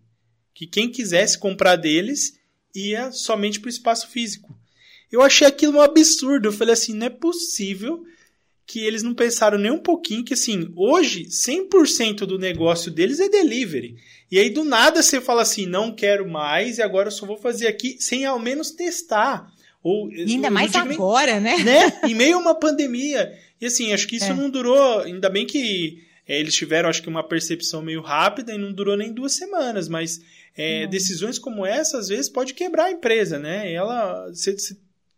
Que 0.53 0.65
quem 0.65 0.91
quisesse 0.91 1.37
comprar 1.37 1.75
deles 1.75 2.37
ia 2.75 3.11
somente 3.11 3.59
para 3.59 3.67
o 3.67 3.71
espaço 3.71 4.07
físico. 4.09 4.55
Eu 5.11 5.21
achei 5.21 5.47
aquilo 5.47 5.77
um 5.77 5.81
absurdo. 5.81 6.49
Eu 6.49 6.53
falei 6.53 6.73
assim, 6.73 6.93
não 6.93 7.07
é 7.07 7.09
possível 7.09 8.03
que 8.67 8.79
eles 8.83 9.03
não 9.03 9.13
pensaram 9.13 9.57
nem 9.57 9.71
um 9.71 9.79
pouquinho 9.79 10.23
que 10.23 10.33
assim, 10.33 10.71
hoje 10.75 11.25
100% 11.25 12.25
do 12.25 12.39
negócio 12.39 12.91
deles 12.91 13.19
é 13.19 13.29
delivery. 13.29 13.95
E 14.31 14.39
aí 14.39 14.49
do 14.49 14.63
nada 14.63 15.03
você 15.03 15.21
fala 15.21 15.43
assim, 15.43 15.65
não 15.65 15.95
quero 15.95 16.27
mais 16.27 16.79
e 16.79 16.81
agora 16.81 17.07
eu 17.07 17.11
só 17.11 17.25
vou 17.25 17.37
fazer 17.37 17.67
aqui 17.67 17.97
sem 17.99 18.25
ao 18.25 18.39
menos 18.39 18.71
testar. 18.71 19.51
Ou, 19.83 20.11
e 20.11 20.21
ainda 20.21 20.49
mais 20.49 20.73
agora, 20.73 21.39
né? 21.39 21.57
né? 21.59 21.99
Em 22.03 22.15
meio 22.15 22.37
a 22.37 22.39
uma 22.39 22.55
pandemia. 22.55 23.37
E 23.61 23.67
assim, 23.67 23.93
acho 23.93 24.07
que 24.07 24.15
isso 24.15 24.31
é. 24.31 24.33
não 24.33 24.49
durou, 24.49 25.01
ainda 25.01 25.29
bem 25.29 25.45
que 25.45 26.03
é, 26.27 26.39
eles 26.39 26.55
tiveram, 26.55 26.89
acho 26.89 27.01
que, 27.01 27.09
uma 27.09 27.23
percepção 27.23 27.81
meio 27.81 28.01
rápida 28.01 28.53
e 28.53 28.57
não 28.57 28.73
durou 28.73 28.97
nem 28.97 29.13
duas 29.13 29.33
semanas, 29.33 29.87
mas 29.87 30.21
é, 30.55 30.87
decisões 30.87 31.37
como 31.37 31.65
essa, 31.65 31.97
às 31.97 32.07
vezes, 32.07 32.29
pode 32.29 32.53
quebrar 32.53 32.85
a 32.85 32.91
empresa, 32.91 33.37
né? 33.37 33.71
Ela, 33.71 34.27
você, 34.29 34.55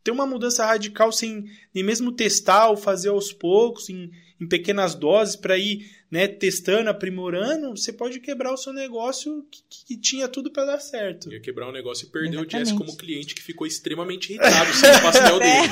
ter 0.04 0.12
uma 0.12 0.26
mudança 0.26 0.66
radical 0.66 1.12
sem 1.12 1.46
nem 1.74 1.84
mesmo 1.84 2.12
testar 2.12 2.70
ou 2.70 2.78
fazer 2.78 3.10
aos 3.10 3.32
poucos, 3.32 3.90
em, 3.90 4.10
em 4.40 4.48
pequenas 4.48 4.96
doses, 4.96 5.36
para 5.36 5.58
ir 5.58 5.86
né, 6.10 6.28
testando, 6.28 6.90
aprimorando, 6.90 7.76
você 7.76 7.92
pode 7.92 8.20
quebrar 8.22 8.54
o 8.54 8.58
seu 8.58 8.72
negócio 8.72 9.46
que, 9.52 9.86
que 9.86 9.98
tinha 9.98 10.28
tudo 10.28 10.50
para 10.52 10.66
dar 10.66 10.80
certo. 10.80 11.32
Ia 11.32 11.42
quebrar 11.42 11.68
o 11.68 11.70
um 11.70 11.74
negócio 11.74 12.08
e 12.08 12.10
perder 12.10 12.40
Exatamente. 12.40 12.56
o 12.56 12.60
Jess 12.60 12.72
como 12.72 12.98
cliente 12.98 13.36
que 13.36 13.42
ficou 13.42 13.68
extremamente 13.68 14.32
irritado 14.32 14.74
sem 14.74 14.90
o 14.90 15.02
pastel 15.02 15.40
dele. 15.40 15.68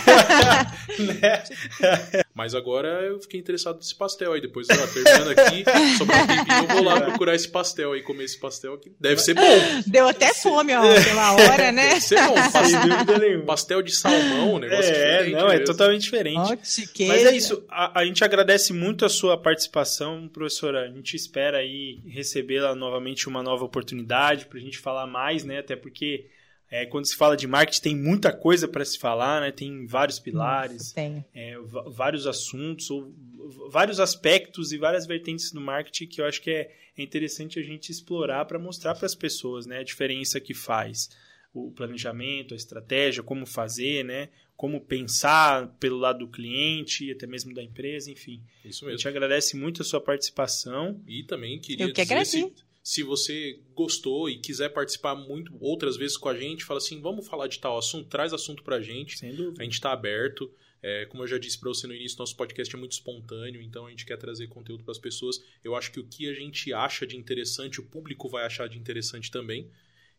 né? 1.22 2.22
Mas 2.36 2.54
agora 2.54 3.02
eu 3.06 3.18
fiquei 3.22 3.40
interessado 3.40 3.78
nesse 3.78 3.96
pastel 3.96 4.34
aí. 4.34 4.42
Depois, 4.42 4.68
ó, 4.70 4.88
terminando 4.88 5.30
aqui, 5.30 5.64
sobrar 5.98 6.22
um 6.26 6.28
tempinho, 6.28 6.58
eu 6.58 6.68
vou 6.68 6.84
lá 6.84 7.00
procurar 7.00 7.34
esse 7.34 7.48
pastel 7.48 7.94
aí, 7.94 8.04
comer 8.04 8.26
esse 8.26 8.38
pastel 8.38 8.74
aqui. 8.74 8.92
Deve 9.00 9.22
ser 9.22 9.36
bom. 9.36 9.42
Deu 9.88 10.06
até 10.06 10.34
fome, 10.34 10.76
ó, 10.76 10.82
pela 11.02 11.32
hora, 11.32 11.72
né? 11.72 11.92
Deve 11.92 12.02
ser 12.02 12.22
bom. 12.28 12.36
Pastel, 12.36 13.46
pastel 13.46 13.82
de 13.82 13.96
salmão, 13.96 14.56
um 14.56 14.60
negócio 14.60 14.92
é, 14.92 14.94
diferente. 14.94 15.32
Não, 15.32 15.50
é 15.50 15.60
totalmente 15.60 16.02
diferente. 16.02 16.60
Mas 17.08 17.26
é 17.26 17.34
isso. 17.38 17.64
A, 17.70 18.02
a 18.02 18.06
gente 18.06 18.22
agradece 18.22 18.74
muito 18.74 19.06
a 19.06 19.10
sua 19.10 19.38
participação, 19.38 20.28
professora. 20.28 20.82
A 20.82 20.92
gente 20.92 21.16
espera 21.16 21.60
aí 21.60 22.02
recebê-la 22.06 22.76
novamente 22.76 23.30
uma 23.30 23.42
nova 23.42 23.64
oportunidade 23.64 24.46
para 24.48 24.58
a 24.58 24.62
gente 24.62 24.78
falar 24.78 25.08
mais, 25.08 25.46
né? 25.46 25.60
Até 25.60 25.78
porque 25.78 26.26
é, 26.70 26.86
quando 26.86 27.08
se 27.08 27.16
fala 27.16 27.38
de 27.38 27.48
marketing, 27.48 27.82
tem 27.82 27.96
muita 27.96 28.34
coisa 28.34 28.68
para 28.68 28.84
se 28.84 28.98
falar, 28.98 29.42
né? 29.42 29.52
Tem 29.52 29.86
vários 29.86 30.20
pilares, 30.20 30.92
tem. 30.92 31.24
É, 31.34 31.56
vários 31.88 32.26
assuntos, 32.26 32.90
ou, 32.90 33.14
vários 33.70 34.00
aspectos 34.00 34.72
e 34.72 34.78
várias 34.78 35.06
vertentes 35.06 35.52
do 35.52 35.62
marketing 35.62 36.08
que 36.08 36.22
eu 36.22 36.26
acho 36.26 36.42
que 36.42 36.50
é, 36.50 36.72
é 36.98 37.04
interessante 37.04 37.60
a 37.60 37.64
gente 37.64 37.92
explorar 37.92 38.46
para 38.46 38.58
mostrar 38.58 38.96
para 38.96 39.06
as 39.06 39.14
pessoas 39.14 39.66
né, 39.66 39.80
a 39.80 39.84
diferença 39.84 40.40
que 40.40 40.54
faz. 40.54 41.10
O 41.54 41.72
planejamento, 41.72 42.54
a 42.54 42.58
estratégia, 42.58 43.24
como 43.24 43.46
fazer, 43.46 44.04
né? 44.04 44.30
Como 44.58 44.82
pensar 44.82 45.68
pelo 45.80 45.98
lado 45.98 46.20
do 46.20 46.28
cliente, 46.28 47.12
até 47.12 47.26
mesmo 47.26 47.54
da 47.54 47.64
empresa, 47.64 48.12
enfim. 48.12 48.42
Isso 48.64 48.84
mesmo. 48.84 48.96
A 48.96 48.98
gente 48.98 49.08
agradece 49.08 49.56
muito 49.56 49.82
a 49.82 49.86
sua 49.86 50.02
participação. 50.02 51.02
E 51.08 51.24
também 51.24 51.60
queria 51.60 51.86
eu 51.86 51.94
que 51.94 52.02
dizer 52.02 52.26
se, 52.26 52.54
se 52.86 53.02
você 53.02 53.60
gostou 53.74 54.30
e 54.30 54.38
quiser 54.38 54.70
participar 54.70 55.16
muito 55.16 55.58
outras 55.60 55.98
vezes 55.98 56.18
com 56.18 56.30
a 56.30 56.38
gente, 56.38 56.64
fala 56.64 56.78
assim, 56.78 57.02
vamos 57.02 57.28
falar 57.28 57.48
de 57.48 57.58
tal 57.58 57.80
assunto, 57.80 58.08
traz 58.08 58.32
assunto 58.32 58.62
pra 58.62 58.80
gente. 58.80 59.18
Sem 59.18 59.34
dúvida. 59.34 59.60
A 59.60 59.64
gente 59.64 59.74
está 59.74 59.92
aberto. 59.92 60.54
É, 60.84 61.04
como 61.08 61.24
eu 61.24 61.28
já 61.28 61.40
disse 61.40 61.60
para 61.60 61.70
você 61.70 61.88
no 61.88 61.96
início, 61.96 62.20
nosso 62.20 62.36
podcast 62.38 62.76
é 62.76 62.78
muito 62.78 62.92
espontâneo, 62.92 63.60
então 63.60 63.88
a 63.88 63.90
gente 63.90 64.06
quer 64.06 64.18
trazer 64.18 64.46
conteúdo 64.50 64.84
para 64.84 64.92
as 64.92 65.00
pessoas. 65.00 65.44
Eu 65.64 65.76
acho 65.76 65.92
que 65.92 66.00
o 66.00 66.06
que 66.06 66.30
a 66.30 66.34
gente 66.36 66.72
acha 66.74 67.08
de 67.08 67.18
interessante, 67.18 67.80
o 67.80 67.84
público 67.84 68.30
vai 68.30 68.46
achar 68.46 68.70
de 68.70 68.78
interessante 68.78 69.32
também. 69.32 69.68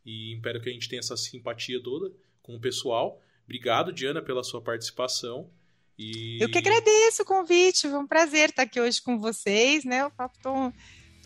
E 0.04 0.34
espero 0.34 0.60
que 0.60 0.68
a 0.68 0.72
gente 0.72 0.88
tenha 0.88 0.98
essa 0.98 1.16
simpatia 1.16 1.80
toda 1.80 2.12
com 2.42 2.56
o 2.56 2.60
pessoal. 2.60 3.22
Obrigado, 3.44 3.92
Diana, 3.92 4.20
pela 4.20 4.42
sua 4.42 4.60
participação. 4.60 5.48
E... 5.96 6.42
Eu 6.42 6.50
que 6.50 6.58
agradeço 6.58 7.22
o 7.22 7.24
convite, 7.24 7.82
foi 7.82 7.96
um 7.96 8.08
prazer 8.08 8.48
estar 8.48 8.62
aqui 8.62 8.80
hoje 8.80 9.00
com 9.00 9.20
vocês, 9.20 9.84
né? 9.84 10.04
O 10.04 10.10
papo 10.10 10.36
tão 10.42 10.74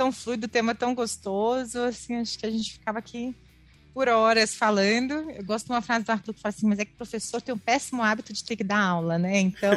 tão 0.01 0.11
fluido, 0.11 0.47
o 0.47 0.49
tema 0.49 0.75
tão 0.75 0.95
gostoso, 0.95 1.79
assim, 1.81 2.17
acho 2.17 2.39
que 2.39 2.47
a 2.47 2.51
gente 2.51 2.73
ficava 2.73 2.99
aqui 2.99 3.35
por 3.93 4.09
horas 4.09 4.55
falando. 4.55 5.13
Eu 5.31 5.45
gosto 5.45 5.67
de 5.67 5.73
uma 5.73 5.83
frase 5.83 6.07
do 6.07 6.11
Arthur 6.11 6.33
que 6.33 6.41
fala 6.41 6.55
assim, 6.57 6.67
mas 6.67 6.79
é 6.79 6.87
que 6.87 6.93
o 6.93 6.97
professor 6.97 7.43
tem 7.43 7.55
um 7.55 7.59
péssimo 7.59 8.03
hábito 8.03 8.33
de 8.33 8.43
ter 8.43 8.57
que 8.57 8.65
dar 8.65 8.81
aula, 8.81 9.19
né? 9.19 9.39
Então. 9.39 9.73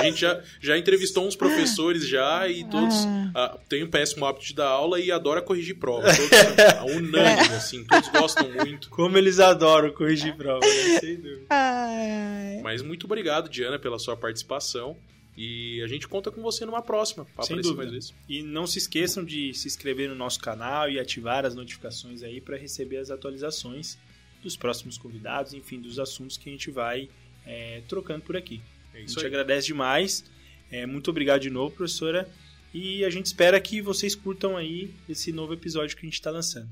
a 0.00 0.02
gente 0.02 0.20
já, 0.20 0.42
já 0.60 0.76
entrevistou 0.76 1.28
uns 1.28 1.36
professores 1.36 2.08
já 2.08 2.48
e 2.48 2.64
todos 2.64 2.96
ah. 3.06 3.30
ah, 3.36 3.56
têm 3.68 3.84
um 3.84 3.88
péssimo 3.88 4.26
hábito 4.26 4.46
de 4.46 4.54
dar 4.56 4.66
aula 4.66 4.98
e 4.98 5.12
adora 5.12 5.40
corrigir 5.40 5.78
prova. 5.78 6.08
Todos, 6.12 6.92
unânime, 6.92 7.54
assim, 7.54 7.84
todos 7.84 8.08
gostam 8.08 8.50
muito. 8.50 8.90
Como 8.90 9.16
eles 9.16 9.38
adoram 9.38 9.92
corrigir 9.92 10.34
prova, 10.34 10.58
né? 10.58 10.98
sem 10.98 11.20
dúvida. 11.20 11.46
Ai. 11.50 12.58
Mas 12.64 12.82
muito 12.82 13.04
obrigado, 13.04 13.48
Diana, 13.48 13.78
pela 13.78 14.00
sua 14.00 14.16
participação. 14.16 14.96
E 15.36 15.82
a 15.82 15.86
gente 15.86 16.08
conta 16.08 16.30
com 16.30 16.40
você 16.40 16.64
numa 16.64 16.80
próxima, 16.80 17.26
mais 17.36 17.90
vezes. 17.90 18.14
E 18.26 18.42
não 18.42 18.66
se 18.66 18.78
esqueçam 18.78 19.22
de 19.22 19.52
se 19.52 19.68
inscrever 19.68 20.08
no 20.08 20.14
nosso 20.14 20.40
canal 20.40 20.90
e 20.90 20.98
ativar 20.98 21.44
as 21.44 21.54
notificações 21.54 22.22
aí 22.22 22.40
para 22.40 22.56
receber 22.56 22.96
as 22.96 23.10
atualizações 23.10 23.98
dos 24.42 24.56
próximos 24.56 24.96
convidados, 24.96 25.52
enfim, 25.52 25.80
dos 25.80 25.98
assuntos 25.98 26.38
que 26.38 26.48
a 26.48 26.52
gente 26.52 26.70
vai 26.70 27.10
é, 27.44 27.82
trocando 27.86 28.22
por 28.22 28.36
aqui. 28.36 28.62
É 28.94 28.98
a 28.98 29.00
gente 29.00 29.18
aí. 29.18 29.26
agradece 29.26 29.66
demais. 29.66 30.24
É, 30.70 30.86
muito 30.86 31.10
obrigado 31.10 31.42
de 31.42 31.50
novo, 31.50 31.74
professora. 31.74 32.28
E 32.72 33.04
a 33.04 33.10
gente 33.10 33.26
espera 33.26 33.60
que 33.60 33.80
vocês 33.82 34.14
curtam 34.14 34.56
aí 34.56 34.92
esse 35.08 35.32
novo 35.32 35.52
episódio 35.52 35.96
que 35.96 36.02
a 36.02 36.06
gente 36.06 36.14
está 36.14 36.30
lançando. 36.30 36.68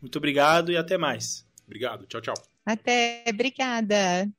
Muito 0.00 0.16
obrigado 0.16 0.72
e 0.72 0.76
até 0.76 0.98
mais. 0.98 1.46
Obrigado. 1.64 2.06
Tchau, 2.06 2.20
tchau. 2.20 2.34
Até. 2.66 3.24
Obrigada. 3.28 4.30